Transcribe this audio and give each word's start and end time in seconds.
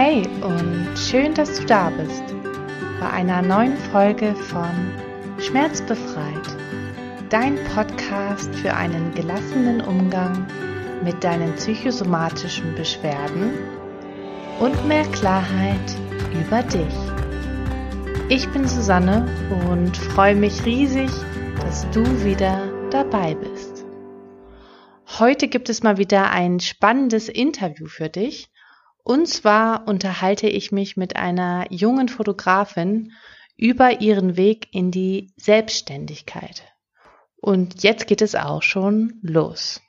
Hey 0.00 0.22
und 0.42 0.96
schön, 0.96 1.34
dass 1.34 1.58
du 1.58 1.66
da 1.66 1.90
bist 1.90 2.22
bei 3.00 3.10
einer 3.10 3.42
neuen 3.42 3.76
Folge 3.76 4.32
von 4.32 4.70
Schmerzbefreit, 5.40 6.56
dein 7.30 7.58
Podcast 7.74 8.54
für 8.54 8.74
einen 8.74 9.12
gelassenen 9.12 9.80
Umgang 9.80 10.46
mit 11.02 11.24
deinen 11.24 11.52
psychosomatischen 11.56 12.76
Beschwerden 12.76 13.54
und 14.60 14.86
mehr 14.86 15.02
Klarheit 15.06 15.96
über 16.32 16.62
dich. 16.62 16.94
Ich 18.28 18.48
bin 18.50 18.68
Susanne 18.68 19.26
und 19.68 19.96
freue 19.96 20.36
mich 20.36 20.64
riesig, 20.64 21.10
dass 21.60 21.90
du 21.90 22.04
wieder 22.24 22.70
dabei 22.92 23.34
bist. 23.34 23.84
Heute 25.18 25.48
gibt 25.48 25.68
es 25.68 25.82
mal 25.82 25.98
wieder 25.98 26.30
ein 26.30 26.60
spannendes 26.60 27.28
Interview 27.28 27.88
für 27.88 28.08
dich 28.08 28.48
und 29.08 29.26
zwar 29.26 29.88
unterhalte 29.88 30.48
ich 30.50 30.70
mich 30.70 30.98
mit 30.98 31.16
einer 31.16 31.64
jungen 31.72 32.10
Fotografin 32.10 33.14
über 33.56 34.02
ihren 34.02 34.36
Weg 34.36 34.68
in 34.72 34.90
die 34.90 35.32
Selbstständigkeit. 35.38 36.62
Und 37.38 37.82
jetzt 37.82 38.06
geht 38.06 38.20
es 38.20 38.34
auch 38.34 38.62
schon 38.62 39.18
los. 39.22 39.80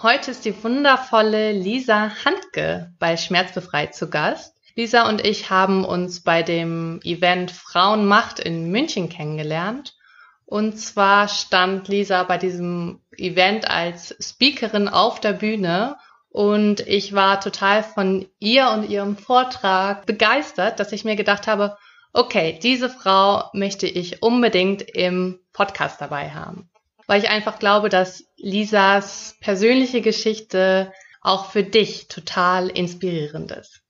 Heute 0.00 0.30
ist 0.30 0.44
die 0.44 0.62
wundervolle 0.62 1.50
Lisa 1.50 2.12
Handke 2.24 2.94
bei 3.00 3.16
Schmerzbefreit 3.16 3.96
zu 3.96 4.08
Gast. 4.08 4.54
Lisa 4.76 5.08
und 5.08 5.26
ich 5.26 5.50
haben 5.50 5.84
uns 5.84 6.20
bei 6.20 6.44
dem 6.44 7.00
Event 7.02 7.50
Frauenmacht 7.50 8.38
in 8.38 8.70
München 8.70 9.08
kennengelernt 9.08 9.97
und 10.50 10.78
zwar 10.78 11.28
stand 11.28 11.88
Lisa 11.88 12.22
bei 12.22 12.38
diesem 12.38 13.02
Event 13.18 13.68
als 13.68 14.16
Speakerin 14.18 14.88
auf 14.88 15.20
der 15.20 15.34
Bühne 15.34 15.96
und 16.30 16.80
ich 16.80 17.12
war 17.12 17.42
total 17.42 17.82
von 17.82 18.26
ihr 18.38 18.70
und 18.70 18.88
ihrem 18.88 19.18
Vortrag 19.18 20.06
begeistert, 20.06 20.80
dass 20.80 20.92
ich 20.92 21.04
mir 21.04 21.16
gedacht 21.16 21.48
habe, 21.48 21.76
okay, 22.14 22.58
diese 22.62 22.88
Frau 22.88 23.50
möchte 23.52 23.86
ich 23.86 24.22
unbedingt 24.22 24.80
im 24.80 25.38
Podcast 25.52 26.00
dabei 26.00 26.30
haben. 26.30 26.70
Weil 27.06 27.22
ich 27.22 27.28
einfach 27.28 27.58
glaube, 27.58 27.90
dass 27.90 28.24
Lisas 28.38 29.36
persönliche 29.40 30.00
Geschichte 30.00 30.94
auch 31.20 31.50
für 31.50 31.62
dich 31.62 32.08
total 32.08 32.70
inspirierend 32.70 33.52
ist. 33.52 33.82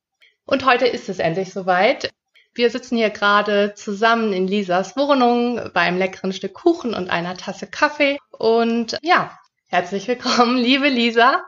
Und 0.45 0.67
heute 0.67 0.89
ist 0.89 1.09
es 1.09 1.21
endlich 1.21 1.53
soweit. 1.53 2.11
Wir 2.55 2.71
sitzen 2.71 2.97
hier 2.97 3.11
gerade 3.11 3.75
zusammen 3.75 4.33
in 4.33 4.49
Lisas 4.49 4.97
Wohnung 4.97 5.71
beim 5.73 5.97
leckeren 5.97 6.33
Stück 6.33 6.55
Kuchen 6.55 6.95
und 6.95 7.11
einer 7.11 7.37
Tasse 7.37 7.67
Kaffee. 7.67 8.19
Und 8.31 8.99
ja, 9.03 9.39
Herzlich 9.71 10.09
willkommen, 10.09 10.57
liebe 10.63 10.89
Lisa. 10.89 11.43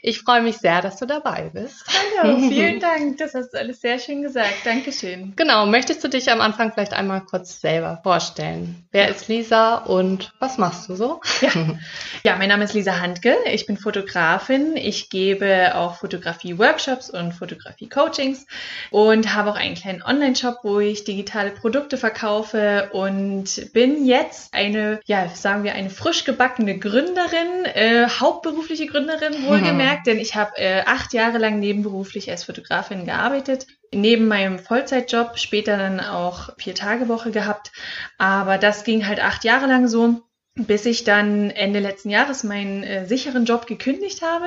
Ich 0.00 0.20
freue 0.22 0.40
mich 0.40 0.56
sehr, 0.56 0.80
dass 0.80 0.96
du 0.96 1.04
dabei 1.04 1.50
bist. 1.52 1.84
Hallo, 2.22 2.38
vielen 2.48 2.80
Dank. 2.80 3.18
Das 3.18 3.34
hast 3.34 3.50
du 3.50 3.58
alles 3.58 3.82
sehr 3.82 3.98
schön 3.98 4.22
gesagt. 4.22 4.64
Dankeschön. 4.64 5.34
Genau, 5.36 5.66
möchtest 5.66 6.02
du 6.02 6.08
dich 6.08 6.30
am 6.30 6.40
Anfang 6.40 6.72
vielleicht 6.72 6.94
einmal 6.94 7.20
kurz 7.20 7.60
selber 7.60 8.00
vorstellen? 8.02 8.86
Wer 8.92 9.10
ist 9.10 9.28
Lisa 9.28 9.76
und 9.76 10.32
was 10.38 10.56
machst 10.56 10.88
du 10.88 10.94
so? 10.94 11.20
Ja, 11.42 11.50
ja 12.24 12.36
mein 12.36 12.48
Name 12.48 12.64
ist 12.64 12.72
Lisa 12.72 12.98
Handke. 12.98 13.36
Ich 13.44 13.66
bin 13.66 13.76
Fotografin. 13.76 14.78
Ich 14.78 15.10
gebe 15.10 15.74
auch 15.74 15.96
Fotografie-Workshops 15.96 17.10
und 17.10 17.32
Fotografie-Coachings 17.32 18.46
und 18.90 19.34
habe 19.34 19.50
auch 19.50 19.56
einen 19.56 19.74
kleinen 19.74 20.02
Online-Shop, 20.02 20.60
wo 20.62 20.80
ich 20.80 21.04
digitale 21.04 21.50
Produkte 21.50 21.98
verkaufe 21.98 22.88
und 22.94 23.70
bin 23.74 24.06
jetzt 24.06 24.54
eine, 24.54 24.98
ja, 25.04 25.28
sagen 25.28 25.62
wir, 25.62 25.74
eine 25.74 25.90
frisch 25.90 26.24
gebackene 26.24 26.78
Gründerin 26.78 27.65
äh, 27.74 28.08
hauptberufliche 28.08 28.86
Gründerin, 28.86 29.44
wohlgemerkt, 29.46 30.06
mhm. 30.06 30.10
denn 30.10 30.18
ich 30.18 30.34
habe 30.34 30.56
äh, 30.56 30.82
acht 30.86 31.12
Jahre 31.12 31.38
lang 31.38 31.58
nebenberuflich 31.58 32.30
als 32.30 32.44
Fotografin 32.44 33.04
gearbeitet. 33.04 33.66
Neben 33.92 34.28
meinem 34.28 34.58
Vollzeitjob, 34.58 35.38
später 35.38 35.76
dann 35.76 36.00
auch 36.00 36.50
vier 36.58 36.74
Tage 36.74 37.08
Woche 37.08 37.30
gehabt. 37.30 37.72
Aber 38.18 38.58
das 38.58 38.84
ging 38.84 39.06
halt 39.06 39.22
acht 39.22 39.44
Jahre 39.44 39.66
lang 39.66 39.88
so 39.88 40.22
bis 40.58 40.86
ich 40.86 41.04
dann 41.04 41.50
Ende 41.50 41.80
letzten 41.80 42.08
Jahres 42.08 42.42
meinen 42.42 42.82
äh, 42.82 43.06
sicheren 43.06 43.44
Job 43.44 43.66
gekündigt 43.66 44.22
habe 44.22 44.46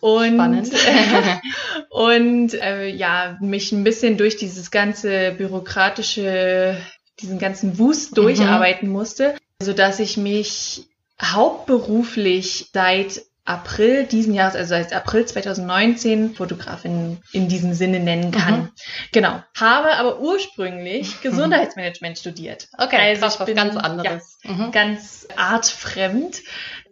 und 0.00 0.34
Spannend. 0.34 0.70
und 1.88 2.52
äh, 2.54 2.88
ja 2.88 3.38
mich 3.40 3.72
ein 3.72 3.82
bisschen 3.82 4.18
durch 4.18 4.36
dieses 4.36 4.70
ganze 4.70 5.32
bürokratische 5.32 6.76
diesen 7.20 7.38
ganzen 7.38 7.78
Wust 7.78 8.12
mhm. 8.12 8.22
durcharbeiten 8.22 8.88
musste, 8.88 9.34
so 9.62 9.72
dass 9.72 9.98
ich 9.98 10.16
mich 10.16 10.89
hauptberuflich 11.20 12.70
seit 12.72 13.22
April 13.44 14.04
diesen 14.04 14.32
Jahres, 14.34 14.54
also 14.54 14.68
seit 14.70 14.92
April 14.92 15.26
2019, 15.26 16.34
Fotografin 16.34 17.18
in 17.32 17.48
diesem 17.48 17.74
Sinne 17.74 17.98
nennen 17.98 18.30
kann. 18.30 18.60
Mhm. 18.60 18.70
Genau. 19.12 19.42
Habe 19.58 19.96
aber 19.96 20.20
ursprünglich 20.20 21.20
Gesundheitsmanagement 21.22 22.18
studiert. 22.18 22.68
Okay, 22.78 22.96
also 22.96 23.22
krass, 23.22 23.38
ich 23.40 23.46
bin, 23.46 23.56
was 23.56 23.64
ganz 23.64 23.76
anderes. 23.76 24.38
Ja, 24.44 24.52
mhm. 24.52 24.70
Ganz 24.70 25.26
artfremd 25.36 26.42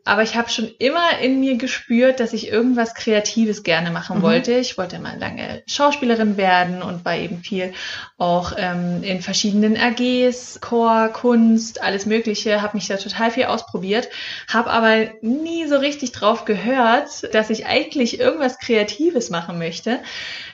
aber 0.08 0.22
ich 0.22 0.36
habe 0.36 0.48
schon 0.48 0.70
immer 0.78 1.18
in 1.20 1.38
mir 1.38 1.56
gespürt, 1.58 2.18
dass 2.18 2.32
ich 2.32 2.48
irgendwas 2.48 2.94
Kreatives 2.94 3.62
gerne 3.62 3.90
machen 3.90 4.18
mhm. 4.18 4.22
wollte. 4.22 4.52
Ich 4.54 4.78
wollte 4.78 4.98
mal 5.00 5.18
lange 5.18 5.62
Schauspielerin 5.66 6.38
werden 6.38 6.80
und 6.80 7.04
war 7.04 7.14
eben 7.14 7.42
viel 7.42 7.74
auch 8.16 8.52
ähm, 8.56 9.02
in 9.02 9.20
verschiedenen 9.20 9.76
AGs, 9.76 10.60
Chor, 10.62 11.10
Kunst, 11.10 11.82
alles 11.82 12.06
Mögliche, 12.06 12.62
habe 12.62 12.78
mich 12.78 12.88
da 12.88 12.96
total 12.96 13.30
viel 13.30 13.44
ausprobiert, 13.44 14.08
habe 14.50 14.70
aber 14.70 15.08
nie 15.20 15.66
so 15.66 15.76
richtig 15.76 16.12
drauf 16.12 16.46
gehört, 16.46 17.34
dass 17.34 17.50
ich 17.50 17.66
eigentlich 17.66 18.18
irgendwas 18.18 18.58
Kreatives 18.58 19.28
machen 19.28 19.58
möchte, 19.58 19.98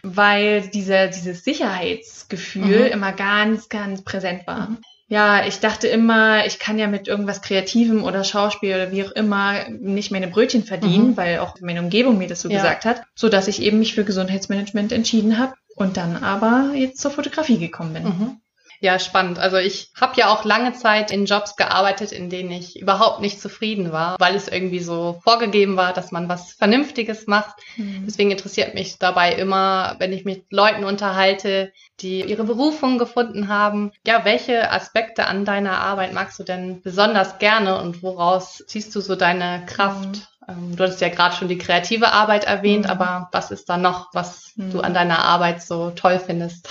weil 0.02 0.62
dieser, 0.62 1.06
dieses 1.06 1.44
Sicherheitsgefühl 1.44 2.86
mhm. 2.86 2.92
immer 2.92 3.12
ganz, 3.12 3.68
ganz 3.68 4.02
präsent 4.02 4.48
war. 4.48 4.70
Mhm 4.70 4.78
ja, 5.14 5.46
ich 5.46 5.60
dachte 5.60 5.86
immer, 5.86 6.44
ich 6.44 6.58
kann 6.58 6.76
ja 6.76 6.88
mit 6.88 7.06
irgendwas 7.06 7.40
Kreativem 7.40 8.02
oder 8.02 8.24
Schauspiel 8.24 8.74
oder 8.74 8.90
wie 8.90 9.04
auch 9.04 9.12
immer 9.12 9.68
nicht 9.68 10.10
meine 10.10 10.26
Brötchen 10.26 10.64
verdienen, 10.64 11.10
mhm. 11.10 11.16
weil 11.16 11.38
auch 11.38 11.54
meine 11.60 11.80
Umgebung 11.80 12.18
mir 12.18 12.26
das 12.26 12.40
so 12.40 12.48
ja. 12.48 12.56
gesagt 12.56 12.84
hat, 12.84 13.02
so 13.14 13.28
dass 13.28 13.46
ich 13.46 13.62
eben 13.62 13.78
mich 13.78 13.94
für 13.94 14.02
Gesundheitsmanagement 14.02 14.90
entschieden 14.90 15.38
habe 15.38 15.54
und 15.76 15.96
dann 15.96 16.16
aber 16.16 16.72
jetzt 16.74 16.98
zur 16.98 17.12
Fotografie 17.12 17.58
gekommen 17.58 17.92
bin. 17.94 18.02
Mhm. 18.02 18.40
Ja, 18.84 18.98
spannend. 18.98 19.38
Also 19.38 19.56
ich 19.56 19.88
habe 19.98 20.12
ja 20.16 20.28
auch 20.28 20.44
lange 20.44 20.74
Zeit 20.74 21.10
in 21.10 21.24
Jobs 21.24 21.56
gearbeitet, 21.56 22.12
in 22.12 22.28
denen 22.28 22.50
ich 22.50 22.78
überhaupt 22.78 23.22
nicht 23.22 23.40
zufrieden 23.40 23.92
war, 23.92 24.16
weil 24.20 24.34
es 24.34 24.46
irgendwie 24.46 24.80
so 24.80 25.22
vorgegeben 25.24 25.78
war, 25.78 25.94
dass 25.94 26.12
man 26.12 26.28
was 26.28 26.52
Vernünftiges 26.52 27.26
macht. 27.26 27.56
Mhm. 27.78 28.02
Deswegen 28.04 28.30
interessiert 28.30 28.74
mich 28.74 28.98
dabei 28.98 29.32
immer, 29.32 29.96
wenn 30.00 30.12
ich 30.12 30.26
mich 30.26 30.36
mit 30.36 30.52
Leuten 30.52 30.84
unterhalte, 30.84 31.72
die 32.00 32.24
ihre 32.24 32.44
Berufung 32.44 32.98
gefunden 32.98 33.48
haben. 33.48 33.90
Ja, 34.06 34.26
welche 34.26 34.70
Aspekte 34.70 35.28
an 35.28 35.46
deiner 35.46 35.80
Arbeit 35.80 36.12
magst 36.12 36.38
du 36.38 36.42
denn 36.42 36.82
besonders 36.82 37.38
gerne 37.38 37.80
und 37.80 38.02
woraus 38.02 38.62
ziehst 38.66 38.94
du 38.94 39.00
so 39.00 39.16
deine 39.16 39.64
Kraft? 39.64 40.08
Mhm. 40.08 40.22
Ähm, 40.48 40.76
du 40.76 40.84
hattest 40.84 41.00
ja 41.00 41.08
gerade 41.08 41.34
schon 41.34 41.48
die 41.48 41.58
kreative 41.58 42.12
Arbeit 42.12 42.44
erwähnt, 42.44 42.84
mhm. 42.84 42.90
aber 42.90 43.28
was 43.32 43.50
ist 43.50 43.68
da 43.68 43.76
noch, 43.76 44.08
was 44.12 44.52
mhm. 44.56 44.70
du 44.70 44.80
an 44.80 44.94
deiner 44.94 45.20
Arbeit 45.20 45.62
so 45.62 45.90
toll 45.90 46.20
findest? 46.24 46.68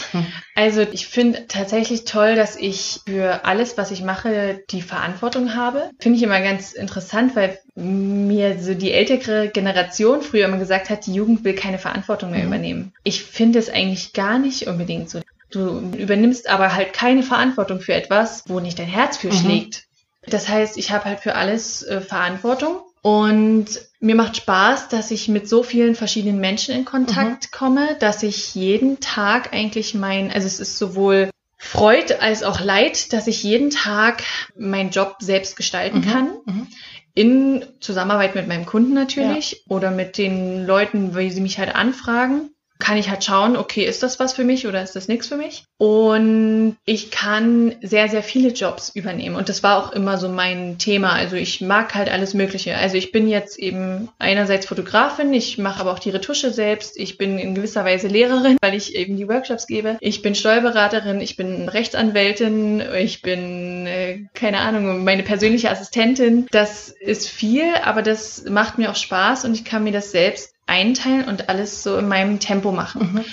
Also 0.56 0.82
ich 0.82 1.08
finde 1.08 1.48
tatsächlich 1.48 2.06
toll, 2.06 2.36
dass 2.36 2.56
ich 2.56 3.02
für 3.08 3.44
alles, 3.44 3.76
was 3.76 3.90
ich 3.90 4.04
mache, 4.04 4.64
die 4.70 4.84
Verantwortung 4.84 5.56
habe. 5.56 5.90
Finde 6.00 6.18
ich 6.18 6.24
immer 6.24 6.42
ganz 6.42 6.74
interessant, 6.74 7.36
weil 7.36 7.58
mir 7.76 8.60
so 8.60 8.76
die 8.76 8.92
ältere 8.92 9.50
Generation 9.50 10.22
früher 10.22 10.46
immer 10.46 10.60
gesagt 10.60 10.92
hat, 10.92 11.08
die 11.08 11.14
Jugend 11.16 11.44
will 11.44 11.56
keine 11.56 11.80
Verantwortung 11.80 12.30
mehr 12.30 12.42
mhm. 12.42 12.48
übernehmen. 12.48 12.94
Ich 13.04 13.24
finde 13.24 13.58
es 13.58 13.70
eigentlich 13.70 14.14
gar 14.14 14.38
nicht 14.38 14.68
unbedingt 14.68 15.10
so. 15.10 15.22
Du 15.50 15.80
übernimmst 15.98 16.50
aber 16.50 16.74
halt 16.74 16.94
keine 16.94 17.24
Verantwortung 17.24 17.80
für 17.80 17.94
etwas, 17.94 18.44
wo 18.48 18.60
nicht 18.60 18.78
dein 18.78 18.88
Herz 18.88 19.18
für 19.18 19.28
mhm. 19.28 19.38
schlägt. 19.38 19.84
Das 20.26 20.48
heißt, 20.48 20.78
ich 20.78 20.92
habe 20.92 21.06
halt 21.06 21.20
für 21.20 21.36
alles 21.36 21.84
äh, 21.84 22.00
Verantwortung 22.00 22.82
und 23.03 23.68
mir 24.00 24.16
macht 24.16 24.38
Spaß, 24.38 24.88
dass 24.88 25.12
ich 25.12 25.28
mit 25.28 25.48
so 25.50 25.62
vielen 25.62 25.94
verschiedenen 25.94 26.39
Menschen 26.39 26.74
in 26.74 26.86
Kontakt 26.86 27.50
mhm. 27.51 27.57
komme, 27.57 27.98
dass 28.00 28.24
ich 28.24 28.56
jeden 28.56 29.01
Tag 29.01 29.54
eigentlich 29.54 29.94
mein, 29.94 30.31
also 30.31 30.48
es 30.48 30.62
ist 30.62 30.78
sowohl 30.78 31.30
Freud 31.57 32.13
als 32.22 32.44
auch 32.44 32.62
Leid, 32.62 33.12
dass 33.12 33.28
ich 33.28 33.44
jeden 33.44 33.72
Tag 33.72 34.24
meinen 34.57 34.89
Job 34.89 35.18
selbst 35.19 35.57
gestalten 35.57 36.00
mhm. 36.00 36.06
kann. 36.06 36.38
Mhm. 36.45 36.68
In 37.13 37.66
Zusammenarbeit 37.81 38.36
mit 38.36 38.48
meinem 38.48 38.66
Kunden 38.66 38.94
natürlich 38.94 39.51
ja. 39.51 39.57
oder 39.68 39.92
mit 39.92 40.18
den 40.18 40.66
Leuten, 40.66 41.13
wie 41.13 41.30
sie 41.30 41.42
mich 41.42 41.60
halt 41.60 41.75
anfragen 41.75 42.53
kann 42.80 42.98
ich 42.98 43.10
halt 43.10 43.24
schauen, 43.24 43.56
okay, 43.56 43.86
ist 43.86 44.04
das 44.04 44.20
was 44.20 44.34
für 44.34 44.44
mich 44.44 44.68
oder 44.68 44.84
ist 44.84 44.96
das 44.96 45.08
nichts 45.08 45.28
für 45.28 45.38
mich? 45.38 45.64
Und 45.78 46.75
ich 46.86 47.12
kann 47.12 47.75
sehr, 47.81 48.10
sehr 48.10 48.24
viele 48.24 48.50
Jobs 48.50 48.92
übernehmen. 48.94 49.36
Und 49.36 49.50
das 49.50 49.64
war 49.64 49.78
auch 49.78 49.92
immer 49.94 50.18
so 50.18 50.28
mein 50.28 50.78
Thema. 50.78 51.14
Also 51.14 51.36
ich 51.36 51.62
mag 51.62 51.96
halt 51.96 52.10
alles 52.12 52.34
Mögliche. 52.34 52.75
Also 52.75 52.98
ich 52.98 53.12
bin 53.12 53.28
jetzt 53.28 53.58
eben 53.58 54.10
einerseits 54.20 54.66
Fotografin, 54.66 55.34
ich 55.34 55.58
mache 55.58 55.80
aber 55.80 55.94
auch 55.94 56.00
die 56.00 56.10
Retusche 56.10 56.52
selbst. 56.52 56.98
Ich 56.98 57.18
bin 57.18 57.40
in 57.40 57.56
gewisser 57.56 57.86
Weise 57.86 58.08
Lehrerin, 58.08 58.58
weil 58.62 58.74
ich 58.74 58.96
eben 58.96 59.18
die 59.18 59.28
Workshops 59.30 59.68
gebe. 59.68 59.98
Ich 60.02 60.22
bin 60.22 60.36
Steuerberaterin, 60.36 61.22
ich 61.22 61.38
bin 61.38 61.69
Rechtsanwältin, 61.69 62.84
ich 62.98 63.22
bin, 63.22 63.88
äh, 63.88 64.26
keine 64.34 64.60
Ahnung, 64.60 65.04
meine 65.04 65.24
persönliche 65.24 65.69
Assistentin. 65.69 66.48
Das 66.52 66.90
ist 66.90 67.30
viel, 67.30 67.76
aber 67.84 68.02
das 68.02 68.44
macht 68.50 68.78
mir 68.78 68.92
auch 68.92 68.96
Spaß 68.96 69.46
und 69.46 69.54
ich 69.54 69.64
kann 69.64 69.84
mir 69.84 69.94
das 69.94 70.12
selbst 70.12 70.53
einteilen 70.65 71.27
und 71.27 71.50
alles 71.50 71.83
so 71.83 71.98
in 71.98 72.07
meinem 72.07 72.39
Tempo 72.39 72.71
machen. 72.71 73.13
Mhm. 73.13 73.25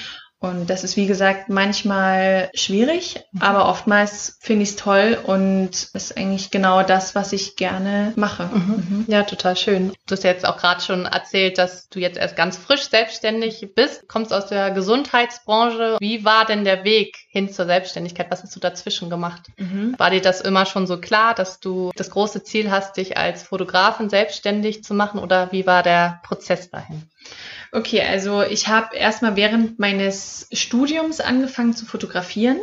Und 0.43 0.71
das 0.71 0.85
ist, 0.85 0.97
wie 0.97 1.07
gesagt, 1.07 1.51
manchmal 1.51 2.51
schwierig, 2.55 3.21
mhm. 3.33 3.43
aber 3.43 3.69
oftmals 3.69 4.39
finde 4.41 4.63
ich 4.63 4.71
es 4.71 4.77
toll 4.77 5.19
und 5.23 5.69
ist 5.93 6.17
eigentlich 6.17 6.51
genau 6.51 6.83
das, 6.83 7.15
was 7.15 7.35
ich 7.35 7.57
gerne 7.57 8.15
mache. 8.17 8.45
Mhm. 8.47 8.75
mhm. 8.89 9.05
Ja, 9.07 9.25
total 9.25 9.55
schön. 9.55 9.93
Du 10.07 10.13
hast 10.15 10.25
jetzt 10.25 10.47
auch 10.47 10.57
gerade 10.57 10.81
schon 10.81 11.05
erzählt, 11.05 11.59
dass 11.59 11.91
du 11.91 12.01
jetzt 12.01 12.17
erst 12.17 12.37
ganz 12.37 12.57
frisch 12.57 12.89
selbstständig 12.89 13.75
bist, 13.75 14.09
kommst 14.09 14.33
aus 14.33 14.47
der 14.47 14.71
Gesundheitsbranche. 14.71 15.99
Wie 16.01 16.25
war 16.25 16.47
denn 16.47 16.65
der 16.65 16.85
Weg 16.85 17.19
hin 17.29 17.53
zur 17.53 17.67
Selbstständigkeit? 17.67 18.31
Was 18.31 18.43
hast 18.43 18.57
du 18.57 18.61
dazwischen 18.61 19.11
gemacht? 19.11 19.43
Mhm. 19.59 19.95
War 19.99 20.09
dir 20.09 20.23
das 20.23 20.41
immer 20.41 20.65
schon 20.65 20.87
so 20.87 20.99
klar, 20.99 21.35
dass 21.35 21.61
du 21.61 21.93
das 21.97 22.11
große 22.11 22.45
Ziel 22.45 22.71
hast, 22.71 22.97
dich 22.97 23.19
als 23.19 23.43
Fotografin 23.43 24.09
selbstständig 24.09 24.85
zu 24.85 24.95
machen 24.95 25.21
oder 25.21 25.53
wie 25.53 25.67
war 25.67 25.83
der 25.83 26.21
Prozess 26.23 26.71
dahin? 26.71 27.11
Okay, 27.73 28.01
also 28.01 28.43
ich 28.43 28.67
habe 28.67 28.97
erstmal 28.97 29.37
während 29.37 29.79
meines 29.79 30.49
Studiums 30.53 31.21
angefangen 31.21 31.73
zu 31.75 31.87
fotografieren 31.87 32.59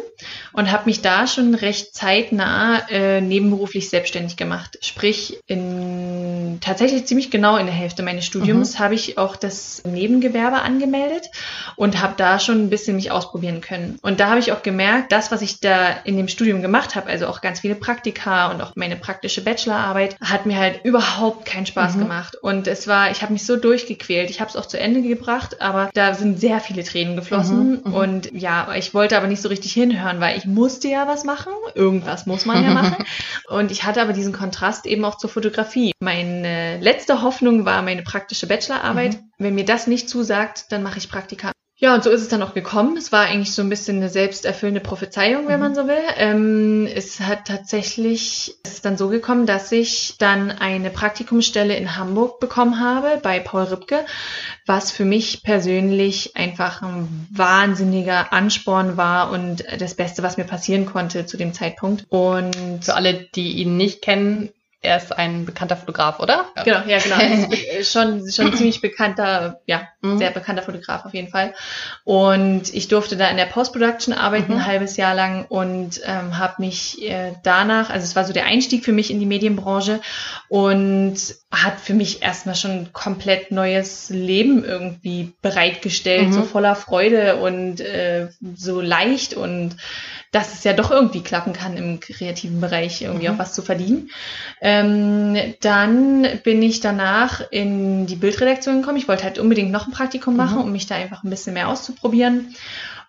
und 0.51 0.69
habe 0.69 0.85
mich 0.85 1.01
da 1.01 1.27
schon 1.27 1.55
recht 1.55 1.95
zeitnah 1.95 2.89
äh, 2.89 3.21
nebenberuflich 3.21 3.89
selbstständig 3.89 4.35
gemacht. 4.35 4.77
Sprich, 4.81 5.39
in 5.47 6.16
tatsächlich 6.61 7.05
ziemlich 7.05 7.31
genau 7.31 7.57
in 7.57 7.65
der 7.65 7.75
Hälfte 7.75 8.03
meines 8.03 8.25
Studiums 8.25 8.75
mhm. 8.75 8.79
habe 8.79 8.95
ich 8.95 9.17
auch 9.17 9.35
das 9.35 9.83
Nebengewerbe 9.85 10.61
angemeldet 10.61 11.29
und 11.75 12.01
habe 12.01 12.13
da 12.17 12.39
schon 12.39 12.63
ein 12.63 12.69
bisschen 12.69 12.95
mich 12.95 13.11
ausprobieren 13.11 13.61
können. 13.61 13.97
Und 14.01 14.19
da 14.19 14.29
habe 14.29 14.39
ich 14.39 14.51
auch 14.51 14.63
gemerkt, 14.63 15.11
das, 15.11 15.31
was 15.31 15.41
ich 15.41 15.59
da 15.59 15.89
in 16.03 16.17
dem 16.17 16.27
Studium 16.27 16.61
gemacht 16.61 16.95
habe, 16.95 17.07
also 17.07 17.27
auch 17.27 17.41
ganz 17.41 17.61
viele 17.61 17.75
Praktika 17.75 18.51
und 18.51 18.61
auch 18.61 18.73
meine 18.75 18.95
praktische 18.95 19.41
Bachelorarbeit, 19.43 20.17
hat 20.21 20.45
mir 20.45 20.57
halt 20.57 20.83
überhaupt 20.83 21.45
keinen 21.45 21.65
Spaß 21.65 21.95
mhm. 21.95 21.99
gemacht. 21.99 22.35
Und 22.41 22.67
es 22.67 22.87
war, 22.87 23.11
ich 23.11 23.21
habe 23.21 23.33
mich 23.33 23.45
so 23.45 23.55
durchgequält. 23.57 24.29
Ich 24.29 24.39
habe 24.39 24.49
es 24.49 24.55
auch 24.55 24.65
zu 24.65 24.79
Ende 24.79 25.01
gebracht, 25.01 25.61
aber 25.61 25.89
da 25.93 26.13
sind 26.13 26.39
sehr 26.39 26.59
viele 26.59 26.83
Tränen 26.83 27.15
geflossen. 27.15 27.69
Mhm, 27.69 27.81
mhm, 27.85 27.93
und 27.93 28.31
ja, 28.33 28.73
ich 28.75 28.93
wollte 28.93 29.17
aber 29.17 29.27
nicht 29.27 29.41
so 29.41 29.49
richtig 29.49 29.73
hinhören, 29.73 30.19
weil 30.19 30.37
ich 30.37 30.45
musste 30.45 30.87
ja 30.87 31.07
was 31.07 31.23
machen. 31.23 31.51
Irgendwas 31.75 32.25
muss 32.25 32.45
man 32.45 32.63
ja 32.63 32.73
machen. 32.73 33.05
und 33.47 33.71
ich 33.71 33.83
hatte 33.83 34.01
aber 34.01 34.13
diesen 34.13 34.33
Kontrast 34.33 34.85
eben 34.85 35.05
auch 35.05 35.17
zur 35.17 35.29
Fotografie. 35.29 35.91
Meine 36.47 36.79
letzte 36.79 37.21
Hoffnung 37.21 37.65
war 37.65 37.81
meine 37.81 38.03
praktische 38.03 38.47
Bachelorarbeit. 38.47 39.15
Mhm. 39.15 39.31
Wenn 39.37 39.55
mir 39.55 39.65
das 39.65 39.87
nicht 39.87 40.09
zusagt, 40.09 40.71
dann 40.71 40.83
mache 40.83 40.97
ich 40.97 41.09
Praktika. 41.09 41.51
Ja, 41.79 41.93
und 41.93 42.03
so 42.03 42.09
ist 42.09 42.21
es 42.21 42.27
dann 42.27 42.41
auch 42.41 42.55
gekommen. 42.55 42.97
Es 42.97 43.11
war 43.11 43.25
eigentlich 43.25 43.53
so 43.53 43.61
ein 43.61 43.69
bisschen 43.69 43.97
eine 43.97 44.09
selbsterfüllende 44.09 44.81
Prophezeiung, 44.81 45.47
wenn 45.47 45.57
mhm. 45.57 45.61
man 45.61 45.75
so 45.75 45.87
will. 45.87 46.01
Ähm, 46.15 46.87
es 46.91 47.19
hat 47.19 47.45
tatsächlich, 47.45 48.55
es 48.63 48.73
ist 48.73 48.85
dann 48.85 48.97
so 48.97 49.09
gekommen, 49.09 49.45
dass 49.45 49.71
ich 49.71 50.15
dann 50.17 50.49
eine 50.49 50.89
Praktikumsstelle 50.89 51.75
in 51.75 51.95
Hamburg 51.95 52.39
bekommen 52.39 52.79
habe 52.79 53.19
bei 53.21 53.39
Paul 53.39 53.63
Ripke, 53.63 54.05
was 54.65 54.91
für 54.91 55.05
mich 55.05 55.43
persönlich 55.43 56.35
einfach 56.35 56.81
ein 56.81 57.27
wahnsinniger 57.29 58.33
Ansporn 58.33 58.97
war 58.97 59.29
und 59.29 59.63
das 59.77 59.93
Beste, 59.93 60.23
was 60.23 60.37
mir 60.37 60.45
passieren 60.45 60.87
konnte 60.87 61.27
zu 61.27 61.37
dem 61.37 61.53
Zeitpunkt. 61.53 62.05
Und 62.09 62.55
für 62.81 62.95
alle, 62.95 63.27
die 63.35 63.51
ihn 63.57 63.77
nicht 63.77 64.01
kennen, 64.01 64.49
er 64.81 64.97
ist 64.97 65.17
ein 65.17 65.45
bekannter 65.45 65.75
Fotograf, 65.75 66.19
oder? 66.19 66.45
Genau, 66.63 66.81
ja, 66.87 66.99
genau. 66.99 67.17
Er 67.17 67.51
ist 67.79 67.91
schon, 67.91 68.29
schon 68.29 68.53
ziemlich 68.53 68.79
bekannter, 68.79 69.59
ja, 69.65 69.87
mhm. 70.01 70.19
sehr 70.19 70.29
bekannter 70.29 70.61
Fotograf 70.61 71.03
auf 71.05 71.13
jeden 71.15 71.29
Fall. 71.29 71.55
Und 72.03 72.73
ich 72.73 72.87
durfte 72.87 73.17
da 73.17 73.27
in 73.29 73.37
der 73.37 73.47
Post-Production 73.47 74.13
arbeiten, 74.13 74.53
mhm. 74.53 74.59
ein 74.59 74.65
halbes 74.65 74.95
Jahr 74.95 75.15
lang 75.15 75.45
und 75.45 75.99
ähm, 76.05 76.37
habe 76.37 76.55
mich 76.59 77.01
äh, 77.01 77.33
danach, 77.43 77.89
also 77.89 78.03
es 78.03 78.15
war 78.15 78.23
so 78.23 78.33
der 78.33 78.45
Einstieg 78.45 78.85
für 78.85 78.91
mich 78.91 79.09
in 79.09 79.19
die 79.19 79.25
Medienbranche 79.25 79.99
und 80.47 81.17
hat 81.49 81.79
für 81.81 81.95
mich 81.95 82.21
erstmal 82.21 82.55
schon 82.55 82.71
ein 82.71 82.93
komplett 82.93 83.51
neues 83.51 84.09
Leben 84.09 84.63
irgendwie 84.63 85.33
bereitgestellt, 85.41 86.27
mhm. 86.27 86.33
so 86.33 86.43
voller 86.43 86.75
Freude 86.75 87.37
und 87.37 87.81
äh, 87.81 88.29
so 88.55 88.79
leicht 88.79 89.33
und 89.33 89.75
dass 90.31 90.53
es 90.53 90.63
ja 90.63 90.73
doch 90.73 90.91
irgendwie 90.91 91.21
klappen 91.21 91.53
kann 91.53 91.77
im 91.77 91.99
kreativen 91.99 92.59
Bereich 92.59 93.01
irgendwie 93.01 93.27
mhm. 93.27 93.35
auch 93.35 93.39
was 93.39 93.53
zu 93.53 93.61
verdienen. 93.61 94.09
Ähm, 94.61 95.37
dann 95.61 96.27
bin 96.43 96.61
ich 96.61 96.79
danach 96.79 97.41
in 97.51 98.07
die 98.07 98.15
Bildredaktion 98.15 98.81
gekommen. 98.81 98.97
Ich 98.97 99.07
wollte 99.07 99.23
halt 99.23 99.39
unbedingt 99.39 99.71
noch 99.71 99.87
ein 99.87 99.93
Praktikum 99.93 100.33
mhm. 100.33 100.37
machen, 100.37 100.57
um 100.59 100.71
mich 100.71 100.87
da 100.87 100.95
einfach 100.95 101.23
ein 101.23 101.29
bisschen 101.29 101.53
mehr 101.53 101.69
auszuprobieren. 101.69 102.55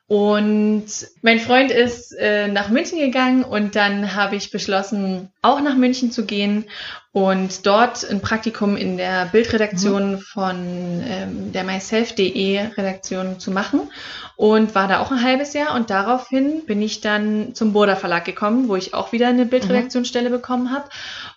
Und 0.08 0.86
mein 1.20 1.38
Freund 1.38 1.70
ist 1.70 2.12
äh, 2.18 2.48
nach 2.48 2.70
München 2.70 2.98
gegangen 2.98 3.44
und 3.44 3.76
dann 3.76 4.14
habe 4.14 4.36
ich 4.36 4.50
beschlossen, 4.50 5.28
auch 5.42 5.60
nach 5.60 5.76
München 5.76 6.10
zu 6.10 6.24
gehen 6.24 6.64
und 7.12 7.66
dort 7.66 8.08
ein 8.08 8.22
Praktikum 8.22 8.78
in 8.78 8.96
der 8.96 9.26
Bildredaktion 9.26 10.12
mhm. 10.12 10.18
von 10.20 11.04
ähm, 11.06 11.52
der 11.52 11.62
myself.de 11.62 12.58
Redaktion 12.78 13.38
zu 13.38 13.50
machen 13.50 13.90
und 14.36 14.74
war 14.74 14.88
da 14.88 15.00
auch 15.00 15.12
ein 15.12 15.22
halbes 15.22 15.52
Jahr 15.52 15.74
und 15.74 15.90
daraufhin 15.90 16.64
bin 16.64 16.80
ich 16.80 17.02
dann 17.02 17.54
zum 17.54 17.74
Burda 17.74 17.94
Verlag 17.94 18.24
gekommen, 18.24 18.70
wo 18.70 18.76
ich 18.76 18.94
auch 18.94 19.12
wieder 19.12 19.28
eine 19.28 19.44
Bildredaktionsstelle 19.44 20.30
mhm. 20.30 20.34
bekommen 20.34 20.70
habe 20.72 20.88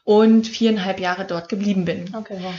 und 0.06 0.48
viereinhalb 0.48 1.02
Jahre 1.02 1.26
dort 1.26 1.50
geblieben 1.50 1.84
bin. 1.84 2.16
Okay, 2.16 2.38
wow. 2.40 2.54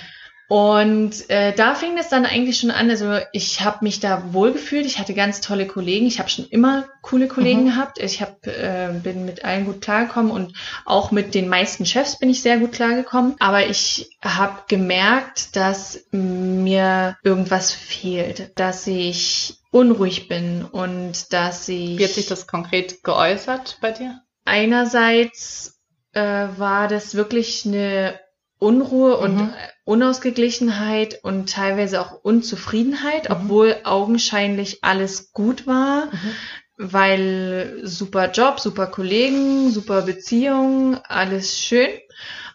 Und 0.52 1.30
äh, 1.30 1.54
da 1.54 1.74
fing 1.74 1.96
es 1.96 2.10
dann 2.10 2.26
eigentlich 2.26 2.58
schon 2.58 2.70
an. 2.70 2.90
Also 2.90 3.16
ich 3.32 3.62
habe 3.62 3.78
mich 3.80 4.00
da 4.00 4.34
wohlgefühlt. 4.34 4.84
Ich 4.84 4.98
hatte 4.98 5.14
ganz 5.14 5.40
tolle 5.40 5.66
Kollegen. 5.66 6.04
Ich 6.04 6.18
habe 6.18 6.28
schon 6.28 6.44
immer 6.44 6.84
coole 7.00 7.26
Kollegen 7.26 7.62
mhm. 7.62 7.68
gehabt. 7.68 7.98
Ich 7.98 8.20
hab, 8.20 8.46
äh, 8.46 8.92
bin 9.02 9.24
mit 9.24 9.46
allen 9.46 9.64
gut 9.64 9.80
klargekommen 9.80 10.30
und 10.30 10.52
auch 10.84 11.10
mit 11.10 11.34
den 11.34 11.48
meisten 11.48 11.86
Chefs 11.86 12.18
bin 12.18 12.28
ich 12.28 12.42
sehr 12.42 12.58
gut 12.58 12.72
klargekommen. 12.72 13.34
Aber 13.38 13.66
ich 13.66 14.10
habe 14.20 14.58
gemerkt, 14.68 15.56
dass 15.56 16.04
mir 16.10 17.16
irgendwas 17.24 17.72
fehlt, 17.72 18.52
dass 18.56 18.86
ich 18.86 19.54
unruhig 19.70 20.28
bin 20.28 20.66
und 20.66 21.32
dass 21.32 21.66
ich. 21.70 21.98
Wie 21.98 22.04
hat 22.04 22.10
sich 22.10 22.26
das 22.26 22.46
konkret 22.46 23.02
geäußert 23.02 23.78
bei 23.80 23.92
dir? 23.92 24.20
Einerseits 24.44 25.80
äh, 26.12 26.20
war 26.58 26.88
das 26.88 27.14
wirklich 27.14 27.64
eine 27.64 28.20
Unruhe 28.62 29.16
und 29.16 29.36
mhm. 29.36 29.54
Unausgeglichenheit 29.84 31.18
und 31.24 31.50
teilweise 31.50 32.00
auch 32.00 32.22
Unzufriedenheit, 32.22 33.28
mhm. 33.28 33.34
obwohl 33.34 33.76
augenscheinlich 33.82 34.84
alles 34.84 35.32
gut 35.32 35.66
war, 35.66 36.06
mhm. 36.06 36.34
weil 36.76 37.80
super 37.82 38.30
Job, 38.30 38.60
super 38.60 38.86
Kollegen, 38.86 39.72
super 39.72 40.02
Beziehung, 40.02 40.96
alles 41.08 41.58
schön. 41.58 41.88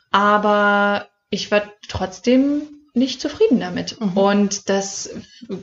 Aber 0.09 1.09
ich 1.30 1.51
war 1.51 1.63
trotzdem 1.89 2.62
nicht 2.98 3.22
zufrieden 3.22 3.60
damit. 3.60 4.00
Mhm. 4.00 4.18
Und 4.18 4.70
das 4.70 5.10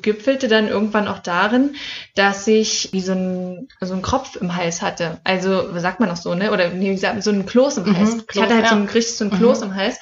gipfelte 0.03 0.49
dann 0.49 0.69
irgendwann 0.69 1.09
auch 1.09 1.19
darin, 1.19 1.76
dass 2.14 2.47
ich 2.47 2.91
wie 2.93 3.00
so 3.00 3.12
ein, 3.12 3.69
so 3.81 3.95
ein 3.95 4.03
Kropf 4.03 4.37
im 4.37 4.57
Hals 4.57 4.83
hatte. 4.83 5.21
Also, 5.25 5.69
was 5.71 5.83
sagt 5.83 6.00
man 6.00 6.09
noch 6.09 6.17
so, 6.17 6.35
ne? 6.35 6.53
Oder 6.53 6.71
nee, 6.71 6.91
wie 6.91 6.95
gesagt, 6.95 7.23
so 7.23 7.31
ein 7.31 7.47
Kloß 7.47 7.79
im 7.79 7.85
mhm, 7.91 7.97
Hals. 7.97 8.17
Mhm, 8.17 8.25
ich 8.33 8.41
hatte 8.41 8.55
halt 8.55 8.64
ja. 8.64 8.71
so 8.71 8.76
ein, 8.76 8.85
richtig 8.85 9.17
so 9.17 9.25
ein 9.25 9.31
Kloß 9.31 9.61
mhm. 9.61 9.67
im 9.67 9.75
Hals 9.75 9.99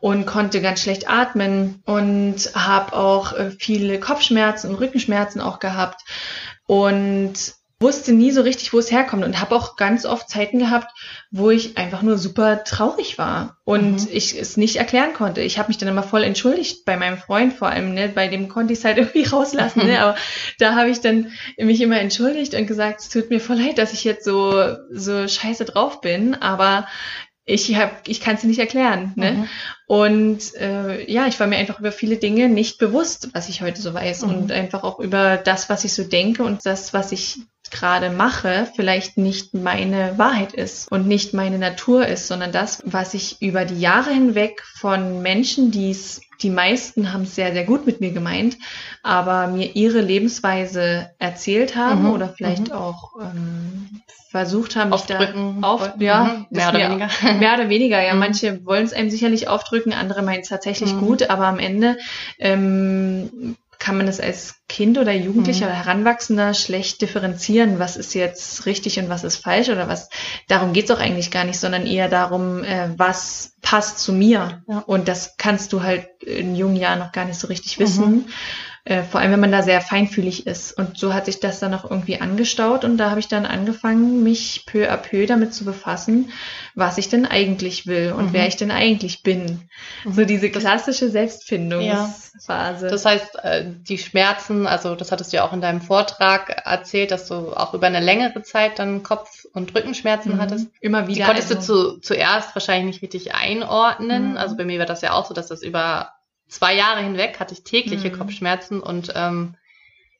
und 0.00 0.26
konnte 0.26 0.60
ganz 0.60 0.80
schlecht 0.80 1.08
atmen 1.08 1.80
und 1.84 2.36
habe 2.54 2.96
auch 2.96 3.32
äh, 3.32 3.50
viele 3.50 4.00
Kopfschmerzen 4.00 4.70
und 4.70 4.76
Rückenschmerzen 4.76 5.40
auch 5.40 5.60
gehabt. 5.60 6.02
Und 6.66 7.34
wusste 7.82 8.12
nie 8.12 8.30
so 8.30 8.40
richtig, 8.40 8.72
wo 8.72 8.78
es 8.78 8.90
herkommt 8.90 9.24
und 9.24 9.40
habe 9.40 9.54
auch 9.54 9.76
ganz 9.76 10.06
oft 10.06 10.30
Zeiten 10.30 10.58
gehabt, 10.58 10.90
wo 11.30 11.50
ich 11.50 11.76
einfach 11.76 12.02
nur 12.02 12.16
super 12.16 12.64
traurig 12.64 13.18
war 13.18 13.58
und 13.64 14.02
mhm. 14.02 14.08
ich 14.10 14.38
es 14.38 14.56
nicht 14.56 14.76
erklären 14.76 15.12
konnte. 15.12 15.42
Ich 15.42 15.58
habe 15.58 15.68
mich 15.68 15.78
dann 15.78 15.88
immer 15.88 16.02
voll 16.02 16.22
entschuldigt 16.22 16.84
bei 16.84 16.96
meinem 16.96 17.18
Freund 17.18 17.52
vor 17.52 17.68
allem, 17.68 17.92
ne, 17.92 18.08
bei 18.08 18.28
dem 18.28 18.48
konnte 18.48 18.72
ich 18.72 18.78
es 18.78 18.84
halt 18.84 18.96
irgendwie 18.98 19.24
rauslassen, 19.24 19.86
ne, 19.86 20.00
aber 20.02 20.16
da 20.58 20.74
habe 20.74 20.88
ich 20.88 21.00
dann 21.00 21.32
mich 21.58 21.80
immer 21.80 22.00
entschuldigt 22.00 22.54
und 22.54 22.66
gesagt, 22.66 23.00
es 23.00 23.10
tut 23.10 23.28
mir 23.28 23.40
voll 23.40 23.56
leid, 23.60 23.76
dass 23.76 23.92
ich 23.92 24.04
jetzt 24.04 24.24
so 24.24 24.76
so 24.90 25.28
scheiße 25.28 25.66
drauf 25.66 26.00
bin, 26.00 26.34
aber 26.34 26.86
ich 27.44 27.74
hab, 27.74 28.06
ich 28.08 28.20
kann 28.20 28.36
es 28.36 28.44
nicht 28.44 28.60
erklären. 28.60 29.12
Ne? 29.16 29.32
Mhm. 29.32 29.48
Und 29.86 30.54
äh, 30.54 31.10
ja, 31.10 31.26
ich 31.26 31.40
war 31.40 31.46
mir 31.46 31.56
einfach 31.56 31.80
über 31.80 31.90
viele 31.90 32.16
Dinge 32.16 32.48
nicht 32.48 32.78
bewusst, 32.78 33.30
was 33.32 33.48
ich 33.48 33.62
heute 33.62 33.82
so 33.82 33.92
weiß. 33.92 34.22
Mhm. 34.22 34.28
Und 34.28 34.52
einfach 34.52 34.84
auch 34.84 35.00
über 35.00 35.36
das, 35.36 35.68
was 35.68 35.84
ich 35.84 35.92
so 35.92 36.04
denke 36.04 36.44
und 36.44 36.64
das, 36.64 36.94
was 36.94 37.10
ich 37.10 37.40
gerade 37.72 38.10
mache, 38.10 38.68
vielleicht 38.76 39.18
nicht 39.18 39.54
meine 39.54 40.16
Wahrheit 40.18 40.52
ist 40.52 40.92
und 40.92 41.08
nicht 41.08 41.34
meine 41.34 41.58
Natur 41.58 42.06
ist, 42.06 42.28
sondern 42.28 42.52
das, 42.52 42.82
was 42.84 43.14
ich 43.14 43.42
über 43.42 43.64
die 43.64 43.80
Jahre 43.80 44.10
hinweg 44.10 44.62
von 44.62 45.22
Menschen, 45.22 45.72
die 45.72 45.90
es 45.90 46.20
die 46.42 46.50
meisten 46.50 47.12
haben 47.12 47.22
es 47.22 47.34
sehr, 47.34 47.52
sehr 47.52 47.64
gut 47.64 47.86
mit 47.86 48.00
mir 48.00 48.10
gemeint, 48.10 48.56
aber 49.02 49.46
mir 49.46 49.76
ihre 49.76 50.00
Lebensweise 50.00 51.10
erzählt 51.18 51.76
haben 51.76 52.04
mhm. 52.04 52.10
oder 52.10 52.28
vielleicht 52.28 52.68
mhm. 52.68 52.74
auch 52.74 53.12
ähm, 53.20 54.02
versucht 54.30 54.76
haben, 54.76 54.90
mich 54.90 55.02
da 55.02 55.34
auf, 55.60 55.92
ja, 55.98 56.24
mhm. 56.24 56.46
mehr 56.50 56.68
oder 56.70 56.78
weniger. 56.78 57.08
Mehr 57.38 57.54
oder 57.54 57.68
weniger, 57.68 58.02
ja. 58.02 58.14
Mhm. 58.14 58.18
Manche 58.18 58.66
wollen 58.66 58.84
es 58.84 58.92
einem 58.92 59.10
sicherlich 59.10 59.46
aufdrücken, 59.46 59.92
andere 59.92 60.22
meinen 60.22 60.40
es 60.40 60.48
tatsächlich 60.48 60.94
mhm. 60.94 61.00
gut, 61.00 61.30
aber 61.30 61.46
am 61.46 61.58
Ende 61.58 61.98
ähm, 62.38 63.56
kann 63.82 63.96
man 63.96 64.06
es 64.06 64.20
als 64.20 64.62
Kind 64.68 64.96
oder 64.96 65.10
Jugendlicher 65.10 65.66
mhm. 65.66 65.72
oder 65.72 65.78
Heranwachsender 65.84 66.54
schlecht 66.54 67.02
differenzieren, 67.02 67.80
was 67.80 67.96
ist 67.96 68.14
jetzt 68.14 68.64
richtig 68.64 69.00
und 69.00 69.08
was 69.08 69.24
ist 69.24 69.38
falsch 69.38 69.70
oder 69.70 69.88
was. 69.88 70.08
Darum 70.46 70.72
geht's 70.72 70.92
auch 70.92 71.00
eigentlich 71.00 71.32
gar 71.32 71.42
nicht, 71.42 71.58
sondern 71.58 71.84
eher 71.84 72.08
darum, 72.08 72.62
äh, 72.62 72.90
was 72.96 73.56
passt 73.60 73.98
zu 73.98 74.12
mir. 74.12 74.62
Ja. 74.68 74.78
Und 74.86 75.08
das 75.08 75.36
kannst 75.36 75.72
du 75.72 75.82
halt 75.82 76.06
in 76.20 76.54
jungen 76.54 76.76
Jahren 76.76 77.00
noch 77.00 77.10
gar 77.10 77.24
nicht 77.24 77.40
so 77.40 77.48
richtig 77.48 77.80
wissen. 77.80 78.10
Mhm. 78.10 78.24
Äh, 78.84 79.04
vor 79.04 79.20
allem, 79.20 79.30
wenn 79.30 79.38
man 79.40 79.52
da 79.52 79.62
sehr 79.62 79.80
feinfühlig 79.80 80.44
ist. 80.48 80.72
Und 80.76 80.98
so 80.98 81.14
hat 81.14 81.26
sich 81.26 81.38
das 81.38 81.60
dann 81.60 81.72
auch 81.72 81.88
irgendwie 81.88 82.20
angestaut 82.20 82.84
und 82.84 82.96
da 82.96 83.10
habe 83.10 83.20
ich 83.20 83.28
dann 83.28 83.46
angefangen, 83.46 84.24
mich 84.24 84.64
peu 84.66 84.90
à 84.90 84.96
peu 84.96 85.24
damit 85.26 85.54
zu 85.54 85.64
befassen, 85.64 86.30
was 86.74 86.98
ich 86.98 87.08
denn 87.08 87.24
eigentlich 87.24 87.86
will 87.86 88.12
und 88.12 88.26
Mhm. 88.26 88.32
wer 88.32 88.48
ich 88.48 88.56
denn 88.56 88.72
eigentlich 88.72 89.22
bin. 89.22 89.68
So 90.04 90.24
diese 90.24 90.50
klassische 90.50 91.10
Selbstfindungsphase. 91.10 92.88
Das 92.88 93.04
heißt, 93.04 93.36
äh, 93.44 93.64
die 93.66 93.98
Schmerzen, 93.98 94.66
also 94.66 94.94
das 94.94 95.12
hattest 95.12 95.32
du 95.32 95.36
ja 95.36 95.44
auch 95.44 95.52
in 95.52 95.60
deinem 95.60 95.80
Vortrag 95.80 96.50
erzählt, 96.64 97.10
dass 97.10 97.28
du 97.28 97.52
auch 97.56 97.74
über 97.74 97.86
eine 97.86 98.00
längere 98.00 98.42
Zeit 98.42 98.78
dann 98.78 99.02
Kopf- 99.04 99.46
und 99.52 99.74
Rückenschmerzen 99.74 100.34
Mhm. 100.34 100.40
hattest. 100.40 100.68
Immer 100.80 101.02
Die 101.02 101.14
wieder. 101.14 101.26
konntest 101.26 101.54
also- 101.54 101.92
du 101.92 102.00
zu, 102.00 102.00
zuerst 102.00 102.54
wahrscheinlich 102.56 103.00
nicht 103.00 103.14
richtig 103.14 103.34
einordnen. 103.34 104.30
Mhm. 104.32 104.36
Also 104.36 104.56
bei 104.56 104.64
mir 104.64 104.78
war 104.78 104.86
das 104.86 105.02
ja 105.02 105.12
auch 105.12 105.26
so, 105.26 105.34
dass 105.34 105.46
das 105.48 105.62
über 105.62 106.10
zwei 106.52 106.74
Jahre 106.74 107.00
hinweg 107.00 107.40
hatte 107.40 107.54
ich 107.54 107.64
tägliche 107.64 108.10
Mhm. 108.10 108.18
Kopfschmerzen 108.18 108.80
und 108.80 109.12
ähm, 109.14 109.56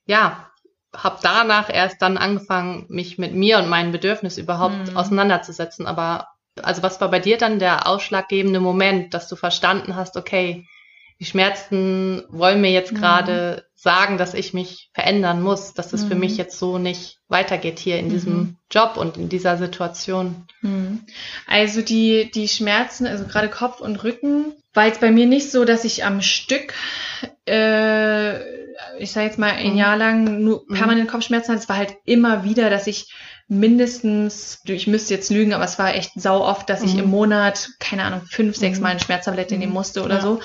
ja, 0.07 0.49
habe 0.95 1.19
danach 1.23 1.73
erst 1.73 2.03
dann 2.03 2.19
angefangen, 2.19 2.87
mich 2.89 3.19
mit 3.19 3.35
mir 3.35 3.59
und 3.59 3.69
meinen 3.69 3.93
Bedürfnissen 3.93 4.43
überhaupt 4.43 4.91
Mhm. 4.91 4.97
auseinanderzusetzen. 4.97 5.87
Aber 5.87 6.29
also 6.63 6.83
was 6.83 7.01
war 7.01 7.11
bei 7.11 7.21
dir 7.21 7.39
dann 7.39 7.59
der 7.59 7.87
ausschlaggebende 7.87 8.61
Moment, 8.61 9.15
dass 9.15 9.29
du 9.29 9.37
verstanden 9.37 9.97
hast, 9.97 10.17
okay, 10.17 10.67
die 11.23 11.27
Schmerzen 11.27 12.25
wollen 12.31 12.61
mir 12.61 12.73
jetzt 12.73 12.91
Mhm. 12.91 12.97
gerade 12.97 13.65
sagen, 13.77 14.19
dass 14.19 14.35
ich 14.35 14.55
mich 14.55 14.91
verändern 14.93 15.41
muss, 15.41 15.73
dass 15.73 15.93
es 15.93 16.03
für 16.03 16.15
Mhm. 16.15 16.21
mich 16.21 16.37
jetzt 16.37 16.59
so 16.59 16.79
nicht 16.79 17.19
weitergeht 17.29 17.79
hier 17.79 18.01
in 18.01 18.07
Mhm. 18.07 18.11
diesem 18.11 18.57
Job 18.73 18.97
und 18.97 19.17
in 19.17 19.29
dieser 19.29 19.57
Situation. 19.57 20.49
Mhm. 20.63 21.03
Also 21.47 21.81
die, 21.81 22.29
die 22.35 22.49
Schmerzen, 22.49 23.07
also 23.07 23.25
gerade 23.25 23.49
Kopf 23.49 23.81
und 23.81 24.03
Rücken, 24.03 24.47
war 24.75 24.87
jetzt 24.87 25.01
bei 25.01 25.13
mir 25.13 25.27
nicht 25.27 25.53
so, 25.53 25.65
dass 25.65 25.85
ich 25.85 26.05
am 26.05 26.23
Stück, 26.23 26.75
äh, 27.49 28.41
ich 28.99 29.13
sage 29.13 29.27
jetzt 29.27 29.39
mal 29.39 29.53
ein 29.53 29.75
Mhm. 29.75 29.79
Jahr 29.79 29.97
lang 29.97 30.43
nur 30.43 30.65
Mhm. 30.67 30.75
permanent 30.75 31.09
Kopfschmerzen 31.09 31.53
hatte. 31.53 31.63
Es 31.63 31.69
war 31.69 31.77
halt 31.77 31.95
immer 32.05 32.43
wieder, 32.43 32.69
dass 32.69 32.89
ich 32.89 33.13
mindestens, 33.49 34.61
ich 34.65 34.87
müsste 34.87 35.15
jetzt 35.15 35.31
lügen, 35.31 35.53
aber 35.55 35.65
es 35.65 35.79
war 35.79 35.95
echt 35.95 36.13
sau 36.15 36.43
oft, 36.45 36.69
dass 36.71 36.83
ich 36.83 36.95
Mhm. 36.95 37.01
im 37.01 37.11
Monat, 37.11 37.69
keine 37.79 38.05
Ahnung, 38.05 38.23
fünf, 38.31 38.57
sechs 38.57 38.79
Mhm. 38.79 38.83
Mal 38.85 38.89
eine 38.91 39.01
Schmerztablette 39.01 39.55
Mhm. 39.55 39.61
nehmen 39.61 39.73
musste 39.73 40.03
oder 40.03 40.17
Ja. 40.17 40.21
so. 40.21 40.41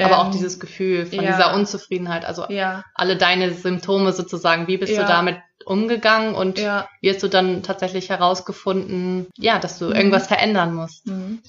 Aber 0.00 0.18
auch 0.18 0.26
Ähm, 0.26 0.32
dieses 0.32 0.60
Gefühl 0.60 1.06
von 1.06 1.24
ja. 1.24 1.32
dieser 1.32 1.54
Unzufriedenheit, 1.54 2.24
also 2.24 2.46
Ja, 2.48 2.84
alle 2.94 3.16
deine 3.16 3.52
Symptome 3.54 4.12
sozusagen, 4.12 4.66
wie 4.68 4.76
bist 4.78 4.96
du 4.96 5.04
damit 5.04 5.38
umgegangen 5.66 6.34
und 6.34 6.58
ja. 6.58 6.88
wie 7.00 7.10
hast 7.10 7.22
du 7.22 7.28
dann 7.28 7.62
tatsächlich 7.62 8.10
herausgefunden, 8.10 9.26
ja, 9.38 9.58
dass 9.58 9.78
du 9.78 9.86
Mhm. 9.86 9.92
irgendwas 9.92 10.26
verändern 10.26 10.74
musst? 10.74 11.06
Mhm. 11.06 11.40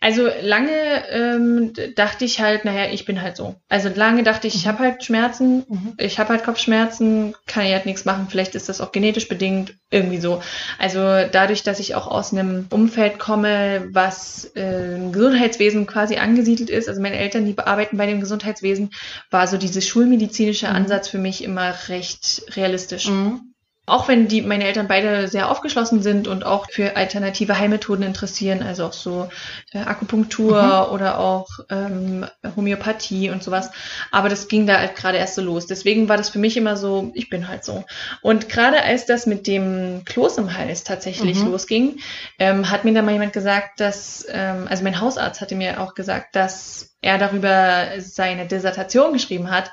Also 0.00 0.28
lange 0.42 0.70
ähm, 1.10 1.72
dachte 1.96 2.24
ich 2.24 2.40
halt, 2.40 2.64
naja, 2.64 2.90
ich 2.92 3.04
bin 3.04 3.22
halt 3.22 3.36
so. 3.36 3.54
Also 3.68 3.88
lange 3.94 4.22
dachte 4.22 4.46
ich, 4.46 4.54
ich 4.54 4.66
habe 4.66 4.80
halt 4.80 5.04
Schmerzen, 5.04 5.64
Mhm. 5.68 5.94
ich 5.98 6.18
habe 6.18 6.30
halt 6.30 6.44
Kopfschmerzen, 6.44 7.34
kann 7.46 7.64
ich 7.64 7.72
halt 7.72 7.86
nichts 7.86 8.04
machen. 8.04 8.26
Vielleicht 8.28 8.54
ist 8.54 8.68
das 8.68 8.80
auch 8.80 8.92
genetisch 8.92 9.28
bedingt, 9.28 9.74
irgendwie 9.90 10.18
so. 10.18 10.42
Also 10.78 10.98
dadurch, 11.30 11.62
dass 11.62 11.78
ich 11.80 11.94
auch 11.94 12.06
aus 12.08 12.32
einem 12.32 12.66
Umfeld 12.70 13.18
komme, 13.18 13.88
was 13.92 14.50
äh, 14.56 14.96
im 14.96 15.12
Gesundheitswesen 15.12 15.86
quasi 15.86 16.16
angesiedelt 16.16 16.70
ist, 16.70 16.88
also 16.88 17.00
meine 17.00 17.16
Eltern, 17.18 17.44
die 17.44 17.56
arbeiten 17.58 17.96
bei 17.96 18.06
dem 18.06 18.20
Gesundheitswesen, 18.20 18.90
war 19.30 19.46
so 19.46 19.56
dieser 19.56 19.80
schulmedizinische 19.80 20.68
Mhm. 20.68 20.74
Ansatz 20.74 21.08
für 21.08 21.18
mich 21.18 21.44
immer 21.44 21.74
recht 21.88 22.42
realistisch. 22.56 23.08
Mhm. 23.08 23.51
Auch 23.84 24.06
wenn 24.06 24.28
die, 24.28 24.42
meine 24.42 24.64
Eltern 24.64 24.86
beide 24.86 25.26
sehr 25.26 25.50
aufgeschlossen 25.50 26.02
sind 26.02 26.28
und 26.28 26.46
auch 26.46 26.70
für 26.70 26.96
alternative 26.96 27.58
Heilmethoden 27.58 28.04
interessieren, 28.04 28.62
also 28.62 28.84
auch 28.86 28.92
so 28.92 29.28
äh, 29.72 29.78
Akupunktur 29.80 30.92
oder 30.92 31.18
auch 31.18 31.48
ähm, 31.68 32.24
Homöopathie 32.54 33.30
und 33.30 33.42
sowas. 33.42 33.72
Aber 34.12 34.28
das 34.28 34.46
ging 34.46 34.68
da 34.68 34.78
halt 34.78 34.94
gerade 34.94 35.18
erst 35.18 35.34
so 35.34 35.42
los. 35.42 35.66
Deswegen 35.66 36.08
war 36.08 36.16
das 36.16 36.28
für 36.30 36.38
mich 36.38 36.56
immer 36.56 36.76
so, 36.76 37.10
ich 37.14 37.28
bin 37.28 37.48
halt 37.48 37.64
so. 37.64 37.84
Und 38.20 38.48
gerade 38.48 38.82
als 38.82 39.04
das 39.06 39.26
mit 39.26 39.48
dem 39.48 40.02
Kloß 40.04 40.38
im 40.38 40.56
Hals 40.56 40.84
tatsächlich 40.84 41.42
Mhm. 41.42 41.50
losging, 41.50 41.98
ähm, 42.38 42.70
hat 42.70 42.84
mir 42.84 42.94
dann 42.94 43.04
mal 43.04 43.12
jemand 43.12 43.32
gesagt, 43.32 43.80
dass, 43.80 44.24
ähm, 44.30 44.68
also 44.70 44.84
mein 44.84 45.00
Hausarzt 45.00 45.40
hatte 45.40 45.56
mir 45.56 45.80
auch 45.80 45.94
gesagt, 45.94 46.36
dass 46.36 46.94
er 47.00 47.18
darüber 47.18 47.88
seine 47.98 48.46
Dissertation 48.46 49.12
geschrieben 49.12 49.50
hat 49.50 49.72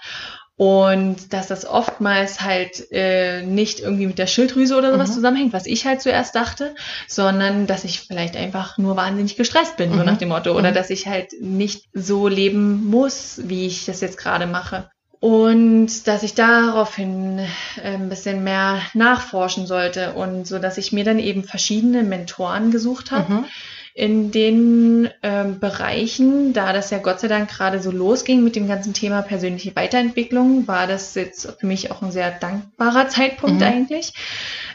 und 0.60 1.32
dass 1.32 1.48
das 1.48 1.66
oftmals 1.66 2.42
halt 2.42 2.92
äh, 2.92 3.44
nicht 3.44 3.80
irgendwie 3.80 4.08
mit 4.08 4.20
der 4.20 4.28
Schilddrüse 4.28 4.78
oder 4.78 4.92
sowas 4.92 5.12
Mhm. 5.12 5.13
zusammenhängt, 5.13 5.54
was 5.54 5.66
ich 5.66 5.86
halt 5.86 6.01
zuerst 6.01 6.36
dachte, 6.36 6.75
sondern 7.08 7.66
dass 7.66 7.86
ich 7.86 8.01
vielleicht 8.01 8.36
einfach 8.36 8.78
nur 8.78 8.98
wahnsinnig 8.98 9.38
gestresst 9.38 9.78
bin, 9.78 9.92
so 9.92 10.00
Mhm. 10.00 10.06
nach 10.06 10.18
dem 10.18 10.28
Motto. 10.28 10.51
Oder 10.51 10.72
Mhm. 10.72 10.75
dass 10.75 10.89
ich 10.89 11.08
halt 11.08 11.30
nicht 11.39 11.86
so 11.94 12.28
leben 12.28 12.84
muss, 12.88 13.39
wie 13.46 13.68
ich 13.68 13.86
das 13.86 14.01
jetzt 14.01 14.18
gerade 14.18 14.48
mache. 14.48 14.89
Und 15.22 16.08
dass 16.08 16.24
ich 16.24 16.34
daraufhin 16.34 17.39
äh, 17.82 17.94
ein 17.94 18.10
bisschen 18.10 18.44
mehr 18.44 18.82
nachforschen 18.94 19.66
sollte 19.66 20.12
und 20.12 20.46
so, 20.46 20.60
dass 20.60 20.78
ich 20.78 20.92
mir 20.92 21.06
dann 21.06 21.20
eben 21.20 21.46
verschiedene 21.46 22.04
Mentoren 22.04 22.70
gesucht 22.72 23.12
habe 23.12 23.32
Mhm. 23.32 23.46
In 24.00 24.32
den 24.32 25.10
ähm, 25.24 25.60
Bereichen, 25.60 26.53
da 26.53 26.72
das 26.72 26.89
ja 26.89 27.00
Gott 27.00 27.20
sei 27.20 27.27
Dank 27.27 27.50
gerade 27.50 27.82
so 27.82 27.91
losging 27.91 28.44
mit 28.44 28.56
dem 28.56 28.68
ganzen 28.68 28.94
Thema 28.94 29.22
persönliche 29.22 29.75
Weiterentwicklung, 29.75 30.68
war 30.70 30.88
das 30.88 31.15
jetzt 31.15 31.60
für 31.60 31.65
mich 31.68 31.91
auch 31.91 32.01
ein 32.01 32.12
sehr 32.12 32.32
dankbarer 32.32 33.10
Zeitpunkt 33.10 33.58
Mhm. 33.58 33.63
eigentlich, 33.68 34.13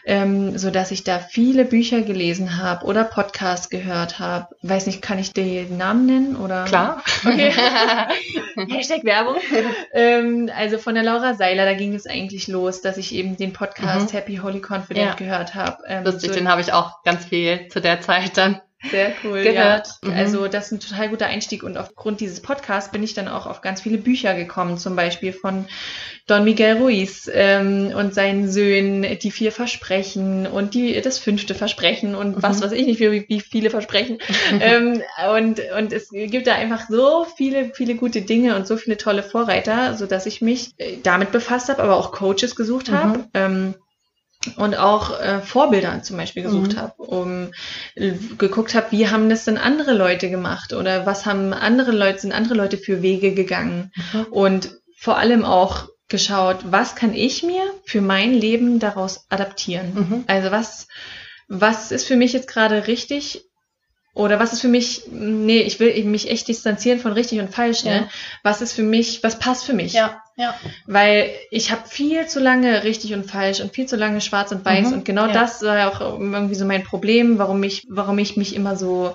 ähm, 0.05 0.59
so 0.59 0.71
dass 0.71 0.91
ich 0.91 1.05
da 1.05 1.19
viele 1.19 1.65
Bücher 1.65 2.03
gelesen 2.03 2.59
habe 2.63 2.85
oder 2.85 3.03
Podcasts 3.05 3.71
gehört 3.71 4.19
habe. 4.19 4.49
Weiß 4.61 4.85
nicht, 4.87 5.01
kann 5.01 5.19
ich 5.19 5.33
den 5.33 5.79
Namen 5.79 6.05
nennen 6.05 6.37
oder? 6.37 6.65
Klar. 6.65 7.03
Okay. 7.25 7.51
Hashtag 8.71 9.05
Werbung. 9.05 9.37
ähm, 9.95 10.51
also 10.55 10.77
von 10.79 10.95
der 10.95 11.03
Laura 11.03 11.35
Seiler, 11.35 11.65
da 11.65 11.73
ging 11.75 11.95
es 11.95 12.07
eigentlich 12.07 12.47
los, 12.49 12.83
dass 12.83 12.99
ich 12.99 13.15
eben 13.15 13.37
den 13.37 13.53
Podcast 13.55 14.13
Mhm. 14.13 14.17
Happy 14.19 14.37
Holy 14.37 14.61
Confident 14.61 15.07
Ja. 15.07 15.15
gehört 15.15 15.55
habe. 15.55 15.79
Ähm, 15.89 16.05
Lustig, 16.05 16.31
so- 16.31 16.35
den 16.39 16.49
habe 16.51 16.61
ich 16.61 16.73
auch 16.75 17.03
ganz 17.05 17.25
viel 17.25 17.69
zu 17.69 17.81
der 17.81 18.01
Zeit 18.03 18.37
dann. 18.37 18.61
Sehr 18.91 19.13
cool. 19.25 19.43
gehört. 19.43 19.89
Ja. 20.03 20.11
Mhm. 20.11 20.17
Also 20.17 20.49
das 20.49 20.67
ist 20.67 20.73
ein 20.73 20.81
total 20.81 21.09
guter 21.09 21.27
Einstieg 21.27 21.63
und 21.63 21.77
aufgrund 21.77 22.21
dieses 22.21 22.41
Podcasts 22.41 22.91
bin 22.93 23.03
ich 23.03 23.15
dann 23.15 23.29
auch 23.29 23.47
auf 23.47 23.61
ganz 23.61 23.81
viele 23.81 23.99
Bücher 23.99 24.35
gekommen, 24.35 24.79
zum 24.79 24.97
Beispiel 24.97 25.33
von 25.33 25.67
Don 26.27 26.45
Miguel 26.45 26.79
Ruiz 26.79 27.31
ähm, 27.33 27.93
und 27.97 28.15
seinen 28.15 28.51
Söhnen, 28.51 29.19
die 29.19 29.31
vier 29.31 29.53
Versprechen 29.53 30.47
und 30.47 30.75
die 30.75 31.01
das 31.01 31.19
fünfte 31.19 31.55
Versprechen 31.55 32.15
und 32.15 32.43
was 32.43 32.61
Mhm. 32.61 32.65
weiß 32.65 32.73
ich 32.73 32.87
nicht, 32.87 33.01
wie, 33.01 33.29
wie 33.29 33.41
viele 33.41 33.71
Versprechen. 33.71 34.19
ähm, 34.61 35.03
und, 35.35 35.61
und 35.79 35.93
es 35.93 36.09
gibt 36.11 36.47
da 36.47 36.55
einfach 36.55 36.89
so 36.89 37.27
viele, 37.37 37.73
viele 37.75 37.95
gute 37.95 38.23
Dinge 38.23 38.57
und 38.57 38.67
so 38.67 38.77
viele 38.77 38.97
tolle 38.97 39.23
Vorreiter, 39.23 39.97
so 39.97 40.07
dass 40.07 40.27
ich 40.27 40.41
mich 40.41 40.71
äh, 40.79 40.97
damit 41.03 41.31
befasst 41.31 41.69
habe, 41.69 41.83
aber 41.83 41.97
auch 41.97 42.13
Coaches 42.13 42.57
gesucht 42.57 42.91
habe. 42.91 43.19
Mhm. 43.19 43.25
Ähm, 43.35 43.75
und 44.57 44.77
auch 44.77 45.19
äh, 45.21 45.41
Vorbilder 45.41 46.03
zum 46.03 46.17
Beispiel 46.17 46.43
gesucht 46.43 46.75
Mhm. 46.75 46.79
habe, 46.79 47.03
um 47.03 47.51
äh, 47.95 48.13
geguckt 48.39 48.75
habe, 48.75 48.87
wie 48.91 49.09
haben 49.09 49.29
das 49.29 49.45
denn 49.45 49.59
andere 49.59 49.93
Leute 49.93 50.31
gemacht 50.31 50.73
oder 50.73 51.07
was 51.07 51.27
haben 51.27 51.53
andere 51.53 51.93
Leute, 51.93 52.21
sind 52.21 52.33
andere 52.33 52.55
Leute 52.55 52.79
für 52.79 53.03
Wege 53.03 53.33
gegangen 53.35 53.93
Mhm. 54.13 54.25
und 54.31 54.71
vor 54.99 55.19
allem 55.19 55.45
auch 55.45 55.89
geschaut, 56.09 56.59
was 56.65 56.95
kann 56.97 57.15
ich 57.15 57.43
mir 57.43 57.63
für 57.85 58.01
mein 58.01 58.35
Leben 58.35 58.79
daraus 58.79 59.27
adaptieren? 59.31 59.95
Mhm. 59.95 60.25
Also 60.27 60.51
was, 60.51 60.87
was 61.49 61.91
ist 61.93 62.07
für 62.07 62.17
mich 62.17 62.33
jetzt 62.33 62.49
gerade 62.49 62.87
richtig 62.87 63.45
oder 64.15 64.39
was 64.39 64.53
ist 64.53 64.61
für 64.61 64.69
mich, 64.69 65.03
nee, 65.11 65.61
ich 65.63 65.81
will 65.81 66.05
mich 66.05 66.31
echt 66.31 66.47
distanzieren 66.49 67.01
von 67.01 67.13
richtig 67.13 67.41
und 67.41 67.53
falsch, 67.53 67.85
ne? 67.85 67.97
Ja. 68.03 68.09
Was 68.45 68.63
ist 68.63 68.73
für 68.73 68.83
mich, 68.85 69.23
was 69.25 69.39
passt 69.41 69.65
für 69.65 69.73
mich? 69.73 69.93
Ja, 69.93 70.23
ja. 70.37 70.55
Weil 70.87 71.31
ich 71.51 71.71
habe 71.71 71.89
viel 71.89 72.27
zu 72.27 72.41
lange 72.41 72.85
richtig 72.85 73.15
und 73.15 73.25
falsch 73.31 73.61
und 73.61 73.73
viel 73.75 73.87
zu 73.87 73.97
lange 73.97 74.21
schwarz 74.21 74.51
und 74.53 74.65
weiß 74.65 74.89
Mhm, 74.89 74.93
und 74.95 75.05
genau 75.05 75.27
ja. 75.27 75.33
das 75.33 75.63
war 75.63 75.77
ja 75.79 75.89
auch 75.91 76.01
irgendwie 76.01 76.55
so 76.55 76.65
mein 76.65 76.83
Problem, 76.85 77.39
warum 77.39 77.63
ich, 77.63 77.87
warum 77.89 78.19
ich 78.19 78.37
mich 78.37 78.55
immer 78.55 78.77
so 78.77 79.15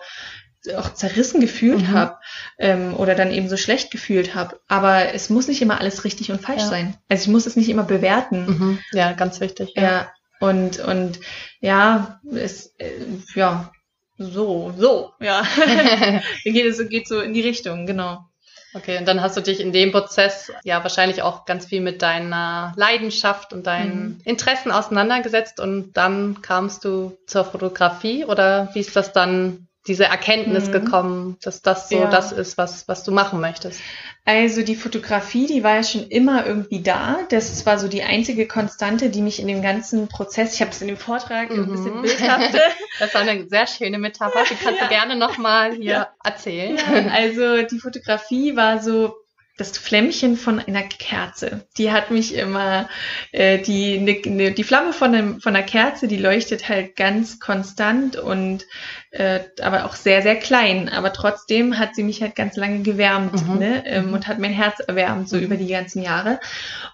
auch 0.75 0.93
zerrissen 0.93 1.39
gefühlt 1.39 1.79
Mhm. 1.83 1.91
habe 1.93 2.17
ähm, 2.57 2.93
oder 2.97 3.15
dann 3.15 3.31
eben 3.31 3.47
so 3.47 3.55
schlecht 3.57 3.91
gefühlt 3.91 4.35
habe. 4.35 4.59
Aber 4.67 5.13
es 5.13 5.29
muss 5.29 5.47
nicht 5.47 5.61
immer 5.61 5.79
alles 5.79 6.03
richtig 6.03 6.31
und 6.31 6.41
falsch 6.41 6.63
Ja. 6.63 6.67
sein. 6.67 6.97
Also 7.07 7.23
ich 7.23 7.29
muss 7.29 7.45
es 7.45 7.55
nicht 7.55 7.69
immer 7.69 7.83
bewerten. 7.83 8.45
Mhm. 8.45 8.79
Ja, 8.91 9.13
ganz 9.13 9.39
wichtig. 9.39 9.71
Ja. 9.75 10.11
Und, 10.41 10.79
und 10.79 11.19
ja, 11.61 12.19
es, 12.31 12.73
äh, 12.77 12.91
ja, 13.35 13.71
so, 14.17 14.73
so, 14.77 15.11
ja. 15.21 15.43
geht 16.43 16.65
es 16.65 16.89
geht 16.89 17.07
so 17.07 17.21
in 17.21 17.33
die 17.33 17.41
Richtung, 17.41 17.85
genau. 17.85 18.25
Okay, 18.73 18.97
und 18.99 19.07
dann 19.07 19.21
hast 19.21 19.35
du 19.35 19.41
dich 19.41 19.59
in 19.59 19.71
dem 19.71 19.91
Prozess 19.91 20.51
ja 20.63 20.83
wahrscheinlich 20.83 21.21
auch 21.23 21.45
ganz 21.45 21.65
viel 21.65 21.81
mit 21.81 22.01
deiner 22.01 22.73
Leidenschaft 22.75 23.51
und 23.51 23.65
deinen 23.65 24.09
Mhm. 24.09 24.21
Interessen 24.25 24.71
auseinandergesetzt 24.71 25.59
und 25.59 25.93
dann 25.93 26.41
kamst 26.41 26.85
du 26.85 27.17
zur 27.25 27.45
Fotografie 27.45 28.25
oder 28.25 28.69
wie 28.73 28.79
ist 28.79 28.95
das 28.95 29.11
dann 29.11 29.67
diese 29.87 30.05
Erkenntnis 30.05 30.67
mhm. 30.67 30.71
gekommen, 30.71 31.37
dass 31.41 31.61
das 31.61 31.89
so 31.89 31.95
ja. 31.95 32.09
das 32.09 32.31
ist, 32.31 32.57
was, 32.57 32.87
was 32.87 33.03
du 33.03 33.11
machen 33.11 33.39
möchtest? 33.39 33.81
Also 34.29 34.61
die 34.61 34.75
Fotografie, 34.75 35.47
die 35.47 35.63
war 35.63 35.77
ja 35.77 35.83
schon 35.83 36.07
immer 36.07 36.45
irgendwie 36.45 36.83
da. 36.83 37.17
Das 37.29 37.65
war 37.65 37.79
so 37.79 37.87
die 37.87 38.03
einzige 38.03 38.47
Konstante, 38.47 39.09
die 39.09 39.23
mich 39.23 39.39
in 39.39 39.47
dem 39.47 39.63
ganzen 39.63 40.07
Prozess, 40.07 40.53
ich 40.53 40.61
habe 40.61 40.69
es 40.69 40.79
in 40.83 40.87
dem 40.87 40.97
Vortrag 40.97 41.49
mhm. 41.49 41.63
ein 41.63 41.71
bisschen 41.71 42.01
bildhafte. 42.03 42.61
Das 42.99 43.11
war 43.15 43.21
eine 43.21 43.49
sehr 43.49 43.65
schöne 43.65 43.97
Metapher, 43.97 44.43
die 44.43 44.53
kannst 44.53 44.81
ja. 44.81 44.85
du 44.85 44.89
gerne 44.89 45.15
nochmal 45.15 45.73
hier 45.73 45.91
ja. 45.91 46.13
erzählen. 46.23 46.77
Ja, 46.77 47.11
also 47.11 47.63
die 47.63 47.79
Fotografie 47.79 48.55
war 48.55 48.83
so 48.83 49.15
das 49.59 49.77
Flämmchen 49.77 50.37
von 50.37 50.59
einer 50.59 50.83
Kerze. 50.83 51.67
Die 51.77 51.91
hat 51.91 52.11
mich 52.11 52.33
immer, 52.33 52.87
äh, 53.31 53.59
die, 53.59 53.99
ne, 53.99 54.21
ne, 54.25 54.51
die 54.51 54.63
Flamme 54.63 54.93
von, 54.93 55.13
einem, 55.13 55.41
von 55.41 55.55
einer 55.55 55.65
Kerze, 55.65 56.07
die 56.07 56.17
leuchtet 56.17 56.69
halt 56.69 56.95
ganz 56.95 57.39
konstant 57.39 58.15
und 58.15 58.65
äh, 59.11 59.41
aber 59.61 59.85
auch 59.85 59.95
sehr, 59.95 60.21
sehr 60.21 60.37
klein. 60.37 60.87
Aber 60.87 61.11
trotzdem 61.11 61.77
hat 61.77 61.95
sie 61.95 62.03
mich 62.03 62.21
halt 62.21 62.35
ganz 62.35 62.55
lange 62.55 62.81
gewärmt 62.83 63.45
mhm. 63.47 63.57
ne? 63.57 63.83
Ähm, 63.85 64.07
mhm. 64.07 64.13
und 64.13 64.27
hat 64.27 64.39
mein 64.39 64.53
Herz 64.53 64.79
erwärmt, 64.79 65.27
so 65.27 65.35
mhm. 65.35 65.43
über 65.43 65.57
die 65.57 65.67
ganzen 65.67 66.01
Jahre. 66.01 66.39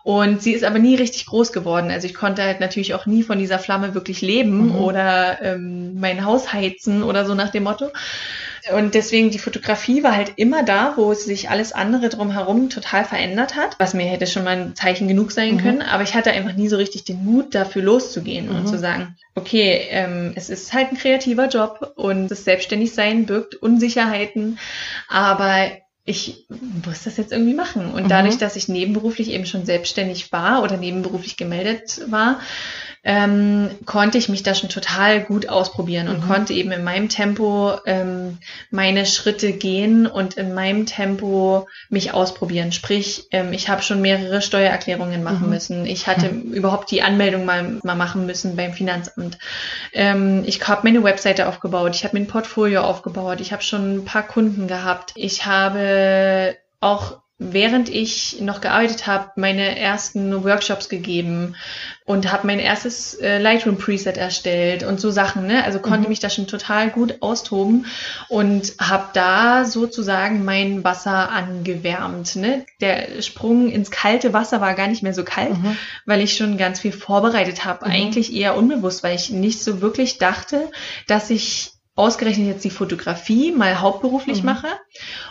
Und 0.04 0.42
sie 0.42 0.54
ist 0.54 0.64
aber 0.64 0.80
nie 0.80 0.96
richtig 0.96 1.28
groß 1.28 1.52
geworden. 1.52 1.92
Also 1.92 2.08
ich 2.08 2.16
konnte 2.16 2.42
halt 2.44 2.60
natürlich 2.60 2.94
auch 2.94 3.06
nie 3.06 3.24
von 3.24 3.38
dieser 3.38 3.60
Flamme 3.60 3.94
wirklich 3.94 4.22
leben 4.22 4.70
mhm. 4.70 4.76
oder 4.76 5.42
ähm, 5.42 6.00
mein 6.00 6.26
Haus 6.26 6.52
heizen 6.52 7.04
oder 7.04 7.26
so 7.26 7.36
nach 7.36 7.50
dem 7.50 7.64
Motto. 7.64 7.92
Und 8.74 8.96
deswegen 8.96 9.30
die 9.30 9.40
Fotografie 9.40 10.04
war 10.04 10.16
halt 10.16 10.34
immer 10.38 10.64
da, 10.64 10.94
wo 10.96 11.14
sich 11.14 11.50
alles 11.50 11.72
andere 11.72 12.10
drumherum 12.10 12.70
total 12.70 13.06
verändert 13.06 13.56
hat, 13.56 13.78
was 13.80 13.94
mir 13.94 14.06
hätte 14.06 14.26
schon 14.26 14.44
mal 14.44 14.58
ein 14.58 14.76
Zeichen 14.76 15.08
genug 15.08 15.32
sein 15.32 15.56
mhm. 15.56 15.60
können. 15.60 15.82
Aber 15.82 16.04
ich 16.04 16.16
hatte 16.16 16.32
einfach 16.32 16.54
nie 16.54 16.68
so 16.68 16.78
richtig 16.78 17.04
den 17.04 17.24
Mut, 17.24 17.54
dafür 17.54 17.84
loszugehen 17.84 18.50
mhm. 18.50 18.56
und 18.56 18.68
zu 18.68 18.80
sagen, 18.80 19.16
okay, 19.36 19.88
ähm, 19.90 20.34
es 20.36 20.50
ist 20.50 20.74
halt 20.74 20.92
ein 20.92 20.98
kreativer 20.98 21.48
Job 21.48 21.94
und 21.96 22.30
das 22.30 22.44
Selbstständigsein 22.44 23.26
birgt 23.26 23.56
Unsicherheiten, 23.56 24.58
aber 25.08 25.70
ich 26.06 26.46
muss 26.86 27.04
das 27.04 27.18
jetzt 27.18 27.32
irgendwie 27.32 27.56
machen. 27.56 27.92
Und 27.92 28.04
mhm. 28.04 28.10
dadurch, 28.10 28.38
dass 28.38 28.56
ich 28.56 28.68
nebenberuflich 28.68 29.32
eben 29.32 29.46
schon 29.46 29.66
selbstständig 29.66 30.32
war 30.32 30.64
oder 30.64 30.78
nebenberuflich 30.78 31.36
gemeldet 31.36 32.02
war, 32.08 32.40
ähm, 33.06 33.70
konnte 33.86 34.18
ich 34.18 34.30
mich 34.30 34.42
da 34.42 34.56
schon 34.56 34.70
total 34.70 35.22
gut 35.22 35.48
ausprobieren 35.48 36.08
und 36.08 36.22
mhm. 36.22 36.28
konnte 36.28 36.54
eben 36.54 36.72
in 36.72 36.84
meinem 36.84 37.08
Tempo 37.08 37.74
ähm, 37.86 38.40
meine 38.72 39.06
Schritte 39.06 39.54
gehen 39.54 40.08
und 40.08 40.34
in 40.34 40.56
meinem 40.56 40.88
Tempo 40.88 41.68
mich 41.90 42.16
ausprobieren. 42.16 42.72
Sprich, 42.72 43.28
ähm, 43.32 43.54
ich 43.54 43.70
habe 43.70 43.84
schon 43.84 44.02
mehrere 44.02 44.42
Steuererklärungen 44.42 45.22
machen 45.22 45.46
mhm. 45.46 45.50
müssen. 45.52 45.86
Ich 45.86 46.08
hatte 46.08 46.30
mhm. 46.30 46.52
überhaupt 46.52 46.90
die 46.90 47.04
Anmeldung 47.04 47.46
mal, 47.46 47.80
mal 47.84 47.96
machen 47.96 48.26
müssen 48.26 48.56
beim 48.56 48.74
Finanzamt. 48.74 49.38
Ähm, 49.94 50.44
ich 50.48 50.68
habe 50.68 50.82
meine 50.84 51.04
Webseite 51.04 51.48
aufgebaut. 51.48 51.96
Ich 51.96 52.04
habe 52.06 52.18
mein 52.18 52.28
Portfolio 52.28 52.82
aufgebaut. 52.82 53.40
Ich 53.40 53.54
habe 53.54 53.62
schon 53.62 53.98
ein 53.98 54.06
paar 54.06 54.24
Kunden 54.24 54.68
gehabt. 54.68 55.12
Ich 55.16 55.46
habe 55.46 56.58
auch 56.82 57.20
während 57.38 57.90
ich 57.90 58.40
noch 58.40 58.62
gearbeitet 58.62 59.08
habe, 59.08 59.32
meine 59.36 59.78
ersten 59.78 60.46
Workshops 60.46 60.88
gegeben 60.88 61.56
und 62.06 62.32
habe 62.32 62.48
mein 62.48 62.60
erstes 62.60 63.16
äh, 63.16 63.40
Lightroom 63.40 63.78
Preset 63.78 64.16
erstellt 64.16 64.84
und 64.84 65.02
so 65.02 65.12
Sachen, 65.12 65.46
ne? 65.46 65.66
Also 65.66 65.80
konnte 65.80 66.04
mhm. 66.04 66.10
mich 66.10 66.20
da 66.22 66.30
schon 66.30 66.48
total 66.48 66.92
gut 66.92 67.22
austoben 67.22 67.88
und 68.30 68.76
habe 68.80 69.10
da 69.14 69.66
sozusagen 69.66 70.46
mein 70.46 70.86
Wasser 70.86 71.30
angewärmt, 71.30 72.38
ne? 72.38 72.66
Der 72.80 73.22
Sprung 73.22 73.70
ins 73.70 73.92
kalte 73.92 74.32
Wasser 74.32 74.62
war 74.62 74.74
gar 74.74 74.88
nicht 74.88 75.04
mehr 75.04 75.14
so 75.14 75.26
kalt, 75.26 75.58
mhm. 75.58 75.78
weil 76.06 76.22
ich 76.22 76.38
schon 76.38 76.58
ganz 76.58 76.80
viel 76.80 76.94
vorbereitet 76.94 77.66
habe, 77.66 77.86
mhm. 77.86 77.92
eigentlich 77.92 78.34
eher 78.34 78.56
unbewusst, 78.56 79.04
weil 79.04 79.16
ich 79.16 79.30
nicht 79.30 79.62
so 79.62 79.82
wirklich 79.82 80.20
dachte, 80.20 80.70
dass 81.08 81.30
ich 81.30 81.75
ausgerechnet 81.96 82.48
jetzt 82.48 82.66
die 82.66 82.70
Fotografie 82.70 83.52
mal 83.52 83.80
hauptberuflich 83.80 84.40
mhm. 84.40 84.46
mache. 84.46 84.68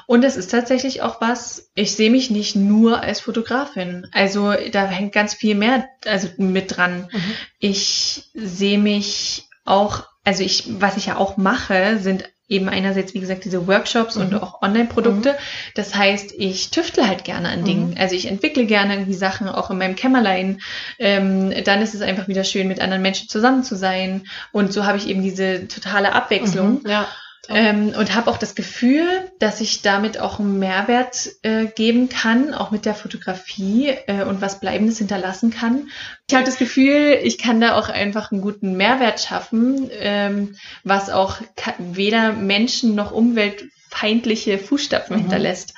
Und 0.07 0.25
es 0.25 0.37
ist 0.37 0.51
tatsächlich 0.51 1.03
auch 1.03 1.21
was, 1.21 1.71
ich 1.75 1.95
sehe 1.95 2.11
mich 2.11 2.31
nicht 2.31 2.57
nur 2.57 3.03
als 3.03 3.21
Fotografin. 3.21 4.07
Also 4.13 4.55
da 4.73 4.87
hängt 4.87 5.13
ganz 5.13 5.35
viel 5.35 5.55
mehr 5.55 5.89
also 6.07 6.29
mit 6.39 6.77
dran. 6.77 7.09
Mhm. 7.13 7.33
Ich 7.59 8.31
sehe 8.35 8.79
mich 8.79 9.45
auch, 9.65 10.05
also 10.25 10.43
ich, 10.43 10.65
was 10.81 10.97
ich 10.97 11.07
ja 11.07 11.17
auch 11.17 11.37
mache, 11.37 11.99
sind 11.99 12.31
eben 12.55 12.69
einerseits, 12.69 13.15
wie 13.15 13.21
gesagt, 13.21 13.45
diese 13.45 13.67
Workshops 13.67 14.17
mhm. 14.17 14.23
und 14.23 14.35
auch 14.37 14.63
Online-Produkte. 14.63 15.33
Mhm. 15.33 15.37
Das 15.75 15.95
heißt, 15.95 16.33
ich 16.39 16.71
tüftle 16.71 17.07
halt 17.07 17.25
gerne 17.25 17.49
an 17.49 17.65
Dingen. 17.65 17.91
Mhm. 17.91 17.97
Also 17.99 18.15
ich 18.15 18.27
entwickle 18.27 18.65
gerne 18.65 18.95
irgendwie 18.95 19.15
Sachen, 19.15 19.49
auch 19.49 19.71
in 19.71 19.79
meinem 19.79 19.97
Kämmerlein. 19.97 20.61
Ähm, 20.99 21.53
dann 21.65 21.83
ist 21.83 21.95
es 21.95 22.01
einfach 22.01 22.29
wieder 22.29 22.45
schön, 22.45 22.69
mit 22.69 22.81
anderen 22.81 23.03
Menschen 23.03 23.29
zusammen 23.29 23.65
zu 23.65 23.77
sein. 23.77 24.27
Und 24.53 24.73
so 24.73 24.87
habe 24.87 24.99
ich 24.99 25.09
eben 25.09 25.23
diese 25.23 25.69
totale 25.69 26.13
Abwechslung. 26.13 26.83
Mhm. 26.83 26.89
Ja. 26.89 27.07
Ähm, 27.49 27.93
und 27.97 28.15
habe 28.15 28.31
auch 28.31 28.39
das 28.39 28.55
Gefühl, 28.55 29.05
dass 29.39 29.61
ich 29.61 29.83
damit 29.83 30.19
auch 30.19 30.39
einen 30.39 30.59
Mehrwert 30.59 31.31
äh, 31.43 31.67
geben 31.67 32.09
kann, 32.09 32.55
auch 32.55 32.71
mit 32.71 32.87
der 32.87 32.95
Fotografie 32.95 33.89
äh, 34.07 34.25
und 34.25 34.41
was 34.41 34.61
Bleibendes 34.61 34.99
hinterlassen 34.99 35.51
kann. 35.51 35.89
Ich 36.29 36.35
habe 36.35 36.47
das 36.47 36.57
Gefühl, 36.57 37.19
ich 37.23 37.37
kann 37.37 37.61
da 37.61 37.77
auch 37.77 37.89
einfach 37.91 38.33
einen 38.33 38.41
guten 38.41 38.77
Mehrwert 38.77 39.21
schaffen, 39.21 39.91
ähm, 39.93 40.57
was 40.85 41.11
auch 41.11 41.37
weder 41.79 42.33
Menschen 42.33 42.95
noch 42.95 43.13
umweltfeindliche 43.13 44.59
Fußstapfen 44.59 45.17
mhm. 45.17 45.21
hinterlässt, 45.21 45.75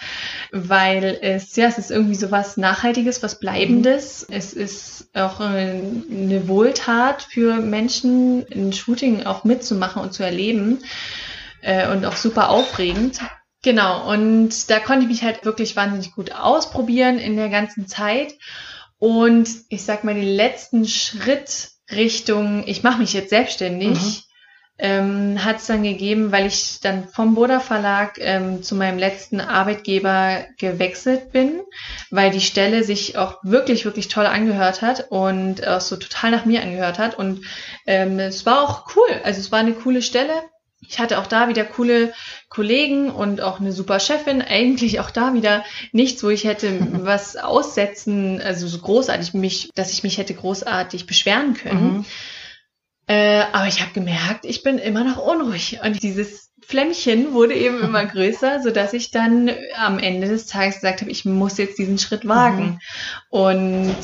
weil 0.52 1.18
es 1.20 1.57
ja 1.57 1.66
es 1.66 1.79
ist 1.79 1.90
irgendwie 1.90 2.14
so 2.14 2.31
was 2.31 2.57
Nachhaltiges, 2.57 3.24
was 3.24 3.40
Bleibendes. 3.40 4.26
Mhm. 4.29 4.37
Es 4.37 4.52
ist 4.52 5.09
auch 5.14 5.40
eine 5.40 6.46
Wohltat 6.46 7.22
für 7.22 7.57
Menschen, 7.57 8.46
ein 8.55 8.72
Shooting 8.72 9.26
auch 9.26 9.42
mitzumachen 9.42 10.00
und 10.00 10.12
zu 10.12 10.22
erleben 10.22 10.79
äh, 11.66 11.90
und 11.90 12.05
auch 12.05 12.16
super 12.16 12.50
aufregend. 12.50 13.18
Genau, 13.62 14.09
und 14.12 14.70
da 14.70 14.79
konnte 14.79 15.02
ich 15.02 15.09
mich 15.09 15.22
halt 15.24 15.44
wirklich 15.44 15.74
wahnsinnig 15.74 16.14
gut 16.14 16.31
ausprobieren 16.31 17.18
in 17.18 17.37
der 17.37 17.48
ganzen 17.48 17.88
Zeit. 17.88 18.35
Und 18.98 19.48
ich 19.68 19.85
sag 19.85 20.05
mal, 20.05 20.14
den 20.14 20.37
letzten 20.37 20.87
Schritt 20.87 21.70
Richtung, 21.90 22.62
ich 22.66 22.85
mache 22.85 23.00
mich 23.00 23.12
jetzt 23.12 23.31
selbstständig, 23.31 23.98
mhm. 23.98 24.22
ähm, 24.79 25.44
hat 25.44 25.57
es 25.57 25.66
dann 25.66 25.83
gegeben, 25.83 26.31
weil 26.31 26.46
ich 26.46 26.79
dann 26.81 27.09
vom 27.09 27.35
Boda 27.35 27.59
Verlag 27.59 28.18
ähm, 28.20 28.62
zu 28.62 28.76
meinem 28.76 28.98
letzten 28.98 29.40
Arbeitgeber 29.40 30.44
gewechselt 30.59 31.33
bin, 31.33 31.62
weil 32.11 32.31
die 32.31 32.40
Stelle 32.40 32.85
sich 32.85 33.18
auch 33.18 33.38
wirklich, 33.42 33.85
wirklich 33.85 34.07
toll 34.07 34.26
angehört 34.26 34.83
hat 34.83 35.07
und 35.11 35.66
auch 35.66 35.81
so 35.81 35.96
total 35.96 36.31
nach 36.31 36.44
mir 36.44 36.62
angehört 36.62 37.00
hat. 37.00 37.18
Und 37.18 37.44
ähm, 37.87 38.20
es 38.20 38.46
war 38.46 38.62
auch 38.62 38.94
cool. 38.94 39.20
Also 39.24 39.40
es 39.40 39.50
war 39.50 39.59
eine 39.59 39.74
coole 39.74 40.02
Stelle 40.02 40.33
ich 40.80 40.98
hatte 40.98 41.18
auch 41.18 41.26
da 41.26 41.48
wieder 41.48 41.64
coole 41.64 42.12
Kollegen 42.48 43.10
und 43.10 43.40
auch 43.40 43.60
eine 43.60 43.72
super 43.72 43.98
Chefin. 43.98 44.42
Eigentlich 44.42 45.00
auch 45.00 45.10
da 45.10 45.34
wieder 45.34 45.64
nichts, 45.92 46.22
wo 46.22 46.28
ich 46.28 46.44
hätte 46.44 46.78
was 47.04 47.36
aussetzen, 47.36 48.40
also 48.40 48.68
so 48.68 48.78
großartig 48.78 49.34
mich, 49.34 49.70
dass 49.74 49.92
ich 49.92 50.02
mich 50.02 50.18
hätte 50.18 50.34
großartig 50.34 51.06
beschweren 51.06 51.54
können. 51.54 51.98
Mhm. 51.98 52.04
Äh, 53.08 53.44
aber 53.52 53.68
ich 53.68 53.80
habe 53.80 53.92
gemerkt, 53.92 54.44
ich 54.44 54.62
bin 54.62 54.78
immer 54.78 55.04
noch 55.04 55.18
unruhig 55.18 55.78
und 55.82 56.02
dieses 56.02 56.50
Flämmchen 56.60 57.32
wurde 57.32 57.54
eben 57.54 57.80
immer 57.80 58.04
größer, 58.06 58.62
so 58.62 58.70
dass 58.70 58.92
ich 58.92 59.12
dann 59.12 59.50
am 59.76 59.98
Ende 59.98 60.26
des 60.28 60.46
Tages 60.46 60.76
gesagt 60.76 61.00
habe, 61.00 61.10
ich 61.10 61.24
muss 61.24 61.58
jetzt 61.58 61.78
diesen 61.78 61.98
Schritt 61.98 62.26
wagen. 62.26 62.64
Mhm. 62.64 62.78
Und 63.30 63.96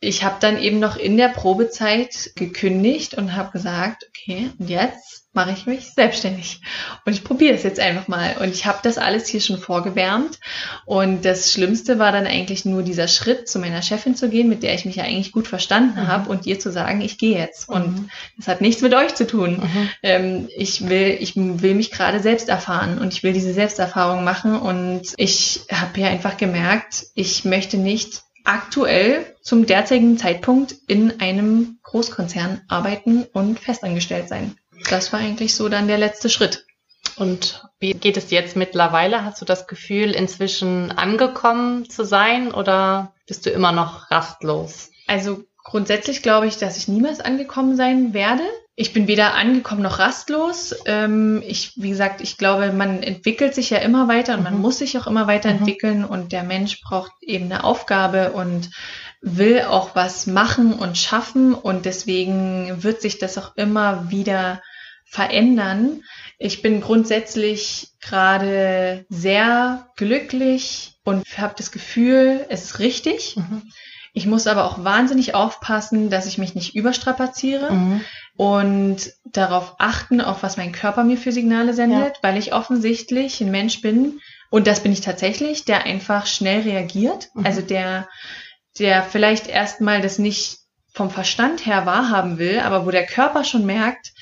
ich 0.00 0.22
habe 0.22 0.36
dann 0.40 0.58
eben 0.58 0.78
noch 0.78 0.96
in 0.96 1.16
der 1.16 1.28
Probezeit 1.28 2.32
gekündigt 2.36 3.14
und 3.14 3.34
habe 3.34 3.50
gesagt, 3.50 4.06
okay, 4.08 4.50
und 4.58 4.68
jetzt 4.68 5.25
mache 5.36 5.52
ich 5.52 5.66
mich 5.66 5.92
selbstständig. 5.92 6.60
Und 7.04 7.12
ich 7.12 7.22
probiere 7.22 7.54
es 7.54 7.62
jetzt 7.62 7.78
einfach 7.78 8.08
mal. 8.08 8.36
Und 8.40 8.48
ich 8.48 8.66
habe 8.66 8.78
das 8.82 8.98
alles 8.98 9.28
hier 9.28 9.40
schon 9.40 9.58
vorgewärmt. 9.58 10.40
Und 10.86 11.24
das 11.24 11.52
Schlimmste 11.52 12.00
war 12.00 12.10
dann 12.10 12.26
eigentlich 12.26 12.64
nur 12.64 12.82
dieser 12.82 13.06
Schritt, 13.06 13.48
zu 13.48 13.58
meiner 13.58 13.82
Chefin 13.82 14.16
zu 14.16 14.28
gehen, 14.28 14.48
mit 14.48 14.62
der 14.62 14.74
ich 14.74 14.86
mich 14.86 14.96
ja 14.96 15.04
eigentlich 15.04 15.32
gut 15.32 15.46
verstanden 15.46 16.00
mhm. 16.00 16.08
habe, 16.08 16.30
und 16.30 16.46
ihr 16.46 16.58
zu 16.58 16.72
sagen, 16.72 17.02
ich 17.02 17.18
gehe 17.18 17.38
jetzt. 17.38 17.68
Und 17.68 17.86
mhm. 17.86 18.10
das 18.36 18.48
hat 18.48 18.60
nichts 18.60 18.82
mit 18.82 18.94
euch 18.94 19.14
zu 19.14 19.26
tun. 19.26 19.60
Mhm. 19.62 19.90
Ähm, 20.02 20.48
ich 20.56 20.88
will, 20.88 21.16
ich 21.20 21.36
will 21.36 21.74
mich 21.74 21.90
gerade 21.90 22.20
selbst 22.20 22.48
erfahren 22.48 22.98
und 22.98 23.12
ich 23.12 23.22
will 23.22 23.34
diese 23.34 23.52
Selbsterfahrung 23.52 24.24
machen. 24.24 24.58
Und 24.58 25.12
ich 25.16 25.60
habe 25.70 26.00
ja 26.00 26.08
einfach 26.08 26.38
gemerkt, 26.38 27.06
ich 27.14 27.44
möchte 27.44 27.76
nicht 27.76 28.22
aktuell 28.44 29.26
zum 29.42 29.66
derzeitigen 29.66 30.16
Zeitpunkt 30.16 30.74
in 30.86 31.20
einem 31.20 31.78
Großkonzern 31.82 32.62
arbeiten 32.68 33.24
und 33.32 33.60
festangestellt 33.60 34.28
sein 34.28 34.56
das 34.88 35.12
war 35.12 35.20
eigentlich 35.20 35.54
so 35.54 35.68
dann 35.68 35.88
der 35.88 35.98
letzte 35.98 36.28
Schritt. 36.28 36.66
Und 37.16 37.64
wie 37.80 37.94
geht 37.94 38.16
es 38.16 38.30
jetzt 38.30 38.56
mittlerweile? 38.56 39.24
Hast 39.24 39.40
du 39.40 39.44
das 39.44 39.66
Gefühl, 39.66 40.10
inzwischen 40.10 40.92
angekommen 40.92 41.88
zu 41.88 42.04
sein 42.04 42.52
oder 42.52 43.14
bist 43.26 43.46
du 43.46 43.50
immer 43.50 43.72
noch 43.72 44.10
rastlos? 44.10 44.90
Also 45.06 45.44
grundsätzlich 45.64 46.22
glaube 46.22 46.46
ich, 46.46 46.58
dass 46.58 46.76
ich 46.76 46.88
niemals 46.88 47.20
angekommen 47.20 47.76
sein 47.76 48.12
werde. 48.12 48.42
Ich 48.78 48.92
bin 48.92 49.08
weder 49.08 49.34
angekommen 49.34 49.80
noch 49.80 49.98
rastlos. 49.98 50.74
Ähm, 50.84 51.42
ich, 51.46 51.72
wie 51.76 51.88
gesagt, 51.88 52.20
ich 52.20 52.36
glaube, 52.36 52.72
man 52.72 53.02
entwickelt 53.02 53.54
sich 53.54 53.70
ja 53.70 53.78
immer 53.78 54.06
weiter 54.06 54.34
und 54.34 54.40
mhm. 54.40 54.44
man 54.44 54.60
muss 54.60 54.78
sich 54.78 54.98
auch 54.98 55.06
immer 55.06 55.26
weiterentwickeln 55.26 56.00
mhm. 56.00 56.04
und 56.04 56.32
der 56.32 56.42
Mensch 56.42 56.82
braucht 56.82 57.12
eben 57.22 57.46
eine 57.46 57.64
Aufgabe 57.64 58.32
und 58.32 58.70
will 59.20 59.62
auch 59.62 59.94
was 59.94 60.26
machen 60.26 60.72
und 60.72 60.98
schaffen 60.98 61.54
und 61.54 61.84
deswegen 61.84 62.82
wird 62.82 63.00
sich 63.00 63.18
das 63.18 63.38
auch 63.38 63.56
immer 63.56 64.10
wieder 64.10 64.62
verändern. 65.04 66.02
Ich 66.38 66.62
bin 66.62 66.80
grundsätzlich 66.80 67.88
gerade 68.00 69.06
sehr 69.08 69.88
glücklich 69.96 70.94
und 71.04 71.24
habe 71.38 71.54
das 71.56 71.70
Gefühl, 71.70 72.44
es 72.48 72.64
ist 72.64 72.78
richtig. 72.78 73.36
Mhm. 73.36 73.62
Ich 74.12 74.26
muss 74.26 74.46
aber 74.46 74.64
auch 74.64 74.82
wahnsinnig 74.82 75.34
aufpassen, 75.34 76.08
dass 76.08 76.26
ich 76.26 76.38
mich 76.38 76.54
nicht 76.54 76.74
überstrapaziere 76.74 77.70
mhm. 77.70 78.00
und 78.36 79.12
darauf 79.24 79.74
achten, 79.78 80.20
auch 80.20 80.42
was 80.42 80.56
mein 80.56 80.72
Körper 80.72 81.04
mir 81.04 81.18
für 81.18 81.32
Signale 81.32 81.74
sendet, 81.74 82.16
ja. 82.16 82.22
weil 82.22 82.38
ich 82.38 82.54
offensichtlich 82.54 83.40
ein 83.40 83.50
Mensch 83.50 83.82
bin, 83.82 84.20
und 84.50 84.66
das 84.66 84.82
bin 84.82 84.92
ich 84.92 85.00
tatsächlich, 85.00 85.64
der 85.64 85.84
einfach 85.84 86.26
schnell 86.26 86.62
reagiert. 86.62 87.28
Mhm. 87.34 87.46
Also 87.46 87.60
der, 87.60 88.08
der 88.78 89.02
vielleicht 89.02 89.46
erstmal 89.48 90.00
das 90.00 90.18
nicht 90.18 90.58
vom 90.92 91.10
Verstand 91.10 91.66
her 91.66 91.84
wahrhaben 91.86 92.38
will, 92.38 92.60
aber 92.60 92.86
wo 92.86 92.90
der 92.90 93.06
Körper 93.06 93.44
schon 93.44 93.66
merkt, 93.66 94.12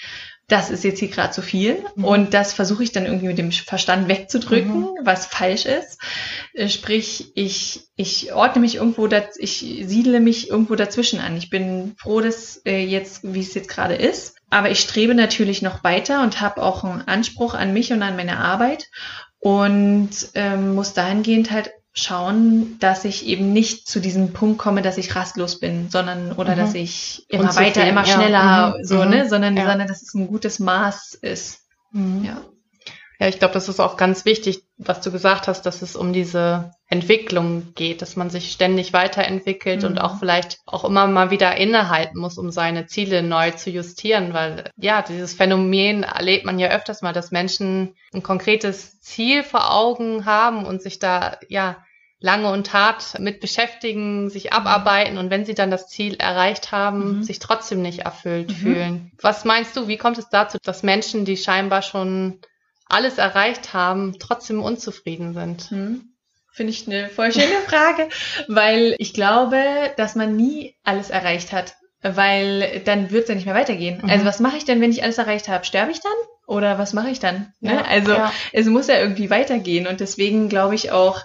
das 0.49 0.69
ist 0.71 0.85
jetzt 0.85 0.99
hier 0.99 1.09
gerade 1.09 1.33
zu 1.33 1.41
viel. 1.41 1.85
Mhm. 1.97 2.05
Und 2.05 2.35
das 2.35 2.53
versuche 2.53 2.85
ich 2.85 2.93
dann 2.93 3.07
irgendwie 3.07 3.29
mit 3.29 3.39
dem 3.39 3.51
Verstand 3.51 4.09
wegzudrücken, 4.09 4.81
mhm. 4.81 4.89
was 5.03 5.27
falsch 5.27 5.65
ist. 5.65 5.99
Äh, 6.53 6.69
sprich, 6.69 7.33
ich, 7.35 7.81
ich 7.97 8.33
ordne 8.35 8.61
mich 8.61 8.77
irgendwo, 8.77 9.09
ich 9.39 9.59
siedle 9.59 10.21
mich 10.21 10.51
irgendwo 10.51 10.75
dazwischen 10.75 11.21
an. 11.21 11.37
Ich 11.37 11.49
bin 11.49 11.95
froh, 11.99 12.21
dass 12.21 12.61
äh, 12.67 12.85
jetzt, 12.85 13.21
wie 13.23 13.41
es 13.41 13.55
jetzt 13.55 13.69
gerade 13.69 13.95
ist. 13.95 14.37
Aber 14.51 14.71
ich 14.71 14.81
strebe 14.81 15.15
natürlich 15.15 15.63
noch 15.63 15.83
weiter 15.83 16.23
und 16.23 16.41
habe 16.41 16.63
auch 16.63 16.85
einen 16.85 17.03
Anspruch 17.03 17.55
an 17.55 17.73
mich 17.73 17.93
und 17.93 18.03
an 18.03 18.17
meine 18.17 18.39
Arbeit 18.39 18.89
und 19.39 20.11
ähm, 20.35 20.75
muss 20.75 20.93
dahingehend 20.93 21.51
halt 21.51 21.71
schauen, 21.95 22.77
dass 22.81 23.05
ich 23.05 23.25
eben 23.25 23.53
nicht 23.53 23.89
zu 23.89 24.01
diesem 24.01 24.33
Punkt 24.33 24.59
komme, 24.59 24.83
dass 24.83 24.99
ich 24.99 25.15
rastlos 25.15 25.61
bin, 25.61 25.91
sondern 25.91 26.33
oder 26.33 26.55
mhm. 26.55 26.59
dass 26.59 26.75
ich 26.75 27.25
immer 27.29 27.55
weiter, 27.55 27.87
immer 27.87 28.05
schneller, 28.05 28.33
ja. 28.33 28.75
mhm. 28.77 28.85
so, 28.85 29.05
ne, 29.05 29.25
mhm. 29.25 29.29
sondern, 29.29 29.57
ja. 29.57 29.67
sondern 29.67 29.87
dass 29.87 30.03
es 30.03 30.13
ein 30.15 30.27
gutes 30.27 30.59
Maß 30.59 31.15
ist. 31.15 31.61
Mhm. 31.93 32.25
Ja. 32.25 32.41
Ja, 33.21 33.29
ich 33.29 33.39
glaube, 33.39 33.55
das 33.55 33.69
ist 33.69 33.81
auch 33.81 33.97
ganz 33.97 34.25
wichtig, 34.25 34.65
was 34.77 35.01
du 35.01 35.13
gesagt 35.13 35.47
hast, 35.47 35.63
dass 35.63 35.83
es 35.83 35.95
um 35.95 36.13
diese 36.13 36.73
Entwicklung 36.89 37.73
geht, 37.75 38.03
dass 38.03 38.17
man 38.17 38.29
sich 38.29 38.51
ständig 38.51 38.93
weiterentwickelt 38.93 39.83
mhm. 39.83 39.89
und 39.89 39.99
auch 39.99 40.19
vielleicht 40.19 40.59
auch 40.67 40.85
immer 40.85 41.07
mal 41.07 41.31
wieder 41.31 41.57
innehalten 41.57 42.19
muss, 42.19 42.39
um 42.39 42.51
seine 42.51 42.87
Ziele 42.87 43.23
neu 43.23 43.53
zu 43.53 43.71
justieren, 43.71 44.35
weil 44.35 44.71
ja, 44.77 45.03
dieses 45.03 45.35
Phänomen 45.35 46.03
erlebt 46.03 46.45
man 46.45 46.59
ja 46.59 46.71
öfters 46.71 47.03
mal, 47.03 47.13
dass 47.13 47.31
Menschen 47.31 47.95
ein 48.13 48.23
konkretes 48.23 49.01
Ziel 49.01 49.43
vor 49.43 49.73
Augen 49.73 50.25
haben 50.25 50.65
und 50.67 50.83
sich 50.83 50.99
da 50.99 51.39
ja 51.49 51.77
lange 52.25 52.51
und 52.51 52.73
hart 52.73 53.19
mit 53.21 53.41
beschäftigen, 53.41 54.31
sich 54.31 54.53
abarbeiten 54.53 55.19
und 55.19 55.31
wenn 55.31 55.45
sie 55.45 55.55
dann 55.55 55.71
das 55.71 55.89
Ziel 55.89 56.15
erreicht 56.15 56.73
haben, 56.73 57.19
mhm. 57.19 57.23
sich 57.23 57.39
trotzdem 57.39 57.83
nicht 57.83 58.01
erfüllt 58.01 58.49
mhm. 58.49 58.55
fühlen. 58.55 59.13
Was 59.21 59.45
meinst 59.45 59.77
du, 59.77 59.89
wie 59.89 59.99
kommt 59.99 60.19
es 60.19 60.31
dazu, 60.31 60.59
dass 60.63 60.83
Menschen, 60.83 61.25
die 61.25 61.37
scheinbar 61.37 61.83
schon 61.83 62.41
alles 62.95 63.19
erreicht 63.19 63.75
haben, 63.75 64.19
trotzdem 64.19 64.63
unzufrieden 64.63 65.35
sind? 65.35 65.71
Hm. 65.71 66.15
Finde 66.53 66.73
ich 66.73 66.87
eine 66.87 67.09
voll 67.09 67.33
schöne 67.33 67.61
Frage, 67.67 68.09
weil 68.47 68.95
ich 68.99 69.13
glaube, 69.13 69.61
dass 69.97 70.15
man 70.15 70.37
nie 70.37 70.77
alles 70.85 71.11
erreicht 71.11 71.53
hat, 71.53 71.75
weil 72.01 72.81
dann 72.85 73.11
wird 73.11 73.25
es 73.25 73.29
ja 73.29 73.35
nicht 73.35 73.47
mehr 73.47 73.55
weitergehen. 73.55 74.01
Mhm. 74.03 74.11
Also 74.11 74.25
was 74.25 74.39
mache 74.39 74.57
ich 74.57 74.65
denn, 74.65 74.81
wenn 74.81 74.93
ich 74.93 75.03
alles 75.03 75.19
erreicht 75.19 75.49
habe? 75.49 75.65
Sterbe 75.65 75.91
ich 75.91 76.01
dann? 76.01 76.13
Oder 76.47 76.79
was 76.79 76.93
mache 76.93 77.09
ich 77.09 77.19
dann? 77.19 77.53
Ne? 77.61 77.75
Ja, 77.75 77.83
also 77.83 78.13
ja. 78.13 78.33
es 78.53 78.67
muss 78.67 78.87
ja 78.87 78.99
irgendwie 78.99 79.31
weitergehen 79.31 79.87
und 79.87 80.01
deswegen 80.01 80.49
glaube 80.49 80.75
ich 80.75 80.93
auch, 80.93 81.25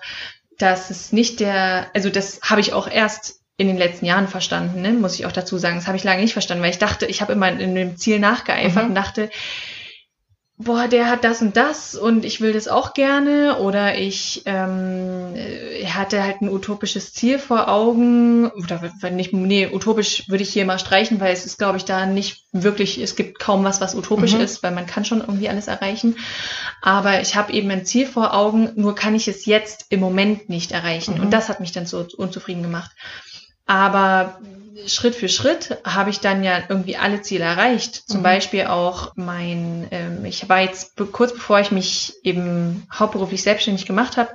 dass 0.58 0.89
es 0.89 1.12
nicht 1.12 1.39
der, 1.41 1.88
also 1.93 2.10
das 2.10 2.41
habe 2.41 2.62
ich 2.62 2.73
auch 2.73 2.89
erst 2.89 3.39
in 3.58 3.67
den 3.67 3.77
letzten 3.77 4.05
Jahren 4.05 4.29
verstanden, 4.29 4.82
ne? 4.82 4.93
muss 4.93 5.15
ich 5.15 5.25
auch 5.25 5.34
dazu 5.34 5.58
sagen. 5.58 5.75
Das 5.75 5.88
habe 5.88 5.97
ich 5.97 6.05
lange 6.05 6.21
nicht 6.21 6.32
verstanden, 6.32 6.63
weil 6.63 6.71
ich 6.71 6.79
dachte, 6.79 7.05
ich 7.05 7.21
habe 7.21 7.34
immer 7.34 7.49
in 7.49 7.75
dem 7.75 7.97
Ziel 7.97 8.19
nachgeeifert 8.19 8.84
mhm. 8.84 8.89
und 8.89 8.95
dachte, 8.95 9.29
boah, 10.62 10.89
der 10.89 11.10
hat 11.10 11.24
das 11.24 11.41
und 11.41 11.56
das 11.56 11.95
und 11.95 12.26
ich 12.26 12.41
will 12.41 12.52
das 12.52 12.67
auch 12.67 12.93
gerne 12.93 13.60
oder 13.60 13.98
ich 13.98 14.41
ähm, 14.45 15.34
er 15.34 15.95
hatte 15.95 16.22
halt 16.22 16.41
ein 16.41 16.50
utopisches 16.50 17.13
Ziel 17.13 17.39
vor 17.39 17.69
Augen 17.69 18.52
oder 18.52 18.82
wenn 19.00 19.15
nicht, 19.15 19.32
nee, 19.32 19.67
utopisch 19.72 20.28
würde 20.28 20.43
ich 20.43 20.52
hier 20.52 20.65
mal 20.65 20.78
streichen, 20.78 21.22
weil 21.22 21.32
es 21.32 21.45
ist, 21.45 21.60
glaube 21.60 21.78
ich, 21.78 21.86
da 21.86 22.06
nicht 22.06 22.43
wirklich, 22.52 22.98
es 23.02 23.15
gibt 23.15 23.39
kaum 23.39 23.63
was, 23.63 23.80
was 23.80 23.95
utopisch 23.95 24.34
mhm. 24.34 24.41
ist, 24.41 24.62
weil 24.62 24.72
man 24.72 24.86
kann 24.86 25.06
schon 25.06 25.22
irgendwie 25.22 25.48
alles 25.48 25.67
erreichen. 25.67 26.17
Aber 26.82 27.22
ich 27.22 27.38
habe 27.38 27.54
eben 27.54 27.72
ein 27.72 27.86
Ziel 27.86 28.06
vor 28.06 28.34
Augen, 28.34 28.74
nur 28.76 28.95
kann 28.95 29.15
ich 29.15 29.30
es 29.30 29.45
jetzt 29.45 29.86
im 29.89 30.02
Moment 30.02 30.50
nicht 30.50 30.74
erreichen. 30.74 31.15
Mhm. 31.15 31.22
Und 31.22 31.32
das 31.32 31.48
hat 31.48 31.62
mich 31.62 31.72
dann 31.72 31.86
so 31.86 32.06
unzufrieden 32.17 32.63
gemacht. 32.63 32.91
Aber 33.65 34.39
Schritt 34.88 35.15
für 35.15 35.29
Schritt 35.29 35.77
habe 35.84 36.10
ich 36.10 36.19
dann 36.19 36.43
ja 36.43 36.63
irgendwie 36.67 36.97
alle 36.97 37.21
Ziele 37.21 37.45
erreicht. 37.45 38.03
Zum 38.08 38.19
mhm. 38.19 38.23
Beispiel 38.23 38.65
auch 38.65 39.13
mein, 39.15 39.88
ähm, 39.91 40.25
ich 40.25 40.47
war 40.49 40.62
jetzt 40.62 40.93
kurz 41.12 41.34
bevor 41.34 41.60
ich 41.60 41.71
mich 41.71 42.13
eben 42.23 42.88
hauptberuflich 42.93 43.41
selbstständig 43.43 43.86
gemacht 43.86 44.17
habe, 44.17 44.32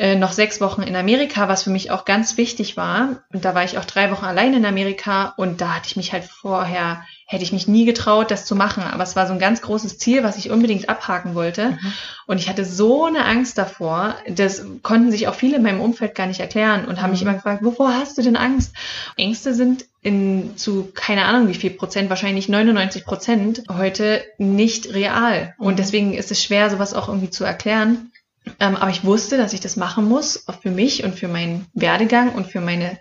äh, 0.00 0.16
noch 0.16 0.32
sechs 0.32 0.62
Wochen 0.62 0.80
in 0.80 0.96
Amerika, 0.96 1.46
was 1.46 1.62
für 1.62 1.70
mich 1.70 1.90
auch 1.90 2.06
ganz 2.06 2.38
wichtig 2.38 2.78
war. 2.78 3.22
Und 3.34 3.44
da 3.44 3.54
war 3.54 3.64
ich 3.64 3.76
auch 3.76 3.84
drei 3.84 4.10
Wochen 4.10 4.24
allein 4.24 4.54
in 4.54 4.64
Amerika 4.64 5.34
und 5.36 5.60
da 5.60 5.74
hatte 5.74 5.88
ich 5.88 5.96
mich 5.96 6.14
halt 6.14 6.24
vorher 6.24 7.02
hätte 7.30 7.44
ich 7.44 7.52
mich 7.52 7.68
nie 7.68 7.84
getraut, 7.84 8.32
das 8.32 8.44
zu 8.44 8.56
machen. 8.56 8.82
Aber 8.82 9.04
es 9.04 9.14
war 9.14 9.28
so 9.28 9.32
ein 9.32 9.38
ganz 9.38 9.62
großes 9.62 9.98
Ziel, 9.98 10.24
was 10.24 10.36
ich 10.36 10.50
unbedingt 10.50 10.88
abhaken 10.88 11.36
wollte. 11.36 11.70
Mhm. 11.70 11.92
Und 12.26 12.38
ich 12.38 12.48
hatte 12.48 12.64
so 12.64 13.04
eine 13.04 13.24
Angst 13.24 13.56
davor, 13.56 14.16
das 14.26 14.64
konnten 14.82 15.12
sich 15.12 15.28
auch 15.28 15.36
viele 15.36 15.58
in 15.58 15.62
meinem 15.62 15.80
Umfeld 15.80 16.16
gar 16.16 16.26
nicht 16.26 16.40
erklären 16.40 16.86
und 16.86 17.00
haben 17.00 17.12
mich 17.12 17.20
mhm. 17.20 17.28
immer 17.28 17.36
gefragt, 17.36 17.62
wovor 17.62 17.94
hast 17.94 18.18
du 18.18 18.22
denn 18.22 18.34
Angst? 18.34 18.74
Ängste 19.16 19.54
sind 19.54 19.84
in 20.02 20.56
zu 20.56 20.90
keine 20.92 21.24
Ahnung 21.26 21.46
wie 21.46 21.54
viel 21.54 21.70
Prozent, 21.70 22.10
wahrscheinlich 22.10 22.48
99 22.48 23.04
Prozent 23.04 23.62
heute 23.70 24.24
nicht 24.38 24.92
real. 24.92 25.54
Und 25.56 25.74
mhm. 25.74 25.76
deswegen 25.76 26.14
ist 26.14 26.32
es 26.32 26.42
schwer, 26.42 26.68
sowas 26.68 26.94
auch 26.94 27.06
irgendwie 27.06 27.30
zu 27.30 27.44
erklären. 27.44 28.10
Ähm, 28.58 28.76
aber 28.76 28.90
ich 28.90 29.04
wusste, 29.04 29.36
dass 29.36 29.52
ich 29.52 29.60
das 29.60 29.76
machen 29.76 30.08
muss, 30.08 30.48
auch 30.48 30.60
für 30.60 30.70
mich 30.70 31.04
und 31.04 31.14
für 31.14 31.28
meinen 31.28 31.66
Werdegang 31.74 32.32
und 32.34 32.46
für 32.46 32.60
meine 32.60 32.98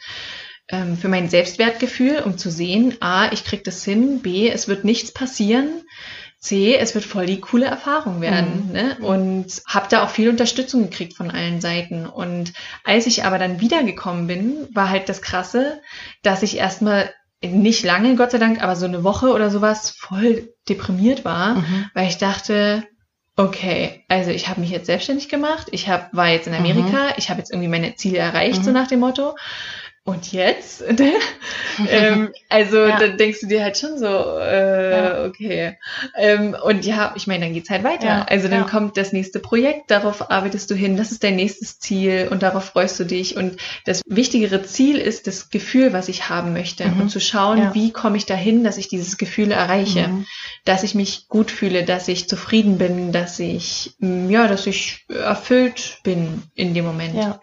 ähm, 0.70 0.98
für 0.98 1.08
mein 1.08 1.30
Selbstwertgefühl, 1.30 2.20
um 2.20 2.38
zu 2.38 2.52
sehen, 2.52 2.96
a, 3.00 3.32
ich 3.32 3.44
krieg 3.44 3.64
das 3.64 3.84
hin, 3.84 4.22
b, 4.22 4.50
es 4.50 4.68
wird 4.68 4.84
nichts 4.84 5.12
passieren, 5.12 5.82
c, 6.38 6.76
es 6.76 6.94
wird 6.94 7.06
voll 7.06 7.26
die 7.26 7.42
coole 7.42 7.66
Erfahrung 7.66 8.22
werden. 8.22 8.68
Mhm. 8.68 8.72
Ne? 8.74 8.98
Und 9.02 9.62
habe 9.68 9.88
da 9.90 10.04
auch 10.04 10.10
viel 10.10 10.30
Unterstützung 10.30 10.84
gekriegt 10.84 11.18
von 11.18 11.32
allen 11.32 11.60
Seiten. 11.60 12.06
Und 12.06 12.54
als 12.84 13.08
ich 13.08 13.26
aber 13.26 13.40
dann 13.40 13.60
wiedergekommen 13.60 14.28
bin, 14.28 14.68
war 14.74 14.90
halt 14.90 15.10
das 15.10 15.22
Krasse, 15.22 15.82
dass 16.22 16.44
ich 16.44 16.58
erstmal 16.58 17.12
nicht 17.42 17.84
lange, 17.84 18.16
Gott 18.16 18.32
sei 18.32 18.38
Dank, 18.38 18.62
aber 18.62 18.76
so 18.76 18.86
eine 18.86 19.04
Woche 19.04 19.30
oder 19.30 19.50
sowas 19.50 19.92
voll 19.92 20.54
deprimiert 20.68 21.26
war, 21.26 21.56
mhm. 21.56 21.90
weil 21.94 22.08
ich 22.08 22.18
dachte, 22.18 22.86
okay, 23.40 24.04
also 24.10 24.32
ich 24.32 24.50
habe 24.50 24.60
mich 24.60 24.70
jetzt 24.70 24.88
selbstständig 24.88 25.30
gemacht, 25.30 25.68
ich 25.72 25.88
hab, 25.88 26.14
war 26.14 26.28
jetzt 26.28 26.48
in 26.48 26.54
Amerika, 26.54 27.06
mhm. 27.06 27.14
ich 27.16 27.30
habe 27.30 27.40
jetzt 27.40 27.52
irgendwie 27.52 27.70
meine 27.70 27.96
Ziele 27.96 28.18
erreicht, 28.18 28.64
so 28.66 28.70
mhm. 28.70 28.76
nach 28.76 28.88
dem 28.88 29.00
Motto 29.00 29.36
und 30.10 30.32
jetzt? 30.32 30.84
ähm, 31.90 32.30
also 32.50 32.78
ja. 32.78 33.00
dann 33.00 33.18
denkst 33.18 33.42
du 33.42 33.48
dir 33.48 33.64
halt 33.64 33.78
schon 33.78 33.98
so, 33.98 34.08
äh, 34.08 34.92
ja. 34.92 35.26
okay. 35.26 35.78
Ähm, 36.18 36.56
und 36.62 36.86
ja, 36.86 37.14
ich 37.16 37.28
meine, 37.28 37.46
dann 37.46 37.54
geht's 37.54 37.70
halt 37.70 37.84
weiter. 37.84 38.06
Ja. 38.06 38.26
Also 38.28 38.48
dann 38.48 38.66
kommt 38.66 38.98
das 38.98 39.14
nächste 39.14 39.40
Projekt, 39.40 39.92
darauf 39.92 40.32
arbeitest 40.32 40.70
du 40.72 40.76
hin, 40.76 40.98
das 40.98 41.12
ist 41.12 41.24
dein 41.24 41.36
nächstes 41.36 41.80
Ziel 41.80 42.28
und 42.32 42.44
darauf 42.44 42.66
freust 42.66 43.00
du 43.00 43.06
dich. 43.06 43.38
Und 43.38 43.58
das 43.86 44.02
wichtigere 44.08 44.64
Ziel 44.64 44.98
ist 44.98 45.28
das 45.28 45.50
Gefühl, 45.50 45.94
was 45.94 46.10
ich 46.10 46.30
haben 46.30 46.54
möchte 46.54 46.88
mhm. 46.88 47.02
und 47.02 47.10
zu 47.10 47.20
schauen, 47.20 47.74
wie 47.74 47.92
komme 47.92 48.18
ich 48.18 48.26
dahin, 48.26 48.64
dass 48.64 48.78
ich 48.78 48.88
dieses 48.88 49.18
Gefühl 49.18 49.52
erreiche, 49.52 50.08
mhm. 50.08 50.26
dass 50.66 50.84
ich 50.84 50.96
mich 50.96 51.28
gut 51.28 51.52
fühle, 51.52 51.84
dass 51.84 52.08
ich 52.08 52.28
zufrieden 52.28 52.78
bin, 52.78 53.12
dass 53.12 53.40
ich, 53.40 53.94
ja, 54.00 54.48
dass 54.48 54.66
ich 54.68 55.06
erfüllt 55.10 56.00
bin 56.04 56.44
in 56.56 56.74
dem 56.74 56.86
Moment. 56.86 57.16
Ja. 57.16 57.40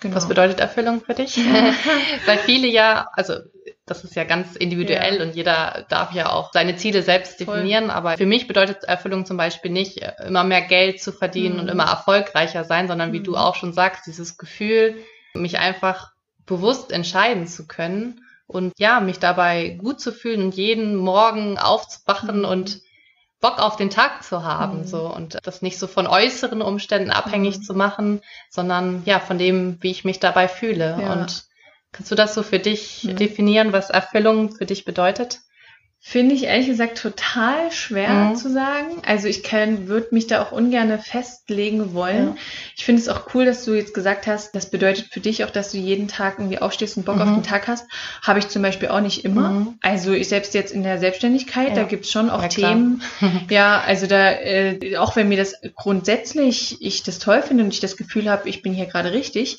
Genau. 0.00 0.16
Was 0.16 0.28
bedeutet 0.28 0.60
Erfüllung 0.60 1.02
für 1.02 1.14
dich? 1.14 1.36
Weil 2.26 2.38
viele 2.38 2.66
ja, 2.66 3.08
also 3.12 3.34
das 3.84 4.02
ist 4.02 4.16
ja 4.16 4.24
ganz 4.24 4.56
individuell 4.56 5.16
ja. 5.16 5.22
und 5.22 5.36
jeder 5.36 5.84
darf 5.90 6.12
ja 6.12 6.30
auch 6.30 6.52
seine 6.52 6.76
Ziele 6.76 7.02
selbst 7.02 7.38
definieren. 7.38 7.86
Voll. 7.86 7.94
Aber 7.94 8.16
für 8.16 8.26
mich 8.26 8.46
bedeutet 8.46 8.84
Erfüllung 8.84 9.26
zum 9.26 9.36
Beispiel 9.36 9.70
nicht, 9.70 10.00
immer 10.26 10.44
mehr 10.44 10.62
Geld 10.62 11.02
zu 11.02 11.12
verdienen 11.12 11.54
mhm. 11.54 11.60
und 11.60 11.68
immer 11.68 11.84
erfolgreicher 11.84 12.64
sein, 12.64 12.88
sondern 12.88 13.12
wie 13.12 13.18
mhm. 13.18 13.24
du 13.24 13.36
auch 13.36 13.56
schon 13.56 13.74
sagst, 13.74 14.06
dieses 14.06 14.38
Gefühl, 14.38 14.96
mich 15.34 15.58
einfach 15.58 16.12
bewusst 16.46 16.92
entscheiden 16.92 17.46
zu 17.46 17.66
können 17.66 18.24
und 18.46 18.72
ja, 18.78 19.00
mich 19.00 19.18
dabei 19.18 19.76
gut 19.78 20.00
zu 20.00 20.12
fühlen 20.12 20.42
und 20.42 20.54
jeden 20.54 20.96
Morgen 20.96 21.58
aufzuwachen 21.58 22.38
mhm. 22.38 22.44
und 22.46 22.80
Bock 23.40 23.58
auf 23.58 23.76
den 23.76 23.90
Tag 23.90 24.22
zu 24.22 24.44
haben, 24.44 24.80
mhm. 24.80 24.84
so 24.84 25.12
und 25.12 25.38
das 25.44 25.62
nicht 25.62 25.78
so 25.78 25.86
von 25.86 26.06
äußeren 26.06 26.60
Umständen 26.60 27.10
abhängig 27.10 27.58
mhm. 27.58 27.62
zu 27.62 27.74
machen, 27.74 28.20
sondern 28.50 29.02
ja 29.06 29.18
von 29.18 29.38
dem, 29.38 29.78
wie 29.80 29.90
ich 29.90 30.04
mich 30.04 30.20
dabei 30.20 30.46
fühle. 30.46 30.98
Ja. 31.00 31.12
Und 31.12 31.44
kannst 31.92 32.10
du 32.10 32.14
das 32.14 32.34
so 32.34 32.42
für 32.42 32.58
dich 32.58 33.04
mhm. 33.04 33.16
definieren, 33.16 33.72
was 33.72 33.90
Erfüllung 33.90 34.54
für 34.54 34.66
dich 34.66 34.84
bedeutet? 34.84 35.40
Finde 36.02 36.34
ich 36.34 36.44
ehrlich 36.44 36.66
gesagt 36.66 36.96
total 36.96 37.70
schwer 37.70 38.08
mhm. 38.08 38.34
zu 38.34 38.50
sagen. 38.50 39.02
Also 39.04 39.28
ich 39.28 39.42
kann, 39.42 39.86
würde 39.86 40.08
mich 40.12 40.26
da 40.26 40.42
auch 40.42 40.50
ungern 40.50 40.98
festlegen 40.98 41.92
wollen. 41.92 42.28
Ja. 42.28 42.36
Ich 42.74 42.86
finde 42.86 43.02
es 43.02 43.08
auch 43.08 43.34
cool, 43.34 43.44
dass 43.44 43.66
du 43.66 43.74
jetzt 43.74 43.92
gesagt 43.92 44.26
hast, 44.26 44.54
das 44.54 44.70
bedeutet 44.70 45.08
für 45.12 45.20
dich 45.20 45.44
auch, 45.44 45.50
dass 45.50 45.72
du 45.72 45.76
jeden 45.76 46.08
Tag 46.08 46.38
irgendwie 46.38 46.58
aufstehst 46.58 46.96
und 46.96 47.04
Bock 47.04 47.16
mhm. 47.16 47.22
auf 47.22 47.34
den 47.34 47.42
Tag 47.42 47.68
hast. 47.68 47.86
Habe 48.22 48.38
ich 48.38 48.48
zum 48.48 48.62
Beispiel 48.62 48.88
auch 48.88 49.02
nicht 49.02 49.26
immer. 49.26 49.50
Mhm. 49.50 49.78
Also 49.82 50.12
ich 50.12 50.28
selbst 50.28 50.54
jetzt 50.54 50.72
in 50.72 50.84
der 50.84 50.98
Selbstständigkeit, 50.98 51.68
ja. 51.68 51.74
da 51.74 51.82
gibt 51.82 52.06
es 52.06 52.10
schon 52.10 52.30
auch 52.30 52.42
ja, 52.42 52.48
Themen. 52.48 53.02
ja, 53.50 53.82
also 53.86 54.06
da, 54.06 54.30
äh, 54.32 54.96
auch 54.96 55.16
wenn 55.16 55.28
mir 55.28 55.36
das 55.36 55.54
grundsätzlich 55.76 56.78
ich 56.80 57.02
das 57.02 57.18
toll 57.18 57.42
finde 57.42 57.62
und 57.62 57.74
ich 57.74 57.80
das 57.80 57.98
Gefühl 57.98 58.30
habe, 58.30 58.48
ich 58.48 58.62
bin 58.62 58.72
hier 58.72 58.86
gerade 58.86 59.12
richtig, 59.12 59.58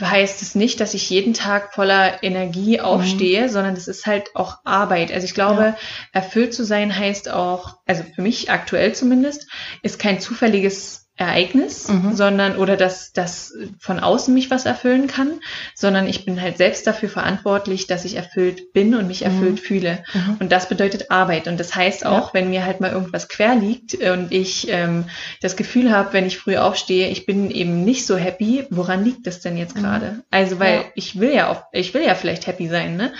heißt 0.00 0.42
es 0.42 0.54
nicht, 0.54 0.80
dass 0.80 0.94
ich 0.94 1.10
jeden 1.10 1.34
Tag 1.34 1.74
voller 1.74 2.22
Energie 2.22 2.80
aufstehe, 2.80 3.42
mhm. 3.44 3.48
sondern 3.48 3.74
das 3.74 3.88
ist 3.88 4.06
halt 4.06 4.34
auch 4.34 4.58
Arbeit. 4.64 5.12
Also 5.12 5.24
ich 5.24 5.34
glaube, 5.34 5.62
ja. 5.62 5.76
erfüllt 6.12 6.54
zu 6.54 6.64
sein 6.64 6.96
heißt 6.96 7.30
auch, 7.30 7.78
also 7.86 8.04
für 8.14 8.22
mich 8.22 8.50
aktuell 8.50 8.94
zumindest, 8.94 9.48
ist 9.82 9.98
kein 9.98 10.20
zufälliges 10.20 11.05
Ereignis, 11.16 11.88
mhm. 11.88 12.14
sondern 12.14 12.56
oder 12.56 12.76
dass 12.76 13.12
das 13.12 13.54
von 13.78 14.00
außen 14.00 14.34
mich 14.34 14.50
was 14.50 14.66
erfüllen 14.66 15.06
kann, 15.06 15.40
sondern 15.74 16.06
ich 16.06 16.26
bin 16.26 16.40
halt 16.42 16.58
selbst 16.58 16.86
dafür 16.86 17.08
verantwortlich, 17.08 17.86
dass 17.86 18.04
ich 18.04 18.16
erfüllt 18.16 18.74
bin 18.74 18.94
und 18.94 19.06
mich 19.06 19.24
erfüllt 19.24 19.54
mhm. 19.54 19.58
fühle. 19.58 20.04
Mhm. 20.12 20.36
Und 20.40 20.52
das 20.52 20.68
bedeutet 20.68 21.10
Arbeit. 21.10 21.48
Und 21.48 21.58
das 21.58 21.74
heißt 21.74 22.04
auch, 22.04 22.28
ja. 22.28 22.34
wenn 22.34 22.50
mir 22.50 22.66
halt 22.66 22.80
mal 22.80 22.92
irgendwas 22.92 23.28
quer 23.28 23.54
liegt 23.54 23.94
und 23.94 24.30
ich 24.30 24.68
ähm, 24.70 25.06
das 25.40 25.56
Gefühl 25.56 25.90
habe, 25.90 26.12
wenn 26.12 26.26
ich 26.26 26.36
früh 26.36 26.56
aufstehe, 26.58 27.08
ich 27.08 27.24
bin 27.24 27.50
eben 27.50 27.82
nicht 27.84 28.04
so 28.04 28.16
happy, 28.16 28.66
woran 28.68 29.02
liegt 29.02 29.26
das 29.26 29.40
denn 29.40 29.56
jetzt 29.56 29.74
mhm. 29.74 29.80
gerade? 29.80 30.20
Also 30.30 30.58
weil 30.60 30.74
ja. 30.74 30.84
ich 30.94 31.18
will 31.18 31.32
ja 31.32 31.50
auch, 31.50 31.62
ich 31.72 31.94
will 31.94 32.04
ja 32.04 32.14
vielleicht 32.14 32.46
happy 32.46 32.68
sein, 32.68 32.96
ne? 32.96 33.12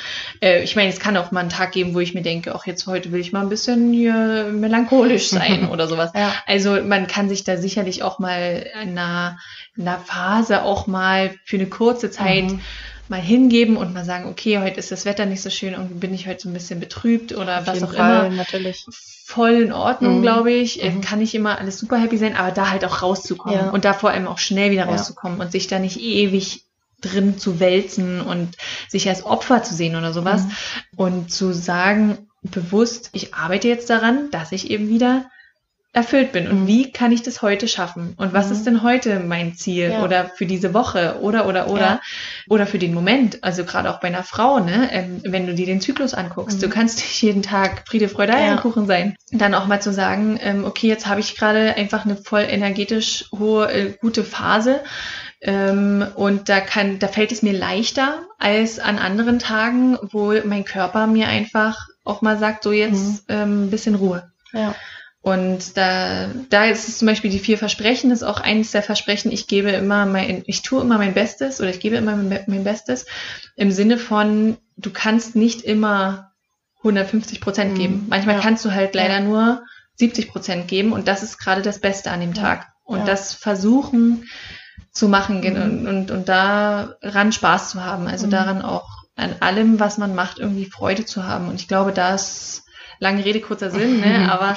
Äh, 0.42 0.62
ich 0.62 0.76
meine, 0.76 0.90
es 0.90 1.00
kann 1.00 1.16
auch 1.16 1.30
mal 1.30 1.40
einen 1.40 1.48
Tag 1.48 1.72
geben, 1.72 1.94
wo 1.94 2.00
ich 2.00 2.12
mir 2.12 2.22
denke, 2.22 2.54
auch 2.54 2.66
jetzt 2.66 2.86
heute 2.86 3.10
will 3.10 3.20
ich 3.20 3.32
mal 3.32 3.40
ein 3.40 3.48
bisschen 3.48 3.90
hier 3.92 4.50
melancholisch 4.52 5.28
sein 5.28 5.68
oder 5.70 5.88
sowas. 5.88 6.10
Ja. 6.14 6.34
Also 6.46 6.82
man 6.82 7.06
kann 7.06 7.30
sich 7.30 7.42
da 7.44 7.56
sicherlich 7.56 7.85
sicherlich 7.86 8.02
auch 8.02 8.18
mal 8.18 8.66
in 8.82 8.98
einer, 8.98 9.38
in 9.76 9.86
einer 9.86 9.98
Phase 9.98 10.62
auch 10.62 10.86
mal 10.86 11.34
für 11.44 11.56
eine 11.56 11.66
kurze 11.66 12.10
Zeit 12.10 12.44
mhm. 12.44 12.60
mal 13.08 13.20
hingeben 13.20 13.76
und 13.76 13.94
mal 13.94 14.04
sagen, 14.04 14.28
okay, 14.28 14.58
heute 14.58 14.78
ist 14.78 14.90
das 14.90 15.04
Wetter 15.04 15.26
nicht 15.26 15.42
so 15.42 15.50
schön, 15.50 15.74
und 15.74 16.00
bin 16.00 16.12
ich 16.12 16.26
heute 16.26 16.42
so 16.42 16.48
ein 16.48 16.52
bisschen 16.52 16.80
betrübt 16.80 17.32
oder 17.32 17.60
Auf 17.60 17.66
was 17.66 17.82
auch 17.82 17.94
Fall, 17.94 18.26
immer. 18.26 18.36
Natürlich. 18.36 18.84
Voll 19.24 19.54
in 19.54 19.72
Ordnung, 19.72 20.18
mhm. 20.18 20.22
glaube 20.22 20.52
ich. 20.52 20.82
Mhm. 20.82 21.00
Kann 21.00 21.20
nicht 21.20 21.34
immer 21.34 21.58
alles 21.58 21.78
super 21.78 21.98
happy 21.98 22.16
sein, 22.16 22.36
aber 22.36 22.50
da 22.50 22.70
halt 22.70 22.84
auch 22.84 23.02
rauszukommen 23.02 23.58
ja. 23.58 23.70
und 23.70 23.84
da 23.84 23.92
vor 23.92 24.10
allem 24.10 24.26
auch 24.26 24.38
schnell 24.38 24.70
wieder 24.70 24.84
rauszukommen 24.84 25.38
ja. 25.38 25.44
und 25.44 25.52
sich 25.52 25.66
da 25.66 25.78
nicht 25.78 26.00
ewig 26.00 26.64
drin 27.02 27.38
zu 27.38 27.60
wälzen 27.60 28.20
und 28.20 28.56
sich 28.88 29.08
als 29.08 29.24
Opfer 29.24 29.62
zu 29.62 29.74
sehen 29.74 29.96
oder 29.96 30.12
sowas 30.12 30.44
mhm. 30.44 30.50
und 30.96 31.32
zu 31.32 31.52
sagen, 31.52 32.28
bewusst, 32.42 33.10
ich 33.12 33.34
arbeite 33.34 33.68
jetzt 33.68 33.90
daran, 33.90 34.30
dass 34.30 34.52
ich 34.52 34.70
eben 34.70 34.88
wieder 34.88 35.26
erfüllt 35.96 36.30
bin 36.30 36.46
und 36.46 36.64
mhm. 36.64 36.66
wie 36.66 36.92
kann 36.92 37.10
ich 37.10 37.22
das 37.22 37.40
heute 37.40 37.68
schaffen 37.68 38.12
und 38.18 38.34
was 38.34 38.48
mhm. 38.48 38.52
ist 38.52 38.66
denn 38.66 38.82
heute 38.82 39.18
mein 39.18 39.54
Ziel 39.54 39.92
ja. 39.92 40.04
oder 40.04 40.26
für 40.26 40.44
diese 40.44 40.74
Woche 40.74 41.20
oder 41.22 41.46
oder 41.46 41.68
oder 41.68 41.80
ja. 41.80 42.00
oder 42.50 42.66
für 42.66 42.78
den 42.78 42.92
Moment 42.92 43.42
also 43.42 43.64
gerade 43.64 43.88
auch 43.88 43.98
bei 43.98 44.08
einer 44.08 44.22
Frau 44.22 44.58
ne 44.58 44.90
ähm, 44.92 45.22
wenn 45.24 45.46
du 45.46 45.54
dir 45.54 45.64
den 45.64 45.80
Zyklus 45.80 46.12
anguckst 46.12 46.58
mhm. 46.58 46.60
du 46.60 46.68
kannst 46.68 46.98
nicht 46.98 47.22
jeden 47.22 47.40
Tag 47.40 47.84
Friede 47.88 48.10
Freude 48.10 48.34
Eierkuchen 48.34 48.82
ja. 48.82 48.88
sein 48.88 49.16
dann 49.32 49.54
auch 49.54 49.66
mal 49.68 49.80
zu 49.80 49.90
sagen 49.90 50.38
ähm, 50.42 50.66
okay 50.66 50.86
jetzt 50.86 51.06
habe 51.06 51.20
ich 51.20 51.34
gerade 51.34 51.76
einfach 51.76 52.04
eine 52.04 52.16
voll 52.16 52.44
energetisch 52.46 53.30
hohe 53.32 53.72
äh, 53.72 53.94
gute 53.98 54.22
Phase 54.22 54.80
ähm, 55.40 56.06
und 56.14 56.50
da 56.50 56.60
kann 56.60 56.98
da 56.98 57.08
fällt 57.08 57.32
es 57.32 57.42
mir 57.42 57.54
leichter 57.54 58.20
als 58.38 58.78
an 58.78 58.98
anderen 58.98 59.38
Tagen 59.38 59.96
wo 60.02 60.34
mein 60.44 60.66
Körper 60.66 61.06
mir 61.06 61.28
einfach 61.28 61.88
auch 62.04 62.20
mal 62.20 62.36
sagt 62.36 62.64
so 62.64 62.72
jetzt 62.72 63.30
mhm. 63.30 63.34
ähm, 63.34 63.70
bisschen 63.70 63.94
Ruhe 63.94 64.30
ja 64.52 64.74
und 65.26 65.76
da, 65.76 66.28
da 66.50 66.66
ist 66.66 66.86
es 66.86 66.98
zum 66.98 67.06
Beispiel 67.06 67.32
die 67.32 67.40
vier 67.40 67.58
Versprechen, 67.58 68.12
ist 68.12 68.22
auch 68.22 68.40
eines 68.40 68.70
der 68.70 68.84
Versprechen, 68.84 69.32
ich 69.32 69.48
gebe 69.48 69.70
immer 69.70 70.06
mein, 70.06 70.44
ich 70.46 70.62
tue 70.62 70.80
immer 70.80 70.98
mein 70.98 71.14
Bestes 71.14 71.60
oder 71.60 71.70
ich 71.70 71.80
gebe 71.80 71.96
immer 71.96 72.14
mein, 72.14 72.62
Bestes 72.62 73.06
im 73.56 73.72
Sinne 73.72 73.98
von, 73.98 74.56
du 74.76 74.92
kannst 74.92 75.34
nicht 75.34 75.62
immer 75.62 76.30
150 76.78 77.40
Prozent 77.40 77.72
mhm. 77.72 77.76
geben. 77.76 78.06
Manchmal 78.08 78.36
ja. 78.36 78.40
kannst 78.40 78.64
du 78.64 78.70
halt 78.70 78.94
leider 78.94 79.14
ja. 79.14 79.20
nur 79.20 79.64
70 79.96 80.28
Prozent 80.28 80.68
geben 80.68 80.92
und 80.92 81.08
das 81.08 81.24
ist 81.24 81.38
gerade 81.38 81.62
das 81.62 81.80
Beste 81.80 82.12
an 82.12 82.20
dem 82.20 82.34
Tag. 82.34 82.68
Und 82.84 83.08
das 83.08 83.32
versuchen 83.32 84.28
zu 84.92 85.08
machen 85.08 85.40
mhm. 85.40 85.60
und, 85.60 85.86
und, 85.88 86.10
und 86.12 86.28
daran 86.28 87.32
Spaß 87.32 87.70
zu 87.70 87.84
haben. 87.84 88.06
Also 88.06 88.28
mhm. 88.28 88.30
daran 88.30 88.62
auch 88.62 88.88
an 89.16 89.34
allem, 89.40 89.80
was 89.80 89.98
man 89.98 90.14
macht, 90.14 90.38
irgendwie 90.38 90.66
Freude 90.66 91.04
zu 91.04 91.24
haben. 91.24 91.48
Und 91.48 91.60
ich 91.60 91.66
glaube, 91.66 91.90
da 91.90 92.14
ist 92.14 92.62
lange 93.00 93.24
Rede, 93.24 93.40
kurzer 93.40 93.72
Sinn, 93.72 93.98
ne? 93.98 94.30
aber 94.32 94.54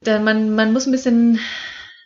da 0.00 0.18
man, 0.18 0.54
man 0.54 0.72
muss 0.72 0.86
ein 0.86 0.92
bisschen 0.92 1.40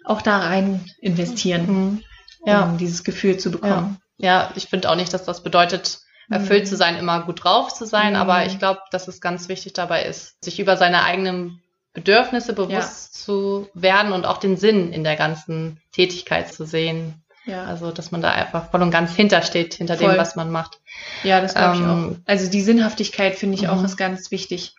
auch 0.05 0.22
da 0.22 0.38
rein 0.38 0.85
investieren, 1.01 1.66
mhm. 1.66 2.05
ja. 2.44 2.64
um 2.64 2.79
dieses 2.79 3.05
Gefühl 3.05 3.37
zu 3.38 3.51
bekommen. 3.51 3.98
Ja, 4.16 4.42
ja 4.42 4.53
ich 4.57 4.66
finde 4.66 4.90
auch 4.90 4.96
nicht, 4.96 5.12
dass 5.12 5.24
das 5.24 5.42
bedeutet, 5.42 6.01
erfüllt 6.31 6.64
mhm. 6.64 6.68
zu 6.68 6.77
sein, 6.77 6.96
immer 6.96 7.22
gut 7.22 7.44
drauf 7.44 7.72
zu 7.72 7.87
sein, 7.87 8.11
mhm. 8.11 8.20
aber 8.20 8.46
ich 8.46 8.59
glaube, 8.59 8.81
dass 8.90 9.09
es 9.09 9.20
ganz 9.20 9.48
wichtig 9.48 9.72
dabei 9.72 10.05
ist, 10.05 10.42
sich 10.44 10.61
über 10.61 10.77
seine 10.77 11.05
eigenen 11.05 11.62
Bedürfnisse 11.94 12.53
bewusst 12.53 13.14
ja. 13.14 13.24
zu 13.24 13.68
werden 13.74 14.12
und 14.12 14.27
auch 14.27 14.38
den 14.38 14.57
Sinn 14.57 14.92
in 14.92 15.05
der 15.05 15.16
ganzen 15.16 15.81
Tätigkeit 15.92 16.53
zu 16.53 16.64
sehen. 16.66 17.22
Ja. 17.44 17.64
Also, 17.64 17.90
dass 17.92 18.11
man 18.11 18.20
da 18.20 18.31
einfach 18.31 18.70
voll 18.70 18.83
und 18.83 18.90
ganz 18.90 19.14
hintersteht, 19.14 19.74
hinter 19.74 19.96
voll. 19.96 20.11
dem, 20.11 20.18
was 20.18 20.37
man 20.37 20.51
macht. 20.51 20.81
Ja, 21.24 21.40
das 21.40 21.55
glaube 21.55 21.77
ich 21.77 21.81
ähm, 21.81 21.88
auch. 22.20 22.31
Also 22.31 22.51
die 22.51 22.61
Sinnhaftigkeit 22.61 23.37
finde 23.37 23.57
ich 23.57 23.68
auch 23.68 23.79
mhm. 23.79 23.87
ist 23.87 23.96
ganz 23.96 24.31
wichtig. 24.31 24.74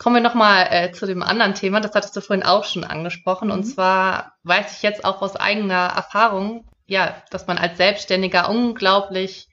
Kommen 0.00 0.16
wir 0.16 0.22
nochmal 0.22 0.66
äh, 0.70 0.92
zu 0.92 1.04
dem 1.04 1.22
anderen 1.22 1.52
Thema, 1.52 1.78
das 1.78 1.94
hattest 1.94 2.16
du 2.16 2.22
vorhin 2.22 2.42
auch 2.42 2.64
schon 2.64 2.84
angesprochen. 2.84 3.48
Mhm. 3.48 3.52
Und 3.52 3.64
zwar 3.64 4.32
weiß 4.44 4.78
ich 4.78 4.82
jetzt 4.82 5.04
auch 5.04 5.20
aus 5.20 5.36
eigener 5.36 5.92
Erfahrung, 5.94 6.66
ja, 6.86 7.22
dass 7.30 7.46
man 7.46 7.58
als 7.58 7.76
Selbstständiger 7.76 8.48
unglaublich 8.48 9.48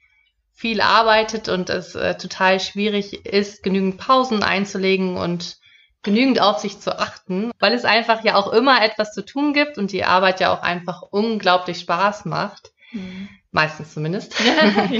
viel 0.54 0.80
arbeitet 0.80 1.50
und 1.50 1.68
es 1.68 1.94
äh, 1.94 2.16
total 2.16 2.60
schwierig 2.60 3.26
ist, 3.26 3.62
genügend 3.62 3.98
Pausen 3.98 4.42
einzulegen 4.42 5.18
und 5.18 5.58
genügend 6.02 6.40
auf 6.40 6.60
sich 6.60 6.80
zu 6.80 6.98
achten, 6.98 7.50
weil 7.58 7.74
es 7.74 7.84
einfach 7.84 8.24
ja 8.24 8.36
auch 8.36 8.50
immer 8.50 8.82
etwas 8.82 9.12
zu 9.12 9.26
tun 9.26 9.52
gibt 9.52 9.76
und 9.76 9.92
die 9.92 10.04
Arbeit 10.04 10.40
ja 10.40 10.50
auch 10.50 10.62
einfach 10.62 11.02
unglaublich 11.02 11.80
Spaß 11.80 12.24
macht. 12.24 12.72
Mhm. 12.92 13.28
Meistens 13.50 13.92
zumindest. 13.92 14.34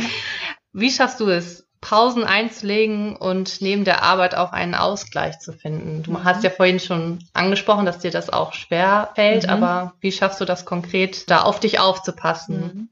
Wie 0.75 0.91
schaffst 0.91 1.21
du 1.21 1.29
es, 1.31 1.67
Pausen 1.81 2.25
einzulegen 2.25 3.15
und 3.15 3.61
neben 3.61 3.85
der 3.85 4.03
Arbeit 4.03 4.35
auch 4.35 4.53
einen 4.53 4.75
Ausgleich 4.75 5.39
zu 5.39 5.53
finden. 5.53 6.03
Du 6.03 6.13
mhm. 6.13 6.25
hast 6.25 6.43
ja 6.43 6.51
vorhin 6.51 6.81
schon 6.81 7.21
angesprochen, 7.35 7.87
dass 7.87 8.01
dir 8.01 8.11
das 8.11 8.31
auch 8.31 8.53
schwer 8.53 9.11
fällt, 9.15 9.45
mhm. 9.45 9.51
aber 9.51 9.93
wie 10.01 10.11
schaffst 10.11 10.41
du 10.41 10.45
das 10.45 10.65
konkret, 10.65 11.31
da 11.31 11.43
auf 11.43 11.61
dich 11.61 11.79
aufzupassen? 11.79 12.59
Mhm. 12.59 12.89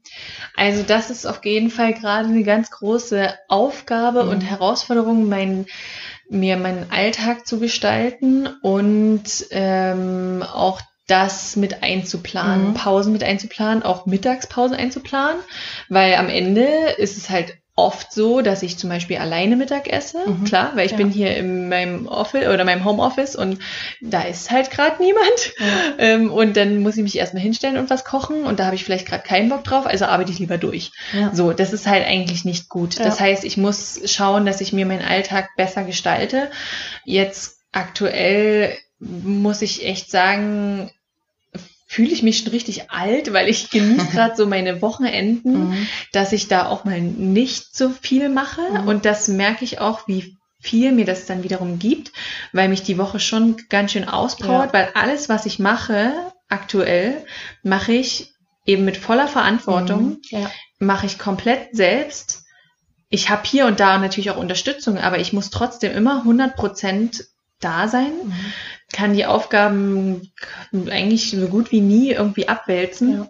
Also 0.57 0.85
das 0.85 1.11
ist 1.11 1.27
auf 1.27 1.44
jeden 1.44 1.70
Fall 1.70 1.94
gerade 1.94 2.29
eine 2.29 2.44
ganz 2.44 2.70
große 2.70 3.35
Aufgabe 3.49 4.22
und 4.22 4.42
mhm. 4.42 4.46
Herausforderung, 4.46 5.29
mein, 5.29 5.66
mir 6.29 6.57
meinen 6.57 6.90
Alltag 6.90 7.46
zu 7.46 7.59
gestalten 7.59 8.49
und 8.62 9.46
ähm, 9.51 10.44
auch 10.44 10.81
das 11.09 11.57
mit 11.57 11.83
einzuplanen, 11.83 12.68
mhm. 12.68 12.75
Pausen 12.75 13.12
mit 13.12 13.25
einzuplanen, 13.25 13.83
auch 13.83 14.07
Mittagspause 14.07 14.77
einzuplanen, 14.77 15.40
weil 15.88 16.14
am 16.14 16.29
Ende 16.29 16.66
ist 16.99 17.16
es 17.16 17.31
halt 17.31 17.55
oft 17.77 18.11
so, 18.11 18.41
dass 18.41 18.62
ich 18.62 18.79
zum 18.79 18.89
Beispiel 18.89 19.19
alleine 19.19 19.55
Mittag 19.55 19.87
esse, 19.87 20.19
mhm. 20.27 20.45
klar, 20.45 20.73
weil 20.75 20.87
ich 20.87 20.93
ja. 20.93 20.97
bin 20.97 21.11
hier 21.11 21.37
in 21.37 21.69
meinem 21.69 22.07
Office 22.07 22.49
oder 22.49 22.65
meinem 22.65 22.87
Homeoffice 22.87 23.37
und 23.37 23.59
da 24.01 24.23
ist 24.23 24.51
halt 24.51 24.71
gerade 24.71 25.03
niemand. 25.03 25.53
Ja. 25.59 25.67
Ähm, 25.99 26.33
und 26.33 26.57
dann 26.57 26.81
muss 26.81 26.97
ich 26.97 27.03
mich 27.03 27.19
erstmal 27.19 27.43
hinstellen 27.43 27.77
und 27.77 27.91
was 27.91 28.07
kochen 28.07 28.45
und 28.45 28.59
da 28.59 28.65
habe 28.65 28.77
ich 28.77 28.85
vielleicht 28.85 29.07
gerade 29.07 29.23
keinen 29.23 29.51
Bock 29.51 29.62
drauf, 29.65 29.87
also 29.87 30.07
arbeite 30.07 30.33
ich 30.33 30.39
lieber 30.39 30.57
durch. 30.57 30.91
Ja. 31.12 31.35
So, 31.35 31.53
das 31.53 31.75
ist 31.75 31.87
halt 31.87 32.07
eigentlich 32.07 32.47
nicht 32.47 32.71
gut. 32.71 32.99
Das 32.99 33.21
heißt, 33.21 33.45
ich 33.45 33.59
muss 33.59 34.01
schauen, 34.07 34.47
dass 34.47 34.62
ich 34.62 34.73
mir 34.73 34.87
meinen 34.87 35.05
Alltag 35.05 35.51
besser 35.57 35.85
gestalte. 35.85 36.51
Jetzt 37.05 37.59
aktuell 37.73 38.77
muss 38.99 39.61
ich 39.61 39.87
echt 39.87 40.11
sagen, 40.11 40.91
fühle 41.87 42.11
ich 42.11 42.22
mich 42.22 42.38
schon 42.38 42.49
richtig 42.49 42.90
alt, 42.90 43.33
weil 43.33 43.49
ich 43.49 43.70
genieße 43.70 44.07
gerade 44.12 44.37
so 44.37 44.46
meine 44.46 44.83
Wochenenden, 44.83 45.70
mhm. 45.70 45.88
dass 46.12 46.33
ich 46.33 46.49
da 46.49 46.66
auch 46.66 46.85
mal 46.85 47.01
nicht 47.01 47.77
so 47.77 47.90
viel 47.90 48.29
mache. 48.29 48.61
Mhm. 48.61 48.88
Und 48.88 49.05
das 49.05 49.29
merke 49.29 49.64
ich 49.64 49.81
auch, 49.81 50.07
wie 50.09 50.37
viel 50.61 50.92
mir 50.92 51.05
das 51.05 51.27
dann 51.27 51.44
wiederum 51.44 51.79
gibt, 51.79 52.12
weil 52.53 52.68
mich 52.68 52.83
die 52.83 52.99
Woche 52.99 53.20
schon 53.20 53.57
ganz 53.68 53.92
schön 53.92 54.09
auspowert, 54.09 54.72
ja. 54.72 54.72
weil 54.72 54.90
alles, 54.94 55.29
was 55.29 55.46
ich 55.46 55.59
mache, 55.59 56.12
aktuell, 56.49 57.25
mache 57.62 57.92
ich 57.92 58.33
eben 58.64 58.85
mit 58.85 58.96
voller 58.96 59.29
Verantwortung, 59.29 60.09
mhm. 60.09 60.20
ja. 60.31 60.51
mache 60.79 61.07
ich 61.07 61.18
komplett 61.18 61.68
selbst. 61.72 62.42
Ich 63.09 63.31
habe 63.31 63.46
hier 63.46 63.66
und 63.66 63.79
da 63.79 63.99
natürlich 63.99 64.31
auch 64.31 64.37
Unterstützung, 64.37 64.99
aber 64.99 65.20
ich 65.20 65.33
muss 65.33 65.51
trotzdem 65.51 65.92
immer 65.92 66.18
100 66.18 66.57
Prozent 66.57 67.25
da 67.61 67.87
sein, 67.87 68.12
mhm. 68.25 68.53
Kann 68.92 69.14
die 69.14 69.27
Aufgaben 69.27 70.33
eigentlich 70.72 71.31
so 71.31 71.49
gut 71.49 71.72
wie 71.72 71.81
nie 71.81 72.11
irgendwie 72.11 72.49
abwälzen. 72.49 73.12
Ja. 73.12 73.29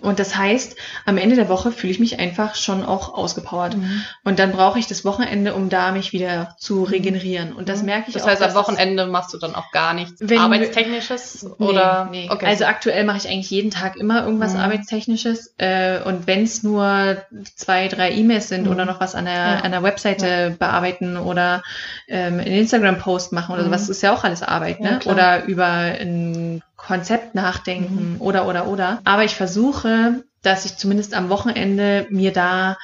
Und 0.00 0.18
das 0.18 0.36
heißt, 0.36 0.76
am 1.04 1.18
Ende 1.18 1.36
der 1.36 1.48
Woche 1.48 1.70
fühle 1.70 1.92
ich 1.92 2.00
mich 2.00 2.18
einfach 2.18 2.54
schon 2.54 2.84
auch 2.84 3.14
ausgepowert. 3.14 3.76
Mhm. 3.76 4.02
Und 4.24 4.38
dann 4.38 4.52
brauche 4.52 4.78
ich 4.78 4.86
das 4.86 5.04
Wochenende, 5.04 5.54
um 5.54 5.68
da 5.68 5.92
mich 5.92 6.12
wieder 6.12 6.56
zu 6.58 6.82
regenerieren. 6.84 7.52
Und 7.52 7.68
das 7.68 7.80
mhm. 7.80 7.86
merke 7.86 8.08
ich 8.08 8.14
das 8.14 8.22
auch. 8.22 8.26
Das 8.26 8.40
heißt, 8.40 8.50
am 8.50 8.62
Wochenende 8.62 9.06
machst 9.06 9.32
du 9.32 9.38
dann 9.38 9.54
auch 9.54 9.70
gar 9.70 9.94
nichts 9.94 10.20
Arbeitstechnisches? 10.20 11.46
Nee, 11.58 11.66
oder? 11.66 12.08
Nee. 12.10 12.28
Okay. 12.30 12.46
Also 12.46 12.64
aktuell 12.64 13.04
mache 13.04 13.18
ich 13.18 13.28
eigentlich 13.28 13.50
jeden 13.50 13.70
Tag 13.70 13.96
immer 13.96 14.24
irgendwas 14.24 14.54
mhm. 14.54 14.60
Arbeitstechnisches. 14.60 15.54
Äh, 15.58 16.02
und 16.02 16.26
wenn 16.26 16.42
es 16.42 16.62
nur 16.62 17.18
zwei, 17.54 17.88
drei 17.88 18.12
E-Mails 18.12 18.48
sind 18.48 18.66
mhm. 18.66 18.72
oder 18.72 18.84
noch 18.84 19.00
was 19.00 19.14
an 19.14 19.26
der, 19.26 19.34
ja. 19.34 19.60
an 19.60 19.70
der 19.70 19.82
Webseite 19.82 20.26
ja. 20.26 20.48
bearbeiten 20.50 21.16
oder 21.16 21.62
ähm, 22.08 22.40
einen 22.40 22.46
Instagram-Post 22.46 23.32
machen 23.32 23.54
oder 23.54 23.64
sowas, 23.64 23.86
mhm. 23.86 23.92
ist 23.92 24.02
ja 24.02 24.12
auch 24.12 24.24
alles 24.24 24.42
Arbeit. 24.42 24.80
Ne? 24.80 25.00
Ja, 25.04 25.10
oder 25.10 25.44
über 25.44 25.66
ein 25.66 26.62
Konzept 26.76 27.34
nachdenken 27.34 28.14
mhm. 28.14 28.20
oder, 28.20 28.46
oder, 28.46 28.68
oder. 28.68 29.00
Aber 29.04 29.24
ich 29.24 29.34
versuche, 29.34 30.22
dass 30.42 30.64
ich 30.64 30.76
zumindest 30.76 31.14
am 31.14 31.28
Wochenende 31.28 32.06
mir 32.10 32.32
da 32.32 32.76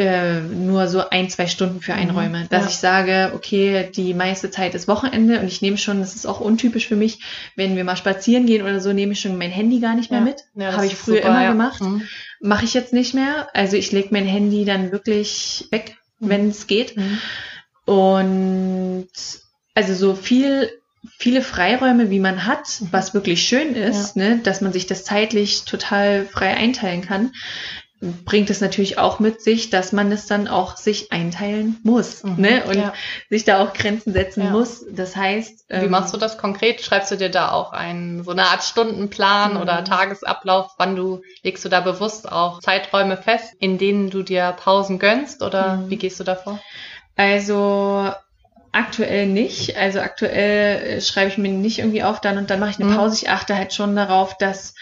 äh, 0.00 0.40
nur 0.40 0.88
so 0.88 1.10
ein, 1.10 1.28
zwei 1.28 1.46
Stunden 1.46 1.80
für 1.80 1.92
mhm. 1.92 1.98
einräume. 1.98 2.46
Dass 2.48 2.64
ja. 2.64 2.70
ich 2.70 2.76
sage, 2.76 3.32
okay, 3.34 3.90
die 3.94 4.14
meiste 4.14 4.50
Zeit 4.50 4.74
ist 4.74 4.88
Wochenende 4.88 5.40
und 5.40 5.46
ich 5.46 5.60
nehme 5.60 5.76
schon, 5.76 6.00
das 6.00 6.14
ist 6.14 6.26
auch 6.26 6.40
untypisch 6.40 6.88
für 6.88 6.96
mich, 6.96 7.20
wenn 7.56 7.76
wir 7.76 7.84
mal 7.84 7.96
spazieren 7.96 8.46
gehen 8.46 8.62
oder 8.62 8.80
so, 8.80 8.92
nehme 8.92 9.12
ich 9.12 9.20
schon 9.20 9.36
mein 9.36 9.50
Handy 9.50 9.80
gar 9.80 9.94
nicht 9.94 10.10
mehr 10.10 10.20
ja. 10.20 10.24
mit. 10.24 10.44
Ja, 10.54 10.72
Habe 10.72 10.86
ich 10.86 10.94
früher 10.94 11.16
super, 11.16 11.28
immer 11.28 11.48
gemacht. 11.48 11.82
Mhm. 11.82 12.02
Mache 12.40 12.64
ich 12.64 12.74
jetzt 12.74 12.92
nicht 12.92 13.14
mehr. 13.14 13.48
Also 13.52 13.76
ich 13.76 13.92
lege 13.92 14.08
mein 14.12 14.26
Handy 14.26 14.64
dann 14.64 14.92
wirklich 14.92 15.66
weg, 15.70 15.96
mhm. 16.18 16.28
wenn 16.28 16.48
es 16.48 16.66
geht. 16.66 16.96
Mhm. 16.96 17.18
Und 17.84 19.08
also 19.74 19.94
so 19.94 20.14
viel 20.14 20.70
viele 21.18 21.42
Freiräume, 21.42 22.10
wie 22.10 22.20
man 22.20 22.46
hat, 22.46 22.80
mhm. 22.80 22.88
was 22.90 23.14
wirklich 23.14 23.42
schön 23.42 23.74
ist, 23.74 24.16
ja. 24.16 24.22
ne, 24.22 24.38
dass 24.42 24.60
man 24.60 24.72
sich 24.72 24.86
das 24.86 25.04
zeitlich 25.04 25.64
total 25.64 26.26
frei 26.26 26.54
einteilen 26.54 27.02
kann, 27.02 27.32
bringt 28.00 28.48
es 28.48 28.62
natürlich 28.62 28.98
auch 28.98 29.20
mit 29.20 29.42
sich, 29.42 29.68
dass 29.68 29.92
man 29.92 30.10
es 30.10 30.26
dann 30.26 30.48
auch 30.48 30.76
sich 30.78 31.12
einteilen 31.12 31.78
muss 31.82 32.24
mhm. 32.24 32.36
ne? 32.38 32.64
und 32.64 32.76
ja. 32.76 32.94
sich 33.28 33.44
da 33.44 33.62
auch 33.62 33.74
Grenzen 33.74 34.14
setzen 34.14 34.44
ja. 34.44 34.50
muss. 34.50 34.86
Das 34.90 35.16
heißt, 35.16 35.66
wie 35.68 35.74
ähm, 35.74 35.90
machst 35.90 36.14
du 36.14 36.18
das 36.18 36.38
konkret? 36.38 36.80
Schreibst 36.80 37.10
du 37.10 37.16
dir 37.16 37.28
da 37.28 37.52
auch 37.52 37.72
einen 37.72 38.24
so 38.24 38.30
eine 38.30 38.44
Art 38.44 38.64
Stundenplan 38.64 39.54
mhm. 39.54 39.60
oder 39.60 39.84
Tagesablauf? 39.84 40.72
Wann 40.78 40.96
du 40.96 41.20
legst 41.42 41.64
du 41.64 41.68
da 41.68 41.80
bewusst 41.80 42.30
auch 42.30 42.60
Zeiträume 42.60 43.18
fest, 43.18 43.54
in 43.58 43.76
denen 43.76 44.08
du 44.08 44.22
dir 44.22 44.52
Pausen 44.52 44.98
gönnst 44.98 45.42
oder 45.42 45.76
mhm. 45.76 45.90
wie 45.90 45.96
gehst 45.96 46.18
du 46.18 46.24
davor? 46.24 46.58
Also 47.16 48.12
Aktuell 48.72 49.26
nicht. 49.26 49.76
Also 49.76 50.00
aktuell 50.00 50.82
äh, 50.82 51.00
schreibe 51.00 51.30
ich 51.30 51.38
mir 51.38 51.50
nicht 51.50 51.78
irgendwie 51.78 52.02
auf, 52.02 52.20
dann 52.20 52.38
und 52.38 52.50
dann 52.50 52.60
mache 52.60 52.70
ich 52.70 52.80
eine 52.80 52.90
mhm. 52.90 52.96
Pause. 52.96 53.16
Ich 53.16 53.30
achte 53.30 53.56
halt 53.56 53.72
schon 53.72 53.96
darauf, 53.96 54.36
dass 54.36 54.74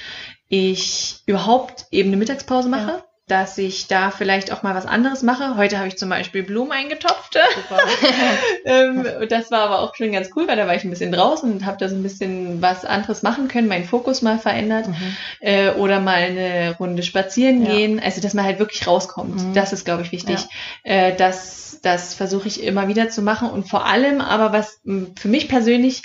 ich 0.49 1.21
überhaupt 1.27 1.87
eben 1.91 2.09
eine 2.09 2.17
Mittagspause 2.17 2.69
mache. 2.69 2.89
Ja. 2.89 3.05
Dass 3.29 3.59
ich 3.59 3.87
da 3.87 4.11
vielleicht 4.11 4.53
auch 4.53 4.63
mal 4.63 4.75
was 4.75 4.87
anderes 4.87 5.23
mache. 5.23 5.57
Heute 5.57 5.79
habe 5.79 5.89
ich 5.89 5.97
zum 5.97 6.09
Beispiel 6.09 6.43
Blumen 6.43 6.73
eingetopft. 6.73 7.37
ähm, 8.65 9.07
das 9.29 9.51
war 9.51 9.61
aber 9.61 9.81
auch 9.81 9.95
schon 9.95 10.13
ganz 10.13 10.31
cool, 10.35 10.49
weil 10.49 10.57
da 10.57 10.67
war 10.67 10.75
ich 10.75 10.85
ein 10.85 10.91
bisschen 10.91 11.13
draußen 11.13 11.53
und 11.53 11.67
habe 11.67 11.77
da 11.79 11.89
so 11.89 11.95
ein 11.95 12.03
bisschen 12.03 12.61
was 12.63 12.85
anderes 12.85 13.23
machen 13.23 13.49
können, 13.49 13.69
meinen 13.69 13.85
Fokus 13.85 14.23
mal 14.23 14.39
verändert. 14.39 14.89
Mhm. 14.89 15.17
Äh, 15.41 15.71
oder 15.73 16.01
mal 16.01 16.15
eine 16.15 16.77
Runde 16.79 17.03
spazieren 17.03 17.65
ja. 17.65 17.73
gehen. 17.73 18.01
Also, 18.01 18.21
dass 18.21 18.35
man 18.35 18.45
halt 18.45 18.59
wirklich 18.59 18.87
rauskommt. 18.87 19.37
Mhm. 19.37 19.55
Das 19.55 19.73
ist, 19.73 19.85
glaube 19.85 20.03
ich, 20.03 20.13
wichtig. 20.13 20.41
Ja. 20.85 20.93
Äh, 20.93 21.17
dass 21.17 21.79
das, 21.83 22.15
versuche 22.15 22.49
ich 22.49 22.63
immer 22.63 22.89
wieder 22.89 23.09
zu 23.09 23.23
machen. 23.23 23.51
Und 23.51 23.69
vor 23.69 23.87
allem 23.87 24.21
aber, 24.21 24.53
was 24.53 24.81
für 25.17 25.29
mich 25.29 25.49
persönlich 25.49 26.03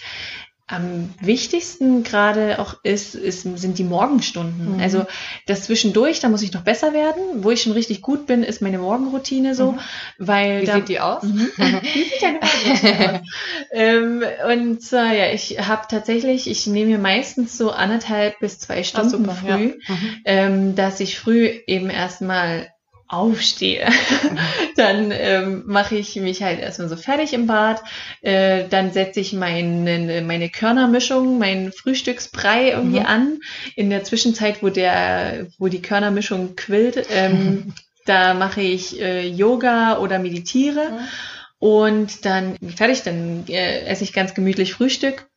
am 0.65 1.13
wichtigsten 1.19 2.03
gerade 2.03 2.57
auch 2.59 2.75
ist, 2.83 3.15
ist, 3.15 3.41
sind 3.41 3.77
die 3.77 3.83
Morgenstunden. 3.83 4.75
Mhm. 4.75 4.79
Also 4.79 5.05
das 5.45 5.63
zwischendurch, 5.63 6.21
da 6.21 6.29
muss 6.29 6.41
ich 6.41 6.53
noch 6.53 6.63
besser 6.63 6.93
werden. 6.93 7.21
Wo 7.43 7.51
ich 7.51 7.61
schon 7.61 7.73
richtig 7.73 8.01
gut 8.01 8.27
bin, 8.27 8.43
ist 8.43 8.61
meine 8.61 8.77
Morgenroutine 8.77 9.55
so, 9.55 9.73
mhm. 9.73 9.79
weil 10.19 10.61
wie 10.61 10.65
da, 10.65 10.75
sieht 10.75 10.87
die 10.87 10.99
aus? 11.01 11.23
Mhm. 11.23 11.49
wie 11.57 12.03
sieht 12.03 12.21
deine 12.21 12.39
Morgenroutine 12.39 13.13
aus? 13.13 13.27
ähm, 13.71 14.23
und 14.49 14.93
äh, 14.93 15.17
ja, 15.17 15.33
ich 15.33 15.59
habe 15.59 15.83
tatsächlich, 15.89 16.49
ich 16.49 16.65
nehme 16.65 16.91
mir 16.91 16.99
meistens 16.99 17.57
so 17.57 17.71
anderthalb 17.71 18.39
bis 18.39 18.59
zwei 18.59 18.83
Stunden 18.83 19.29
Ach, 19.29 19.35
super, 19.35 19.35
früh, 19.35 19.49
ja. 19.49 19.57
Mhm. 19.57 20.21
ähm, 20.25 20.75
dass 20.75 21.01
ich 21.01 21.19
früh 21.19 21.49
eben 21.67 21.89
erstmal 21.89 22.72
aufstehe, 23.13 23.87
dann 24.75 25.11
ähm, 25.11 25.63
mache 25.65 25.95
ich 25.95 26.15
mich 26.15 26.41
halt 26.41 26.59
erstmal 26.59 26.89
so 26.89 26.95
fertig 26.95 27.33
im 27.33 27.47
Bad, 27.47 27.83
äh, 28.21 28.65
dann 28.69 28.91
setze 28.91 29.19
ich 29.19 29.33
meine, 29.33 30.21
meine 30.21 30.49
Körnermischung, 30.49 31.37
meinen 31.37 31.71
Frühstücksbrei 31.71 32.71
irgendwie 32.71 32.99
mhm. 32.99 33.05
an. 33.05 33.39
In 33.75 33.89
der 33.89 34.03
Zwischenzeit, 34.03 34.63
wo 34.63 34.69
der, 34.69 35.47
wo 35.57 35.67
die 35.67 35.81
Körnermischung 35.81 36.55
quillt, 36.55 37.05
ähm, 37.11 37.73
da 38.05 38.33
mache 38.33 38.61
ich 38.61 38.99
äh, 38.99 39.27
Yoga 39.27 39.99
oder 39.99 40.19
meditiere. 40.19 40.89
Mhm. 40.91 41.07
Und 41.59 42.25
dann 42.25 42.57
fertig, 42.75 43.03
dann 43.03 43.45
äh, 43.47 43.85
esse 43.85 44.03
ich 44.03 44.11
ganz 44.11 44.33
gemütlich 44.33 44.73
Frühstück 44.73 45.27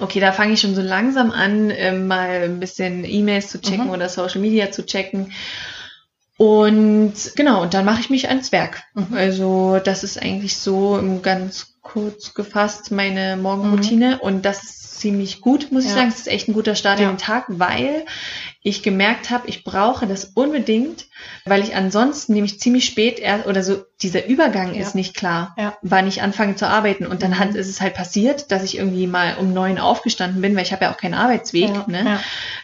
Okay, 0.00 0.20
da 0.20 0.32
fange 0.32 0.54
ich 0.54 0.60
schon 0.60 0.74
so 0.74 0.82
langsam 0.82 1.30
an, 1.30 1.70
äh, 1.70 1.92
mal 1.92 2.44
ein 2.44 2.60
bisschen 2.60 3.04
E-Mails 3.04 3.48
zu 3.48 3.60
checken 3.60 3.86
mhm. 3.86 3.90
oder 3.90 4.08
Social 4.08 4.40
Media 4.40 4.70
zu 4.70 4.84
checken. 4.84 5.32
Und 6.36 7.14
genau, 7.36 7.62
und 7.62 7.74
dann 7.74 7.84
mache 7.84 8.00
ich 8.00 8.10
mich 8.10 8.28
ans 8.28 8.50
Werk. 8.50 8.82
Mhm. 8.94 9.14
Also 9.14 9.80
das 9.82 10.02
ist 10.02 10.20
eigentlich 10.20 10.56
so 10.56 11.00
ganz 11.22 11.76
kurz 11.82 12.34
gefasst 12.34 12.90
meine 12.90 13.36
Morgenroutine 13.36 14.16
mhm. 14.16 14.20
und 14.20 14.42
das 14.44 14.64
ist 14.64 15.00
ziemlich 15.00 15.40
gut, 15.40 15.70
muss 15.70 15.84
ja. 15.84 15.90
ich 15.90 15.96
sagen. 15.96 16.08
Es 16.08 16.18
ist 16.20 16.28
echt 16.28 16.48
ein 16.48 16.54
guter 16.54 16.74
Start 16.74 16.98
ja. 16.98 17.06
in 17.08 17.12
den 17.12 17.18
Tag, 17.18 17.44
weil 17.48 18.04
ich 18.66 18.82
gemerkt 18.82 19.28
habe, 19.28 19.46
ich 19.46 19.62
brauche 19.62 20.06
das 20.06 20.24
unbedingt, 20.24 21.04
weil 21.44 21.62
ich 21.62 21.76
ansonsten 21.76 22.32
nämlich 22.32 22.58
ziemlich 22.58 22.86
spät 22.86 23.18
erst 23.18 23.46
oder 23.46 23.62
so 23.62 23.84
dieser 24.00 24.24
Übergang 24.24 24.74
ja. 24.74 24.80
ist 24.80 24.94
nicht 24.94 25.14
klar, 25.14 25.54
ja. 25.58 25.76
wann 25.82 26.08
ich 26.08 26.22
anfange 26.22 26.56
zu 26.56 26.66
arbeiten 26.66 27.06
und 27.06 27.22
dann 27.22 27.32
mhm. 27.32 27.38
hat 27.40 27.54
ist 27.54 27.68
es 27.68 27.82
halt 27.82 27.92
passiert, 27.92 28.50
dass 28.50 28.64
ich 28.64 28.78
irgendwie 28.78 29.06
mal 29.06 29.36
um 29.36 29.52
neun 29.52 29.78
aufgestanden 29.78 30.40
bin, 30.40 30.56
weil 30.56 30.62
ich 30.62 30.72
habe 30.72 30.86
ja 30.86 30.92
auch 30.92 30.96
keinen 30.96 31.12
Arbeitsweg, 31.12 31.68
ja. 31.68 31.84
ne? 31.88 32.20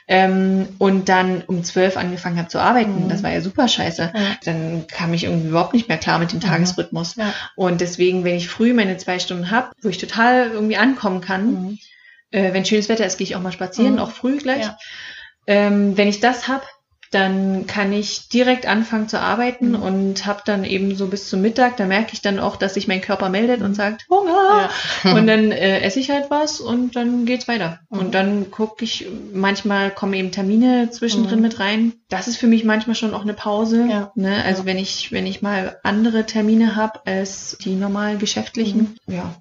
Ähm, 0.09 0.69
und 0.79 1.11
dann 1.11 1.43
um 1.47 1.65
zwölf 1.65 1.99
angefangen 1.99 2.39
habe 2.39 2.49
zu 2.49 2.61
arbeiten. 2.61 3.05
Mhm. 3.05 3.09
Das 3.11 3.23
war 3.23 3.31
ja 3.31 3.43
super 3.43 3.69
scheiße. 3.69 4.11
Dann 4.45 4.87
kam 4.87 5.13
ich 5.13 5.25
irgendwie 5.25 5.49
überhaupt 5.49 5.75
nicht 5.75 5.89
mehr 5.89 5.99
klar 5.99 6.19
mit 6.19 6.33
dem 6.33 6.39
mhm. 6.39 6.45
Tagesrhythmus. 6.45 7.17
Und 7.57 7.83
deswegen, 7.83 8.25
wenn 8.25 8.37
ich 8.37 8.49
früh 8.49 8.73
meine 8.73 8.97
zwei 8.97 9.19
Stunden 9.19 9.51
habe, 9.51 9.71
wo 9.83 9.91
ich 9.91 9.99
total 9.99 10.51
irgendwie 10.51 10.79
ankommen 10.79 11.21
kann, 11.21 11.53
mhm. 11.53 11.79
äh, 12.31 12.55
wenn 12.55 12.65
schönes 12.65 12.89
Wetter 12.89 13.05
ist, 13.05 13.19
gehe 13.19 13.27
ich 13.27 13.37
auch 13.37 13.43
mal 13.43 13.53
spazieren, 13.53 13.95
mhm. 13.95 13.99
auch 13.99 14.13
früh 14.13 14.39
gleich. 14.39 14.67
Ähm, 15.47 15.97
wenn 15.97 16.09
ich 16.09 16.21
das 16.21 16.49
hab, 16.49 16.67
dann 17.11 17.67
kann 17.67 17.93
ich 17.93 18.29
direkt 18.29 18.67
anfangen 18.67 19.09
zu 19.09 19.21
arbeiten 19.21 19.71
mhm. 19.71 19.83
und 19.83 20.27
habe 20.27 20.43
dann 20.45 20.63
eben 20.63 20.95
so 20.95 21.09
bis 21.09 21.29
zum 21.29 21.41
Mittag, 21.41 21.77
da 21.77 21.87
merke 21.87 22.13
ich 22.13 22.23
dann 22.23 22.39
auch, 22.39 22.55
dass 22.55 22.75
sich 22.75 22.87
mein 22.87 23.01
Körper 23.01 23.29
meldet 23.29 23.63
und 23.63 23.75
sagt 23.75 24.07
Hunger 24.09 24.71
ja. 25.03 25.13
und 25.17 25.27
dann 25.27 25.51
äh, 25.51 25.81
esse 25.81 25.99
ich 25.99 26.11
halt 26.11 26.31
was 26.31 26.61
und 26.61 26.95
dann 26.95 27.25
geht's 27.27 27.49
weiter. 27.49 27.81
Mhm. 27.91 27.99
Und 27.99 28.15
dann 28.15 28.51
gucke 28.53 28.85
ich, 28.85 29.09
manchmal 29.33 29.91
kommen 29.91 30.15
eben 30.15 30.31
Termine 30.31 30.91
zwischendrin 30.91 31.39
mhm. 31.39 31.43
mit 31.43 31.59
rein. 31.59 31.95
Das 32.09 32.29
ist 32.29 32.37
für 32.37 32.47
mich 32.47 32.65
manchmal 32.65 32.95
schon 32.95 33.13
auch 33.13 33.23
eine 33.23 33.35
Pause. 33.35 33.89
Ja. 33.91 34.13
Ne? 34.15 34.45
Also 34.45 34.63
ja. 34.63 34.67
wenn 34.67 34.79
ich 34.79 35.11
wenn 35.11 35.27
ich 35.27 35.43
mal 35.43 35.79
andere 35.83 36.27
Termine 36.27 36.77
habe 36.77 37.01
als 37.07 37.59
die 37.59 37.75
normal 37.75 38.19
geschäftlichen, 38.19 38.97
mhm. 39.07 39.15
ja, 39.15 39.35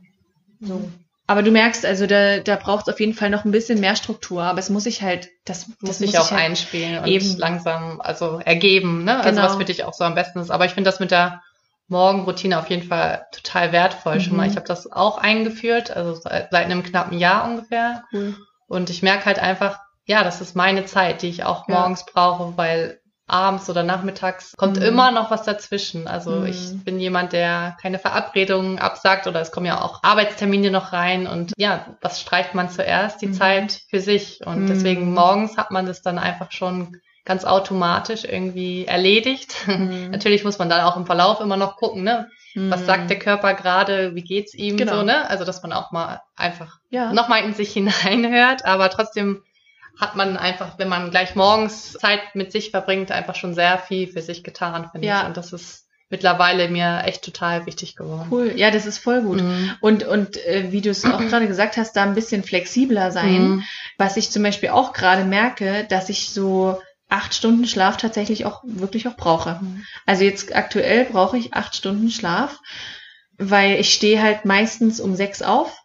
so. 0.59 0.81
Aber 1.29 1.43
du 1.43 1.51
merkst, 1.51 1.85
also 1.85 2.07
da, 2.07 2.39
da 2.39 2.55
braucht 2.55 2.87
es 2.87 2.93
auf 2.95 2.99
jeden 2.99 3.13
Fall 3.13 3.29
noch 3.29 3.45
ein 3.45 3.51
bisschen 3.51 3.79
mehr 3.79 3.95
Struktur. 3.95 4.41
Aber 4.41 4.57
es 4.57 4.71
muss 4.71 4.85
sich 4.85 5.03
halt, 5.03 5.29
das, 5.45 5.67
das 5.67 5.77
muss 5.79 5.97
sich 5.99 6.17
auch 6.17 6.31
halt 6.31 6.41
einspielen 6.41 6.97
und 6.97 7.05
eben. 7.05 7.37
langsam 7.37 8.01
also 8.01 8.41
ergeben, 8.43 9.03
ne? 9.03 9.17
Also 9.17 9.29
genau. 9.29 9.43
was 9.43 9.55
für 9.55 9.63
dich 9.63 9.83
auch 9.83 9.93
so 9.93 10.05
am 10.05 10.15
besten 10.15 10.39
ist. 10.39 10.49
Aber 10.49 10.65
ich 10.65 10.73
finde 10.73 10.89
das 10.89 10.99
mit 10.99 11.11
der 11.11 11.43
Morgenroutine 11.87 12.57
auf 12.57 12.67
jeden 12.71 12.81
Fall 12.81 13.27
total 13.31 13.71
wertvoll 13.71 14.15
mhm. 14.15 14.21
schon 14.21 14.37
mal. 14.37 14.45
Mhm. 14.45 14.49
Ich 14.49 14.55
habe 14.55 14.65
das 14.65 14.91
auch 14.91 15.19
eingeführt, 15.19 15.95
also 15.95 16.15
seit, 16.15 16.49
seit 16.49 16.65
einem 16.65 16.81
knappen 16.81 17.19
Jahr 17.19 17.45
ungefähr. 17.45 18.05
Cool. 18.11 18.35
Und 18.65 18.89
ich 18.89 19.03
merke 19.03 19.25
halt 19.25 19.37
einfach, 19.37 19.77
ja, 20.05 20.23
das 20.23 20.41
ist 20.41 20.55
meine 20.55 20.85
Zeit, 20.85 21.21
die 21.21 21.29
ich 21.29 21.43
auch 21.43 21.67
morgens 21.67 22.05
ja. 22.07 22.11
brauche, 22.11 22.57
weil 22.57 22.98
abends 23.29 23.69
oder 23.69 23.83
nachmittags 23.83 24.55
kommt 24.57 24.77
mhm. 24.77 24.83
immer 24.83 25.11
noch 25.11 25.31
was 25.31 25.43
dazwischen. 25.43 26.07
Also 26.07 26.31
mhm. 26.31 26.45
ich 26.47 26.83
bin 26.83 26.99
jemand, 26.99 27.33
der 27.33 27.77
keine 27.81 27.99
Verabredungen 27.99 28.79
absagt 28.79 29.27
oder 29.27 29.41
es 29.41 29.51
kommen 29.51 29.65
ja 29.65 29.81
auch 29.81 30.03
Arbeitstermine 30.03 30.71
noch 30.71 30.93
rein 30.93 31.27
und 31.27 31.53
ja, 31.57 31.85
was 32.01 32.21
streicht 32.21 32.55
man 32.55 32.69
zuerst? 32.69 33.21
Die 33.21 33.27
mhm. 33.27 33.33
Zeit 33.33 33.81
für 33.89 33.99
sich 33.99 34.45
und 34.45 34.63
mhm. 34.63 34.67
deswegen 34.67 35.13
morgens 35.13 35.57
hat 35.57 35.71
man 35.71 35.85
das 35.85 36.01
dann 36.01 36.19
einfach 36.19 36.51
schon 36.51 36.97
ganz 37.25 37.45
automatisch 37.45 38.23
irgendwie 38.25 38.85
erledigt. 38.85 39.55
Mhm. 39.69 40.09
Natürlich 40.09 40.43
muss 40.43 40.57
man 40.57 40.67
dann 40.67 40.81
auch 40.81 40.97
im 40.97 41.05
Verlauf 41.05 41.39
immer 41.39 41.55
noch 41.55 41.77
gucken, 41.77 42.03
ne? 42.03 42.29
Was 42.55 42.85
sagt 42.85 43.03
mhm. 43.03 43.07
der 43.07 43.19
Körper 43.19 43.53
gerade? 43.53 44.15
Wie 44.15 44.23
geht's 44.23 44.53
ihm 44.55 44.75
genau. 44.75 44.97
so, 44.97 45.03
ne? 45.03 45.29
Also, 45.29 45.45
dass 45.45 45.61
man 45.61 45.71
auch 45.71 45.91
mal 45.91 46.21
einfach 46.35 46.79
ja. 46.89 47.13
nochmal 47.13 47.43
in 47.43 47.53
sich 47.53 47.71
hineinhört, 47.73 48.65
aber 48.65 48.89
trotzdem 48.89 49.43
hat 49.99 50.15
man 50.15 50.37
einfach, 50.37 50.79
wenn 50.79 50.87
man 50.87 51.11
gleich 51.11 51.35
morgens 51.35 51.93
Zeit 51.93 52.33
mit 52.33 52.51
sich 52.51 52.71
verbringt, 52.71 53.11
einfach 53.11 53.35
schon 53.35 53.53
sehr 53.53 53.77
viel 53.77 54.07
für 54.07 54.21
sich 54.21 54.43
getan, 54.43 54.89
finde 54.91 55.07
ja. 55.07 55.21
ich. 55.21 55.27
Und 55.27 55.37
das 55.37 55.51
ist 55.51 55.87
mittlerweile 56.09 56.69
mir 56.69 57.03
echt 57.05 57.23
total 57.23 57.65
wichtig 57.65 57.95
geworden. 57.95 58.29
Cool, 58.31 58.53
ja, 58.55 58.71
das 58.71 58.85
ist 58.85 58.97
voll 58.97 59.21
gut. 59.21 59.41
Mhm. 59.41 59.71
Und, 59.81 60.03
und 60.03 60.37
äh, 60.45 60.71
wie 60.71 60.81
du 60.81 60.89
es 60.89 61.05
auch 61.05 61.19
gerade 61.19 61.47
gesagt 61.47 61.77
hast, 61.77 61.95
da 61.95 62.03
ein 62.03 62.15
bisschen 62.15 62.43
flexibler 62.43 63.11
sein. 63.11 63.49
Mhm. 63.49 63.63
Was 63.97 64.17
ich 64.17 64.31
zum 64.31 64.41
Beispiel 64.41 64.69
auch 64.69 64.93
gerade 64.93 65.25
merke, 65.25 65.85
dass 65.89 66.09
ich 66.09 66.29
so 66.29 66.81
acht 67.09 67.35
Stunden 67.35 67.67
Schlaf 67.67 67.97
tatsächlich 67.97 68.45
auch 68.45 68.61
wirklich 68.63 69.07
auch 69.07 69.17
brauche. 69.17 69.59
Mhm. 69.61 69.83
Also 70.05 70.23
jetzt 70.23 70.55
aktuell 70.55 71.05
brauche 71.05 71.37
ich 71.37 71.53
acht 71.53 71.75
Stunden 71.75 72.09
Schlaf, 72.09 72.59
weil 73.37 73.79
ich 73.79 73.93
stehe 73.93 74.21
halt 74.21 74.45
meistens 74.45 74.99
um 74.99 75.15
sechs 75.15 75.41
auf 75.41 75.78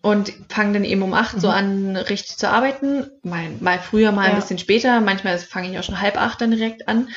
und 0.00 0.32
fange 0.48 0.74
dann 0.74 0.84
eben 0.84 1.02
um 1.02 1.14
acht 1.14 1.36
mhm. 1.36 1.40
so 1.40 1.48
an, 1.48 1.96
richtig 1.96 2.36
zu 2.36 2.48
arbeiten. 2.48 3.10
Mal, 3.22 3.50
mal 3.60 3.78
früher, 3.78 4.12
mal 4.12 4.24
ja. 4.24 4.30
ein 4.30 4.36
bisschen 4.36 4.58
später. 4.58 5.00
Manchmal 5.00 5.38
fange 5.38 5.70
ich 5.70 5.78
auch 5.78 5.84
schon 5.84 6.00
halb 6.00 6.16
acht 6.16 6.40
dann 6.40 6.50
direkt 6.50 6.88
an. 6.88 7.08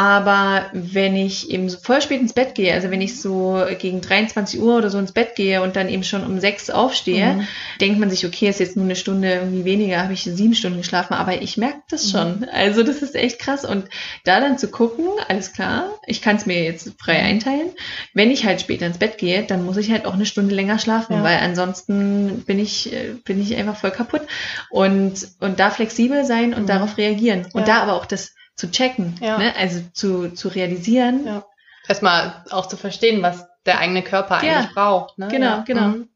Aber 0.00 0.70
wenn 0.72 1.14
ich 1.14 1.50
eben 1.50 1.68
so 1.68 1.76
voll 1.76 2.00
spät 2.00 2.22
ins 2.22 2.32
Bett 2.32 2.54
gehe, 2.54 2.72
also 2.72 2.90
wenn 2.90 3.02
ich 3.02 3.20
so 3.20 3.62
gegen 3.78 4.00
23 4.00 4.58
Uhr 4.58 4.78
oder 4.78 4.88
so 4.88 4.96
ins 4.96 5.12
Bett 5.12 5.36
gehe 5.36 5.60
und 5.60 5.76
dann 5.76 5.90
eben 5.90 6.04
schon 6.04 6.24
um 6.24 6.40
sechs 6.40 6.70
aufstehe, 6.70 7.34
mhm. 7.34 7.48
denkt 7.82 8.00
man 8.00 8.08
sich, 8.08 8.24
okay, 8.24 8.48
ist 8.48 8.60
jetzt 8.60 8.76
nur 8.76 8.86
eine 8.86 8.96
Stunde 8.96 9.30
irgendwie 9.30 9.66
weniger, 9.66 10.02
habe 10.02 10.14
ich 10.14 10.22
sieben 10.22 10.54
Stunden 10.54 10.78
geschlafen, 10.78 11.12
aber 11.12 11.42
ich 11.42 11.58
merke 11.58 11.82
das 11.90 12.06
mhm. 12.06 12.10
schon. 12.16 12.48
Also 12.48 12.82
das 12.82 13.02
ist 13.02 13.14
echt 13.14 13.40
krass. 13.40 13.66
Und 13.66 13.90
da 14.24 14.40
dann 14.40 14.56
zu 14.56 14.70
gucken, 14.70 15.04
alles 15.28 15.52
klar, 15.52 15.90
ich 16.06 16.22
kann 16.22 16.36
es 16.36 16.46
mir 16.46 16.64
jetzt 16.64 16.94
frei 16.98 17.18
mhm. 17.18 17.26
einteilen. 17.26 17.70
Wenn 18.14 18.30
ich 18.30 18.46
halt 18.46 18.62
später 18.62 18.86
ins 18.86 18.96
Bett 18.96 19.18
gehe, 19.18 19.42
dann 19.42 19.66
muss 19.66 19.76
ich 19.76 19.90
halt 19.90 20.06
auch 20.06 20.14
eine 20.14 20.24
Stunde 20.24 20.54
länger 20.54 20.78
schlafen, 20.78 21.16
ja. 21.16 21.22
weil 21.22 21.40
ansonsten 21.40 22.42
bin 22.46 22.58
ich, 22.58 22.90
bin 23.26 23.38
ich 23.38 23.54
einfach 23.54 23.76
voll 23.76 23.90
kaputt. 23.90 24.22
Und, 24.70 25.28
und 25.40 25.60
da 25.60 25.68
flexibel 25.68 26.24
sein 26.24 26.54
und 26.54 26.62
mhm. 26.62 26.68
darauf 26.68 26.96
reagieren. 26.96 27.48
Und 27.52 27.68
ja. 27.68 27.74
da 27.74 27.82
aber 27.82 27.96
auch 27.96 28.06
das 28.06 28.32
zu 28.60 28.70
checken, 28.70 29.16
ja. 29.20 29.38
ne? 29.38 29.54
also 29.56 29.80
zu, 29.92 30.30
zu 30.30 30.48
realisieren. 30.48 31.26
Ja. 31.26 31.44
Erstmal 31.88 32.44
auch 32.50 32.66
zu 32.66 32.76
verstehen, 32.76 33.22
was 33.22 33.46
der 33.66 33.78
eigene 33.78 34.02
Körper 34.02 34.36
eigentlich 34.36 34.52
ja. 34.52 34.70
braucht. 34.74 35.18
Ne? 35.18 35.28
Genau, 35.28 35.64
genau. 35.64 35.88
Mhm. 35.88 36.08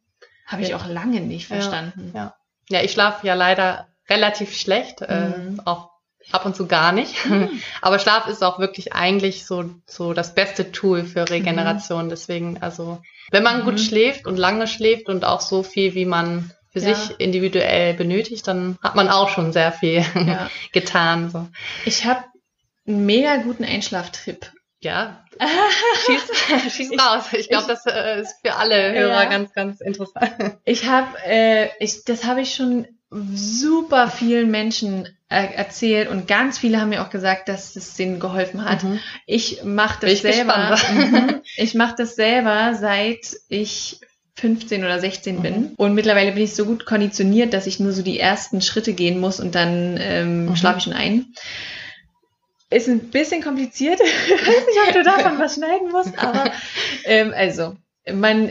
Habe 0.46 0.62
ich 0.62 0.74
auch 0.74 0.86
lange 0.86 1.20
nicht 1.22 1.46
verstanden. 1.46 2.12
Ja, 2.14 2.34
ja. 2.68 2.82
ich 2.82 2.92
schlafe 2.92 3.26
ja 3.26 3.34
leider 3.34 3.88
relativ 4.10 4.54
schlecht, 4.54 5.00
äh, 5.00 5.28
mhm. 5.28 5.58
äh, 5.58 5.62
auch 5.64 5.90
ab 6.32 6.44
und 6.44 6.54
zu 6.54 6.66
gar 6.66 6.92
nicht. 6.92 7.24
Mhm. 7.26 7.62
Aber 7.82 7.98
Schlaf 7.98 8.28
ist 8.28 8.44
auch 8.44 8.58
wirklich 8.58 8.92
eigentlich 8.92 9.46
so, 9.46 9.70
so 9.86 10.12
das 10.12 10.34
beste 10.34 10.70
Tool 10.70 11.04
für 11.04 11.28
Regeneration. 11.28 12.06
Mhm. 12.06 12.10
Deswegen, 12.10 12.62
also, 12.62 13.00
wenn 13.30 13.42
man 13.42 13.64
gut 13.64 13.74
mhm. 13.74 13.78
schläft 13.78 14.26
und 14.26 14.36
lange 14.36 14.66
schläft 14.66 15.08
und 15.08 15.24
auch 15.24 15.40
so 15.40 15.62
viel, 15.62 15.94
wie 15.94 16.06
man 16.06 16.52
für 16.74 16.80
ja. 16.80 16.94
sich 16.94 17.18
individuell 17.20 17.94
benötigt, 17.94 18.46
dann 18.48 18.76
hat 18.82 18.96
man 18.96 19.08
auch 19.08 19.28
schon 19.28 19.52
sehr 19.52 19.72
viel 19.72 20.04
ja. 20.14 20.50
getan. 20.72 21.30
So. 21.30 21.46
Ich 21.84 22.04
habe 22.04 22.24
einen 22.86 23.06
mega 23.06 23.36
guten 23.36 23.64
Einschlaftipp. 23.64 24.52
Ja, 24.80 25.24
schieß, 26.06 26.72
schieß 26.74 26.92
raus. 27.00 27.24
Ich 27.32 27.48
glaube, 27.48 27.66
das 27.68 27.86
äh, 27.86 28.20
ist 28.20 28.34
für 28.44 28.54
alle 28.56 28.92
Hörer 28.92 29.22
ja. 29.22 29.24
ganz, 29.24 29.52
ganz 29.54 29.80
interessant. 29.80 30.58
Ich 30.64 30.86
habe, 30.86 31.08
äh, 31.26 31.68
ich, 31.80 32.04
das 32.04 32.24
habe 32.24 32.42
ich 32.42 32.54
schon 32.54 32.86
super 33.10 34.08
vielen 34.08 34.50
Menschen 34.50 35.08
äh, 35.28 35.54
erzählt 35.54 36.08
und 36.08 36.26
ganz 36.28 36.58
viele 36.58 36.80
haben 36.80 36.90
mir 36.90 37.02
auch 37.02 37.10
gesagt, 37.10 37.48
dass 37.48 37.76
es 37.76 37.94
denen 37.94 38.20
geholfen 38.20 38.64
hat. 38.64 38.82
Mhm. 38.82 39.00
Ich 39.26 39.64
mache 39.64 40.06
das 40.06 40.20
selber. 40.20 40.76
Mhm. 40.92 41.40
ich 41.56 41.74
mache 41.74 41.94
das 41.96 42.16
selber, 42.16 42.74
seit 42.74 43.36
ich 43.48 44.00
15 44.36 44.84
oder 44.84 44.98
16 44.98 45.42
bin. 45.42 45.54
Mhm. 45.54 45.70
Und 45.76 45.94
mittlerweile 45.94 46.32
bin 46.32 46.42
ich 46.42 46.54
so 46.54 46.66
gut 46.66 46.84
konditioniert, 46.86 47.54
dass 47.54 47.66
ich 47.66 47.80
nur 47.80 47.92
so 47.92 48.02
die 48.02 48.18
ersten 48.18 48.60
Schritte 48.60 48.92
gehen 48.92 49.18
muss 49.20 49.40
und 49.40 49.54
dann 49.54 49.96
ähm, 49.98 50.46
mhm. 50.46 50.56
schlafe 50.56 50.78
ich 50.78 50.84
schon 50.84 50.92
ein. 50.92 51.26
Ist 52.70 52.88
ein 52.88 53.10
bisschen 53.10 53.42
kompliziert. 53.42 54.00
ich 54.26 54.46
weiß 54.46 54.66
nicht, 54.66 54.78
ob 54.88 54.92
du 54.94 55.02
davon 55.02 55.38
was 55.38 55.54
schneiden 55.54 55.90
musst, 55.90 56.18
aber 56.18 56.50
ähm, 57.04 57.32
also 57.34 57.76
man 58.12 58.50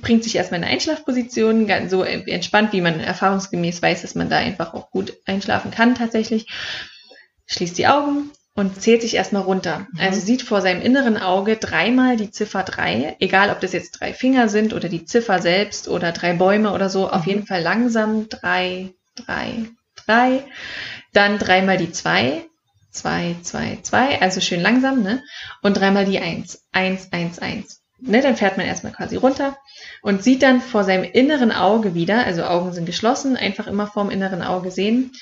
bringt 0.00 0.24
sich 0.24 0.36
erstmal 0.36 0.60
in 0.60 0.64
eine 0.64 0.72
Einschlafposition, 0.72 1.66
ganz 1.66 1.90
so 1.90 2.02
entspannt, 2.02 2.72
wie 2.72 2.80
man 2.80 3.00
erfahrungsgemäß 3.00 3.82
weiß, 3.82 4.02
dass 4.02 4.14
man 4.14 4.30
da 4.30 4.38
einfach 4.38 4.72
auch 4.72 4.90
gut 4.90 5.14
einschlafen 5.26 5.70
kann 5.70 5.94
tatsächlich. 5.94 6.46
Schließt 7.46 7.76
die 7.76 7.86
Augen 7.86 8.30
und 8.54 8.80
zählt 8.80 9.02
sich 9.02 9.14
erstmal 9.14 9.42
runter. 9.42 9.86
Mhm. 9.92 10.00
Also 10.00 10.20
sieht 10.20 10.42
vor 10.42 10.62
seinem 10.62 10.82
inneren 10.82 11.16
Auge 11.16 11.56
dreimal 11.56 12.16
die 12.16 12.30
Ziffer 12.30 12.62
drei, 12.62 13.16
egal 13.20 13.50
ob 13.50 13.60
das 13.60 13.72
jetzt 13.72 14.00
drei 14.00 14.14
Finger 14.14 14.48
sind 14.48 14.72
oder 14.72 14.88
die 14.88 15.04
Ziffer 15.04 15.40
selbst 15.40 15.88
oder 15.88 16.12
drei 16.12 16.32
Bäume 16.32 16.72
oder 16.72 16.88
so, 16.88 17.06
mhm. 17.06 17.10
auf 17.10 17.26
jeden 17.26 17.46
Fall 17.46 17.62
langsam 17.62 18.28
drei, 18.28 18.94
drei, 19.14 19.66
drei. 19.96 20.44
Dann 21.12 21.38
dreimal 21.38 21.76
die 21.76 21.92
zwei, 21.92 22.44
2, 22.98 23.36
2, 23.42 23.78
2, 23.82 24.20
also 24.20 24.40
schön 24.40 24.60
langsam, 24.60 25.02
ne? 25.02 25.22
Und 25.62 25.76
dreimal 25.76 26.04
die 26.04 26.18
1, 26.18 26.66
1, 26.72 27.12
1, 27.12 27.38
1. 27.38 27.82
Ne, 28.00 28.20
dann 28.20 28.36
fährt 28.36 28.56
man 28.56 28.66
erstmal 28.66 28.92
quasi 28.92 29.16
runter 29.16 29.56
und 30.02 30.22
sieht 30.22 30.42
dann 30.42 30.60
vor 30.60 30.84
seinem 30.84 31.02
inneren 31.02 31.50
Auge 31.50 31.94
wieder, 31.94 32.24
also 32.24 32.44
Augen 32.44 32.72
sind 32.72 32.86
geschlossen, 32.86 33.36
einfach 33.36 33.66
immer 33.66 33.88
vorm 33.88 34.10
inneren 34.10 34.42
Auge 34.42 34.70
sehen, 34.70 35.12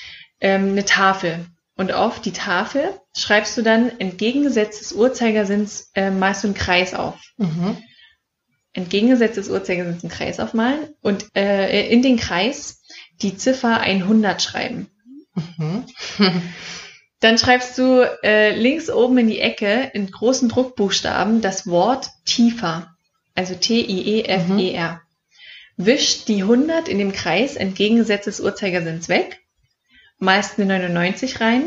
ähm, 0.40 0.70
eine 0.70 0.84
Tafel. 0.84 1.46
Und 1.76 1.92
auf 1.92 2.20
die 2.20 2.32
Tafel 2.32 2.88
schreibst 3.16 3.56
du 3.56 3.62
dann 3.62 3.98
entgegengesetzt 3.98 4.80
des 4.80 4.92
Uhrzeigersinns 4.92 5.90
äh, 5.94 6.10
malst 6.10 6.44
du 6.44 6.48
einen 6.48 6.54
Kreis 6.54 6.94
auf. 6.94 7.18
Mhm. 7.38 7.78
Entgegengesetzt 8.74 9.38
des 9.38 9.48
Uhrzeigersinns 9.48 10.02
einen 10.02 10.12
Kreis 10.12 10.38
aufmalen 10.38 10.94
und 11.00 11.26
äh, 11.34 11.88
in 11.90 12.02
den 12.02 12.18
Kreis 12.18 12.82
die 13.22 13.36
Ziffer 13.36 13.80
100 13.80 14.42
schreiben. 14.42 14.90
Mhm. 15.34 15.84
Dann 17.20 17.38
schreibst 17.38 17.78
du 17.78 18.02
äh, 18.22 18.54
links 18.54 18.90
oben 18.90 19.18
in 19.18 19.28
die 19.28 19.40
Ecke 19.40 19.90
in 19.94 20.10
großen 20.10 20.48
Druckbuchstaben 20.48 21.40
das 21.40 21.66
Wort 21.66 22.10
tiefer. 22.24 22.94
Also 23.34 23.54
T-I-E-F-E-R. 23.54 24.92
Mhm. 24.92 25.84
Wisch 25.84 26.24
die 26.24 26.42
100 26.42 26.88
in 26.88 26.98
dem 26.98 27.12
Kreis 27.12 27.56
entgegengesetzt 27.56 28.26
des 28.26 28.40
Uhrzeigersinns 28.40 29.08
weg, 29.08 29.42
malst 30.18 30.58
eine 30.58 30.66
99 30.66 31.40
rein 31.40 31.64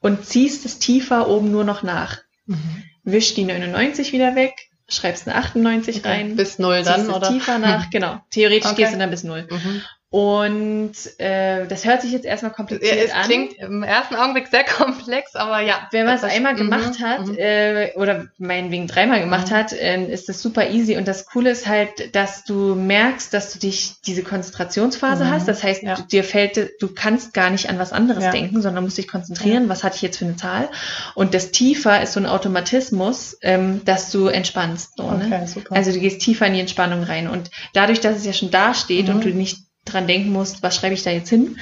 und 0.00 0.26
ziehst 0.26 0.64
das 0.64 0.78
tiefer 0.78 1.28
oben 1.28 1.50
nur 1.52 1.64
noch 1.64 1.82
nach. 1.82 2.18
Mhm. 2.46 2.84
Wisch 3.04 3.34
die 3.34 3.44
99 3.44 4.12
wieder 4.12 4.34
weg, 4.34 4.54
schreibst 4.88 5.28
eine 5.28 5.36
98 5.36 5.98
okay. 5.98 6.08
rein. 6.08 6.36
Bis 6.36 6.58
0 6.58 6.82
dann, 6.82 7.10
oder? 7.10 7.28
tiefer 7.28 7.58
nach, 7.58 7.90
genau. 7.92 8.20
Theoretisch 8.30 8.72
okay. 8.72 8.82
gehst 8.82 8.94
du 8.94 8.98
dann 8.98 9.10
bis 9.10 9.24
0. 9.24 9.46
Mhm. 9.50 9.82
Und 10.14 10.92
äh, 11.18 11.66
das 11.66 11.84
hört 11.84 12.02
sich 12.02 12.12
jetzt 12.12 12.24
erstmal 12.24 12.52
kompliziert 12.52 13.04
es 13.04 13.10
an. 13.10 13.22
Es 13.22 13.26
klingt 13.26 13.54
im 13.54 13.82
ersten 13.82 14.14
Augenblick 14.14 14.46
sehr 14.46 14.62
komplex, 14.78 15.34
aber 15.34 15.58
ja. 15.58 15.88
Wenn 15.90 16.06
man 16.06 16.14
es 16.14 16.22
einmal 16.22 16.54
gemacht 16.54 17.00
mhm, 17.00 17.04
hat, 17.04 17.26
mhm. 17.26 17.36
äh, 17.36 17.90
oder 17.96 18.26
meinetwegen 18.38 18.86
dreimal 18.86 19.18
gemacht 19.18 19.50
mhm. 19.50 19.54
hat, 19.56 19.72
äh, 19.72 20.04
ist 20.04 20.28
das 20.28 20.40
super 20.40 20.70
easy. 20.70 20.96
Und 20.96 21.08
das 21.08 21.26
Coole 21.26 21.50
ist 21.50 21.66
halt, 21.66 22.14
dass 22.14 22.44
du 22.44 22.76
merkst, 22.76 23.34
dass 23.34 23.54
du 23.54 23.58
dich 23.58 23.94
diese 24.06 24.22
Konzentrationsphase 24.22 25.28
hast. 25.28 25.48
Das 25.48 25.64
heißt, 25.64 25.82
ja. 25.82 25.96
dir 25.96 26.22
fällt, 26.22 26.80
du 26.80 26.94
kannst 26.94 27.34
gar 27.34 27.50
nicht 27.50 27.68
an 27.68 27.80
was 27.80 27.92
anderes 27.92 28.22
ja. 28.22 28.30
denken, 28.30 28.62
sondern 28.62 28.84
musst 28.84 28.98
dich 28.98 29.08
konzentrieren, 29.08 29.64
ja. 29.64 29.68
was 29.68 29.82
hatte 29.82 29.96
ich 29.96 30.02
jetzt 30.02 30.18
für 30.18 30.26
eine 30.26 30.36
Zahl. 30.36 30.68
Und 31.16 31.34
das 31.34 31.50
Tiefer 31.50 32.00
ist 32.00 32.12
so 32.12 32.20
ein 32.20 32.26
Automatismus, 32.26 33.36
ähm, 33.42 33.84
dass 33.84 34.12
du 34.12 34.28
entspannst. 34.28 34.92
So, 34.96 35.10
ne? 35.10 35.24
okay, 35.26 35.40
ne? 35.40 35.48
super. 35.48 35.74
Also 35.74 35.90
du 35.90 35.98
gehst 35.98 36.20
tiefer 36.20 36.46
in 36.46 36.52
die 36.52 36.60
Entspannung 36.60 37.02
rein. 37.02 37.28
Und 37.28 37.50
dadurch, 37.72 37.98
dass 37.98 38.16
es 38.16 38.24
ja 38.24 38.32
schon 38.32 38.52
da 38.52 38.74
steht 38.74 39.08
und 39.08 39.24
du 39.24 39.30
nicht 39.30 39.63
dran 39.84 40.06
denken 40.06 40.32
musst, 40.32 40.62
was 40.62 40.76
schreibe 40.76 40.94
ich 40.94 41.02
da 41.02 41.10
jetzt 41.10 41.28
hin, 41.28 41.58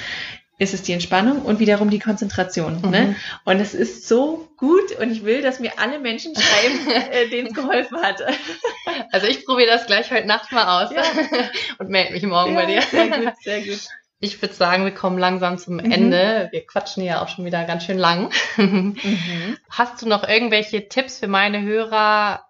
ist 0.62 0.74
es 0.74 0.82
die 0.82 0.92
Entspannung 0.92 1.42
und 1.42 1.58
wiederum 1.58 1.90
die 1.90 1.98
Konzentration. 1.98 2.80
Ne? 2.82 2.86
Mhm. 2.86 2.90
Ne? 2.90 3.16
Und 3.44 3.60
es 3.60 3.74
ist 3.74 4.06
so 4.06 4.48
gut 4.56 4.92
und 5.00 5.10
ich 5.10 5.24
will, 5.24 5.42
dass 5.42 5.58
mir 5.58 5.78
alle 5.78 5.98
Menschen 5.98 6.34
schreiben, 6.36 6.90
äh, 7.10 7.28
denen 7.28 7.48
es 7.48 7.54
geholfen 7.54 7.98
hat. 8.00 8.22
Also 9.10 9.26
ich 9.26 9.44
probiere 9.44 9.68
das 9.68 9.86
gleich 9.86 10.10
heute 10.10 10.26
Nacht 10.26 10.52
mal 10.52 10.84
aus 10.84 10.92
ja. 10.92 11.02
und 11.78 11.88
melde 11.88 12.12
mich 12.12 12.22
morgen 12.24 12.54
ja, 12.54 12.60
bei 12.60 12.66
dir. 12.66 12.82
Sehr 12.82 13.08
gut, 13.08 13.32
sehr 13.42 13.60
gut. 13.60 13.80
Ich 14.20 14.40
würde 14.40 14.54
sagen, 14.54 14.84
wir 14.84 14.92
kommen 14.92 15.18
langsam 15.18 15.58
zum 15.58 15.74
mhm. 15.76 15.90
Ende. 15.90 16.48
Wir 16.50 16.66
quatschen 16.66 17.02
ja 17.04 17.22
auch 17.22 17.28
schon 17.28 17.44
wieder 17.44 17.64
ganz 17.64 17.84
schön 17.84 17.98
lang. 17.98 18.30
Mhm. 18.56 18.96
Hast 19.70 20.02
du 20.02 20.08
noch 20.08 20.26
irgendwelche 20.26 20.88
Tipps 20.88 21.18
für 21.18 21.28
meine 21.28 21.62
Hörer? 21.62 22.44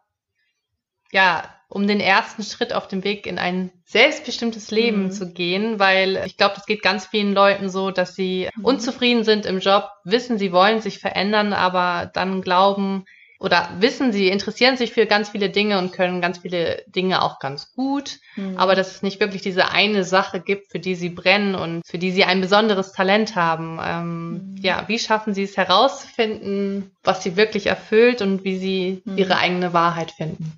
Ja, 1.10 1.54
um 1.72 1.86
den 1.86 2.00
ersten 2.00 2.42
Schritt 2.42 2.74
auf 2.74 2.86
dem 2.86 3.02
Weg 3.02 3.26
in 3.26 3.38
ein 3.38 3.70
selbstbestimmtes 3.86 4.70
Leben 4.70 5.04
mhm. 5.04 5.10
zu 5.10 5.32
gehen, 5.32 5.78
weil 5.78 6.22
ich 6.26 6.36
glaube, 6.36 6.54
das 6.54 6.66
geht 6.66 6.82
ganz 6.82 7.06
vielen 7.06 7.32
Leuten 7.32 7.70
so, 7.70 7.90
dass 7.90 8.14
sie 8.14 8.50
mhm. 8.54 8.64
unzufrieden 8.64 9.24
sind 9.24 9.46
im 9.46 9.58
Job, 9.58 9.88
wissen, 10.04 10.36
sie 10.36 10.52
wollen 10.52 10.82
sich 10.82 10.98
verändern, 10.98 11.54
aber 11.54 12.10
dann 12.12 12.42
glauben 12.42 13.06
oder 13.40 13.70
wissen, 13.78 14.12
sie 14.12 14.28
interessieren 14.28 14.76
sich 14.76 14.92
für 14.92 15.06
ganz 15.06 15.30
viele 15.30 15.48
Dinge 15.48 15.78
und 15.78 15.92
können 15.92 16.20
ganz 16.20 16.38
viele 16.38 16.84
Dinge 16.86 17.22
auch 17.22 17.38
ganz 17.40 17.72
gut, 17.72 18.18
mhm. 18.36 18.56
aber 18.58 18.74
dass 18.74 18.92
es 18.94 19.02
nicht 19.02 19.18
wirklich 19.18 19.40
diese 19.40 19.70
eine 19.70 20.04
Sache 20.04 20.40
gibt, 20.40 20.70
für 20.70 20.78
die 20.78 20.94
sie 20.94 21.08
brennen 21.08 21.54
und 21.54 21.86
für 21.86 21.98
die 21.98 22.12
sie 22.12 22.24
ein 22.24 22.42
besonderes 22.42 22.92
Talent 22.92 23.34
haben. 23.34 23.80
Ähm, 23.82 24.30
mhm. 24.30 24.56
ja, 24.60 24.84
wie 24.88 24.98
schaffen 24.98 25.32
sie 25.32 25.44
es 25.44 25.56
herauszufinden, 25.56 26.92
was 27.02 27.22
sie 27.22 27.36
wirklich 27.36 27.66
erfüllt 27.66 28.20
und 28.20 28.44
wie 28.44 28.58
sie 28.58 29.02
mhm. 29.06 29.16
ihre 29.16 29.38
eigene 29.38 29.72
Wahrheit 29.72 30.10
finden? 30.12 30.52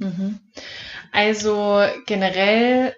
Also 1.15 1.81
generell 2.07 2.95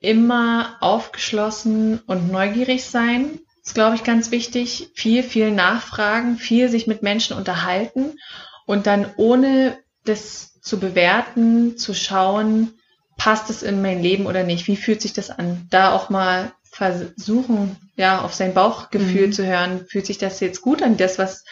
immer 0.00 0.76
aufgeschlossen 0.80 2.00
und 2.06 2.32
neugierig 2.32 2.84
sein. 2.84 3.38
ist, 3.64 3.74
glaube 3.74 3.96
ich, 3.96 4.02
ganz 4.04 4.30
wichtig. 4.30 4.90
Viel, 4.94 5.22
viel 5.22 5.50
nachfragen, 5.50 6.36
viel 6.36 6.68
sich 6.68 6.86
mit 6.86 7.02
Menschen 7.02 7.36
unterhalten 7.36 8.18
und 8.66 8.86
dann 8.86 9.10
ohne 9.16 9.78
das 10.04 10.58
zu 10.60 10.80
bewerten, 10.80 11.76
zu 11.76 11.94
schauen, 11.94 12.74
passt 13.16 13.50
es 13.50 13.62
in 13.62 13.80
mein 13.82 14.02
Leben 14.02 14.26
oder 14.26 14.42
nicht? 14.42 14.66
Wie 14.66 14.76
fühlt 14.76 15.00
sich 15.02 15.12
das 15.12 15.30
an? 15.30 15.66
Da 15.70 15.92
auch 15.92 16.10
mal 16.10 16.52
versuchen, 16.70 17.76
ja, 17.96 18.22
auf 18.22 18.34
sein 18.34 18.54
Bauchgefühl 18.54 19.28
Mhm. 19.28 19.32
zu 19.32 19.46
hören. 19.46 19.86
Fühlt 19.88 20.06
sich 20.06 20.18
das 20.18 20.40
jetzt 20.40 20.60
gut 20.62 20.82
an, 20.82 20.96
das, 20.96 21.18
was 21.18 21.44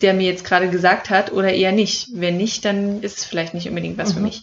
der 0.00 0.14
mir 0.14 0.26
jetzt 0.28 0.44
gerade 0.44 0.70
gesagt 0.70 1.10
hat, 1.10 1.32
oder 1.32 1.52
eher 1.52 1.72
nicht? 1.72 2.08
Wenn 2.14 2.36
nicht, 2.36 2.64
dann 2.64 3.02
ist 3.02 3.18
es 3.18 3.24
vielleicht 3.24 3.54
nicht 3.54 3.68
unbedingt 3.68 3.98
was 3.98 4.12
für 4.14 4.20
Mhm. 4.20 4.26
mich. 4.26 4.42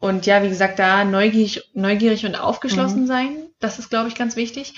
Und 0.00 0.26
ja, 0.26 0.42
wie 0.42 0.48
gesagt, 0.48 0.78
da 0.78 1.04
neugierig, 1.04 1.70
neugierig 1.74 2.26
und 2.26 2.34
aufgeschlossen 2.34 3.02
Mhm. 3.02 3.06
sein, 3.06 3.36
das 3.60 3.78
ist, 3.78 3.90
glaube 3.90 4.08
ich, 4.08 4.14
ganz 4.14 4.36
wichtig. 4.36 4.74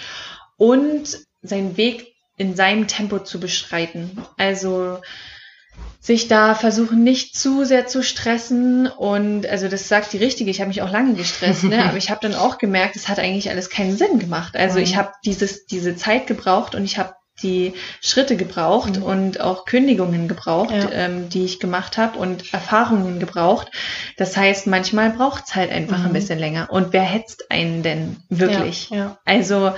Und 0.56 1.18
seinen 1.42 1.76
Weg 1.76 2.14
in 2.36 2.54
seinem 2.56 2.86
Tempo 2.86 3.18
zu 3.18 3.40
beschreiten. 3.40 4.16
Also 4.36 4.98
sich 6.00 6.28
da 6.28 6.54
versuchen, 6.54 7.02
nicht 7.04 7.36
zu 7.36 7.64
sehr 7.64 7.86
zu 7.86 8.02
stressen. 8.02 8.86
Und 8.86 9.46
also 9.46 9.68
das 9.68 9.88
sagt 9.88 10.12
die 10.12 10.18
Richtige, 10.18 10.50
ich 10.50 10.60
habe 10.60 10.68
mich 10.68 10.82
auch 10.82 10.90
lange 10.90 11.14
gestresst, 11.14 11.64
ne? 11.64 11.84
aber 11.88 11.96
ich 11.96 12.10
habe 12.10 12.20
dann 12.22 12.34
auch 12.34 12.58
gemerkt, 12.58 12.96
es 12.96 13.08
hat 13.08 13.18
eigentlich 13.18 13.50
alles 13.50 13.70
keinen 13.70 13.96
Sinn 13.96 14.18
gemacht. 14.18 14.56
Also 14.56 14.78
Mhm. 14.78 14.84
ich 14.84 14.96
habe 14.96 15.12
dieses, 15.24 15.66
diese 15.66 15.96
Zeit 15.96 16.26
gebraucht 16.26 16.74
und 16.74 16.84
ich 16.84 16.98
habe 16.98 17.14
die 17.42 17.74
Schritte 18.00 18.36
gebraucht 18.36 18.96
Mhm. 18.96 19.02
und 19.02 19.40
auch 19.40 19.64
Kündigungen 19.64 20.28
gebraucht, 20.28 20.72
Ja. 20.74 20.90
ähm, 20.92 21.28
die 21.28 21.44
ich 21.44 21.60
gemacht 21.60 21.96
habe 21.96 22.18
und 22.18 22.52
Erfahrungen 22.52 23.20
gebraucht. 23.20 23.70
Das 24.16 24.36
heißt, 24.36 24.66
manchmal 24.66 25.10
braucht 25.10 25.44
es 25.46 25.54
halt 25.54 25.70
einfach 25.70 25.98
Mhm. 25.98 26.06
ein 26.06 26.12
bisschen 26.12 26.38
länger. 26.38 26.68
Und 26.70 26.92
wer 26.92 27.02
hetzt 27.02 27.50
einen 27.50 27.82
denn 27.82 28.16
wirklich? 28.28 28.90
Ja, 28.90 28.96
ja. 28.96 29.18
Also 29.24 29.72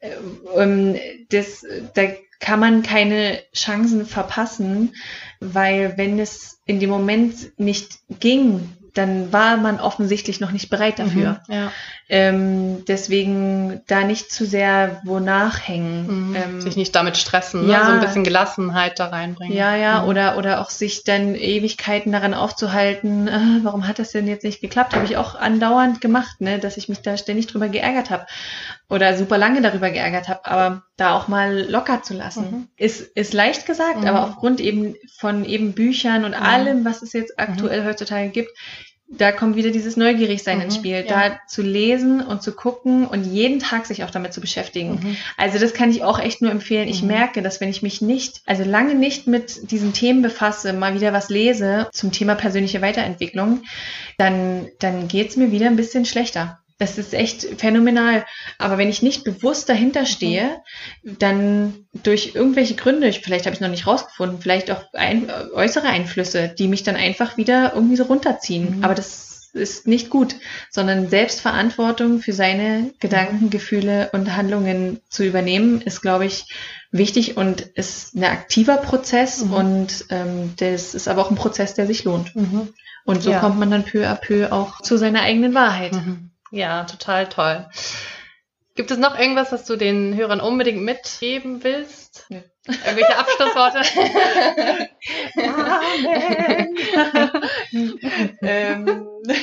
äh, 0.00 0.10
ähm, 0.56 0.96
das, 1.30 1.64
da 1.94 2.02
kann 2.40 2.60
man 2.60 2.82
keine 2.82 3.40
Chancen 3.54 4.04
verpassen, 4.06 4.94
weil 5.40 5.96
wenn 5.96 6.18
es 6.18 6.58
in 6.66 6.80
dem 6.80 6.90
Moment 6.90 7.58
nicht 7.58 7.98
ging, 8.20 8.70
dann 8.94 9.32
war 9.32 9.56
man 9.56 9.80
offensichtlich 9.80 10.40
noch 10.40 10.52
nicht 10.52 10.70
bereit 10.70 10.98
dafür. 10.98 11.40
Mhm. 11.48 11.54
Ja. 11.54 11.72
Ähm, 12.06 12.84
deswegen 12.86 13.80
da 13.86 14.04
nicht 14.04 14.30
zu 14.30 14.44
sehr 14.44 15.00
wonach 15.04 15.66
hängen. 15.66 16.28
Mhm. 16.30 16.36
Ähm, 16.36 16.60
Sich 16.60 16.76
nicht 16.76 16.94
damit 16.94 17.16
stressen, 17.16 17.64
ne? 17.66 17.72
ja. 17.72 17.86
so 17.86 17.92
ein 17.92 18.00
bisschen 18.00 18.24
Gelassenheit 18.24 18.98
da 18.98 19.06
reinbringen. 19.06 19.56
ja, 19.56 19.74
ja, 19.74 20.02
Mhm. 20.02 20.08
oder, 20.08 20.36
oder 20.36 20.60
auch 20.60 20.68
sich 20.68 21.04
dann 21.04 21.34
Ewigkeiten 21.34 22.12
daran 22.12 22.34
aufzuhalten, 22.34 23.28
ah, 23.30 23.60
warum 23.62 23.88
hat 23.88 23.98
das 23.98 24.12
denn 24.12 24.26
jetzt 24.28 24.44
nicht 24.44 24.60
geklappt? 24.60 24.94
Habe 24.94 25.06
ich 25.06 25.16
auch 25.16 25.34
andauernd 25.34 26.02
gemacht, 26.02 26.40
ne, 26.42 26.58
dass 26.58 26.76
ich 26.76 26.90
mich 26.90 27.00
da 27.00 27.16
ständig 27.16 27.46
drüber 27.46 27.68
geärgert 27.68 28.10
habe 28.10 28.26
oder 28.90 29.16
super 29.16 29.38
lange 29.38 29.62
darüber 29.62 29.88
geärgert 29.90 30.28
habe, 30.28 30.44
aber 30.44 30.82
da 30.98 31.16
auch 31.16 31.26
mal 31.28 31.62
locker 31.70 32.02
zu 32.02 32.12
lassen. 32.12 32.50
Mhm. 32.50 32.68
Ist, 32.76 33.00
ist 33.16 33.32
leicht 33.32 33.64
gesagt, 33.64 34.02
Mhm. 34.02 34.06
aber 34.08 34.24
aufgrund 34.24 34.60
eben 34.60 34.94
von 35.18 35.44
eben 35.46 35.72
Büchern 35.72 36.24
und 36.26 36.32
Mhm. 36.38 36.42
allem, 36.44 36.84
was 36.84 37.00
es 37.00 37.14
jetzt 37.14 37.38
aktuell 37.38 37.84
heutzutage 37.86 38.28
gibt, 38.28 38.50
da 39.08 39.32
kommt 39.32 39.54
wieder 39.56 39.70
dieses 39.70 39.96
Neugierigsein 39.96 40.60
ins 40.60 40.74
Mhm, 40.76 40.78
Spiel, 40.80 41.04
ja. 41.06 41.28
da 41.28 41.40
zu 41.46 41.62
lesen 41.62 42.20
und 42.20 42.42
zu 42.42 42.52
gucken 42.52 43.06
und 43.06 43.24
jeden 43.24 43.60
Tag 43.60 43.86
sich 43.86 44.02
auch 44.02 44.10
damit 44.10 44.32
zu 44.32 44.40
beschäftigen. 44.40 44.94
Mhm. 45.02 45.16
Also 45.36 45.58
das 45.58 45.74
kann 45.74 45.90
ich 45.90 46.02
auch 46.02 46.18
echt 46.18 46.42
nur 46.42 46.50
empfehlen. 46.50 46.88
Ich 46.88 47.02
Mhm. 47.02 47.08
merke, 47.08 47.42
dass 47.42 47.60
wenn 47.60 47.68
ich 47.68 47.82
mich 47.82 48.00
nicht, 48.00 48.40
also 48.46 48.64
lange 48.64 48.94
nicht 48.94 49.26
mit 49.26 49.70
diesen 49.70 49.92
Themen 49.92 50.22
befasse, 50.22 50.72
mal 50.72 50.94
wieder 50.94 51.12
was 51.12 51.28
lese 51.28 51.88
zum 51.92 52.12
Thema 52.12 52.34
persönliche 52.34 52.82
Weiterentwicklung, 52.82 53.62
dann, 54.18 54.68
dann 54.80 55.06
geht's 55.06 55.36
mir 55.36 55.52
wieder 55.52 55.66
ein 55.66 55.76
bisschen 55.76 56.04
schlechter. 56.06 56.58
Das 56.78 56.98
ist 56.98 57.14
echt 57.14 57.46
phänomenal. 57.60 58.24
Aber 58.58 58.78
wenn 58.78 58.88
ich 58.88 59.00
nicht 59.02 59.22
bewusst 59.22 59.68
dahinter 59.68 60.06
stehe, 60.06 60.60
dann 61.04 61.86
durch 62.02 62.32
irgendwelche 62.34 62.74
Gründe, 62.74 63.08
ich- 63.08 63.20
vielleicht 63.20 63.46
habe 63.46 63.54
ich 63.54 63.60
noch 63.60 63.68
nicht 63.68 63.86
rausgefunden, 63.86 64.40
vielleicht 64.40 64.70
auch 64.70 64.82
ein, 64.92 65.30
äußere 65.54 65.86
Einflüsse, 65.86 66.48
die 66.48 66.66
mich 66.68 66.82
dann 66.82 66.96
einfach 66.96 67.36
wieder 67.36 67.72
irgendwie 67.74 67.96
so 67.96 68.04
runterziehen. 68.04 68.78
Mhm. 68.78 68.84
Aber 68.84 68.94
das 68.94 69.50
ist 69.52 69.86
nicht 69.86 70.10
gut, 70.10 70.34
sondern 70.68 71.08
Selbstverantwortung 71.08 72.18
für 72.20 72.32
seine 72.32 72.90
Gedanken, 72.98 73.50
Gefühle 73.50 74.10
und 74.12 74.36
Handlungen 74.36 75.00
zu 75.08 75.22
übernehmen, 75.24 75.80
ist, 75.80 76.02
glaube 76.02 76.26
ich, 76.26 76.46
wichtig 76.90 77.36
und 77.36 77.60
ist 77.60 78.16
ein 78.16 78.24
aktiver 78.24 78.78
Prozess 78.78 79.44
Mhm. 79.44 79.52
und 79.52 80.04
ähm, 80.10 80.54
das 80.56 80.94
ist 80.96 81.06
aber 81.06 81.22
auch 81.22 81.30
ein 81.30 81.36
Prozess, 81.36 81.74
der 81.74 81.86
sich 81.86 82.02
lohnt. 82.02 82.34
Mhm. 82.34 82.70
Und 83.04 83.22
so 83.22 83.30
Ja. 83.30 83.38
kommt 83.38 83.60
man 83.60 83.70
dann 83.70 83.84
peu 83.84 84.08
à 84.08 84.16
peu 84.16 84.50
auch 84.50 84.80
zu 84.80 84.96
seiner 84.96 85.20
eigenen 85.22 85.54
Wahrheit. 85.54 85.92
Mhm. 85.92 86.30
Ja, 86.54 86.84
total 86.84 87.28
toll. 87.28 87.68
Gibt 88.76 88.92
es 88.92 88.98
noch 88.98 89.18
irgendwas, 89.18 89.50
was 89.50 89.64
du 89.64 89.74
den 89.74 90.14
Hörern 90.14 90.40
unbedingt 90.40 90.82
mitgeben 90.82 91.64
willst? 91.64 92.26
Nö. 92.28 92.42
Irgendwelche 92.66 93.18
Abschlussworte? 93.18 93.80
ähm, 98.40 99.08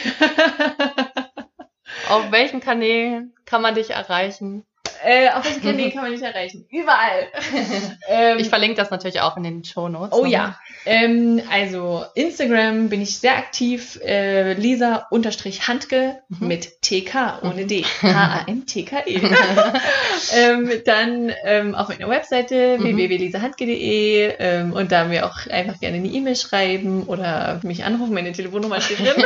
Auf 2.08 2.32
welchen 2.32 2.62
Kanälen 2.62 3.36
kann 3.44 3.62
man 3.62 3.76
dich 3.76 3.90
erreichen? 3.90 4.66
Äh, 5.04 5.30
auf 5.30 5.46
welchen 5.46 5.62
Kanälen 5.62 5.92
kann 5.94 6.04
man 6.04 6.12
nicht 6.12 6.24
erreichen? 6.24 6.66
Überall. 6.70 7.28
ähm, 8.10 8.38
Ich 8.40 8.50
verlinke 8.50 8.76
das 8.76 8.90
natürlich 8.92 9.22
auch 9.22 9.38
in 9.38 9.44
den 9.44 9.64
Shownotes. 9.66 10.18
Oh 10.18 10.26
ja. 10.26 10.58
Ähm, 10.86 11.42
also 11.52 12.06
Instagram 12.16 12.90
bin 12.90 13.02
ich 13.02 13.18
sehr 13.20 13.38
aktiv. 13.38 14.00
Äh, 14.04 14.54
Lisa-Handke 14.54 16.20
Mhm. 16.30 16.48
mit 16.48 16.82
TK 16.82 17.40
ohne 17.44 17.66
D. 17.66 17.84
H-A-N-T-K-E. 18.02 19.22
ähm, 20.36 20.72
dann 20.86 21.32
ähm, 21.44 21.76
auf 21.76 21.90
meiner 21.90 22.10
Webseite 22.10 22.78
Mhm. 22.80 22.84
www.lisahandke.de 22.98 24.34
ähm, 24.40 24.74
und 24.74 24.92
da 24.92 25.06
mir 25.06 25.26
auch 25.26 25.48
einfach 25.50 25.80
gerne 25.80 25.98
eine 25.98 26.08
E-Mail 26.08 26.36
schreiben 26.36 27.04
oder 27.04 27.60
mich 27.64 27.84
anrufen. 27.84 28.14
Meine 28.14 28.32
Telefonnummer 28.32 28.82
steht 28.82 29.00
drin. 29.00 29.24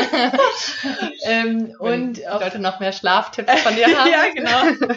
ähm, 1.26 1.74
Und 1.80 1.96
und 2.06 2.20
Leute 2.42 2.60
noch 2.60 2.80
mehr 2.80 2.92
Schlaftipps 2.92 3.62
von 3.62 3.76
dir 3.76 3.88
haben. 3.88 4.10
ja, 4.12 4.24
genau. 4.34 4.90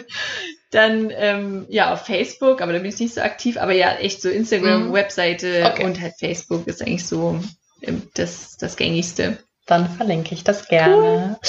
Dann 0.71 1.11
ähm, 1.15 1.65
ja 1.69 1.93
auf 1.93 2.05
Facebook, 2.05 2.61
aber 2.61 2.73
da 2.73 2.79
bin 2.79 2.89
ich 2.89 2.99
nicht 2.99 3.15
so 3.15 3.21
aktiv, 3.21 3.57
aber 3.57 3.73
ja, 3.73 3.93
echt 3.95 4.21
so 4.21 4.29
Instagram, 4.29 4.89
Mhm. 4.89 4.93
Webseite 4.93 5.63
Okay. 5.73 5.83
und 5.85 5.99
halt 5.99 6.13
Facebook 6.19 6.67
ist 6.67 6.81
eigentlich 6.81 7.05
so 7.07 7.39
ähm, 7.81 8.03
das, 8.13 8.57
das 8.57 8.75
gängigste. 8.75 9.37
Dann 9.65 9.89
verlinke 9.89 10.33
ich 10.35 10.43
das 10.43 10.67
gerne. 10.67 11.39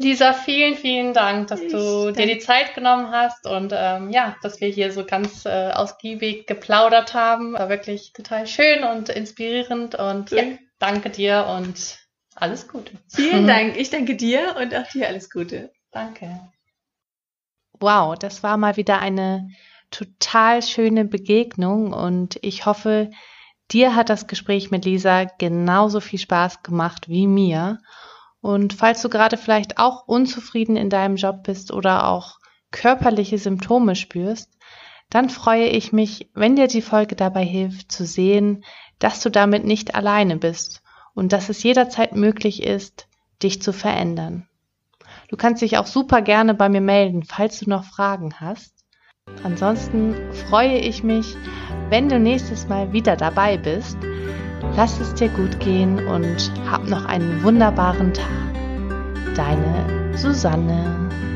Lisa, 0.00 0.32
vielen, 0.32 0.76
vielen 0.76 1.12
Dank, 1.12 1.48
dass 1.48 1.60
Ich 1.60 1.72
du 1.72 2.06
dir 2.06 2.12
danke. 2.12 2.34
die 2.34 2.38
Zeit 2.38 2.74
genommen 2.74 3.10
hast 3.10 3.46
und 3.46 3.72
ähm, 3.76 4.10
ja, 4.10 4.36
dass 4.42 4.60
wir 4.60 4.68
hier 4.68 4.92
so 4.92 5.04
ganz 5.04 5.44
äh, 5.44 5.70
ausgiebig 5.72 6.46
geplaudert 6.46 7.14
haben. 7.14 7.54
War 7.54 7.68
wirklich 7.68 8.12
total 8.12 8.46
schön 8.46 8.84
und 8.84 9.08
inspirierend 9.08 9.94
und 9.96 10.30
ja, 10.30 10.44
danke 10.78 11.10
dir 11.10 11.46
und 11.48 11.98
alles 12.36 12.68
Gute. 12.68 12.92
Vielen. 13.12 13.46
Dank. 13.48 13.76
Ich 13.76 13.90
danke 13.90 14.14
dir 14.14 14.54
und 14.60 14.74
auch 14.74 14.86
dir 14.88 15.08
alles 15.08 15.28
Gute. 15.30 15.72
Danke. 15.90 16.38
Wow, 17.80 18.16
das 18.18 18.42
war 18.42 18.56
mal 18.56 18.76
wieder 18.76 19.00
eine 19.00 19.50
total 19.90 20.62
schöne 20.62 21.04
Begegnung 21.04 21.92
und 21.92 22.38
ich 22.42 22.66
hoffe, 22.66 23.10
dir 23.70 23.94
hat 23.94 24.10
das 24.10 24.26
Gespräch 24.26 24.70
mit 24.70 24.84
Lisa 24.84 25.24
genauso 25.24 26.00
viel 26.00 26.18
Spaß 26.18 26.62
gemacht 26.62 27.08
wie 27.08 27.26
mir. 27.26 27.78
Und 28.40 28.72
falls 28.72 29.02
du 29.02 29.08
gerade 29.08 29.36
vielleicht 29.36 29.78
auch 29.78 30.06
unzufrieden 30.06 30.76
in 30.76 30.90
deinem 30.90 31.16
Job 31.16 31.42
bist 31.42 31.72
oder 31.72 32.08
auch 32.08 32.38
körperliche 32.70 33.38
Symptome 33.38 33.96
spürst, 33.96 34.58
dann 35.10 35.30
freue 35.30 35.68
ich 35.68 35.92
mich, 35.92 36.30
wenn 36.34 36.56
dir 36.56 36.66
die 36.66 36.82
Folge 36.82 37.16
dabei 37.16 37.44
hilft 37.44 37.90
zu 37.90 38.04
sehen, 38.04 38.64
dass 38.98 39.20
du 39.20 39.30
damit 39.30 39.64
nicht 39.64 39.94
alleine 39.94 40.36
bist 40.36 40.82
und 41.14 41.32
dass 41.32 41.48
es 41.48 41.62
jederzeit 41.62 42.14
möglich 42.14 42.62
ist, 42.62 43.08
dich 43.42 43.62
zu 43.62 43.72
verändern. 43.72 44.47
Du 45.28 45.36
kannst 45.36 45.60
dich 45.60 45.76
auch 45.76 45.86
super 45.86 46.22
gerne 46.22 46.54
bei 46.54 46.68
mir 46.68 46.80
melden, 46.80 47.22
falls 47.22 47.60
du 47.60 47.68
noch 47.68 47.84
Fragen 47.84 48.34
hast. 48.40 48.72
Ansonsten 49.44 50.14
freue 50.32 50.78
ich 50.78 51.04
mich, 51.04 51.36
wenn 51.90 52.08
du 52.08 52.18
nächstes 52.18 52.66
Mal 52.66 52.92
wieder 52.92 53.14
dabei 53.14 53.58
bist. 53.58 53.98
Lass 54.74 54.98
es 55.00 55.14
dir 55.14 55.28
gut 55.28 55.60
gehen 55.60 56.06
und 56.06 56.50
hab 56.70 56.88
noch 56.88 57.04
einen 57.04 57.42
wunderbaren 57.42 58.14
Tag. 58.14 58.54
Deine 59.34 60.16
Susanne. 60.16 61.27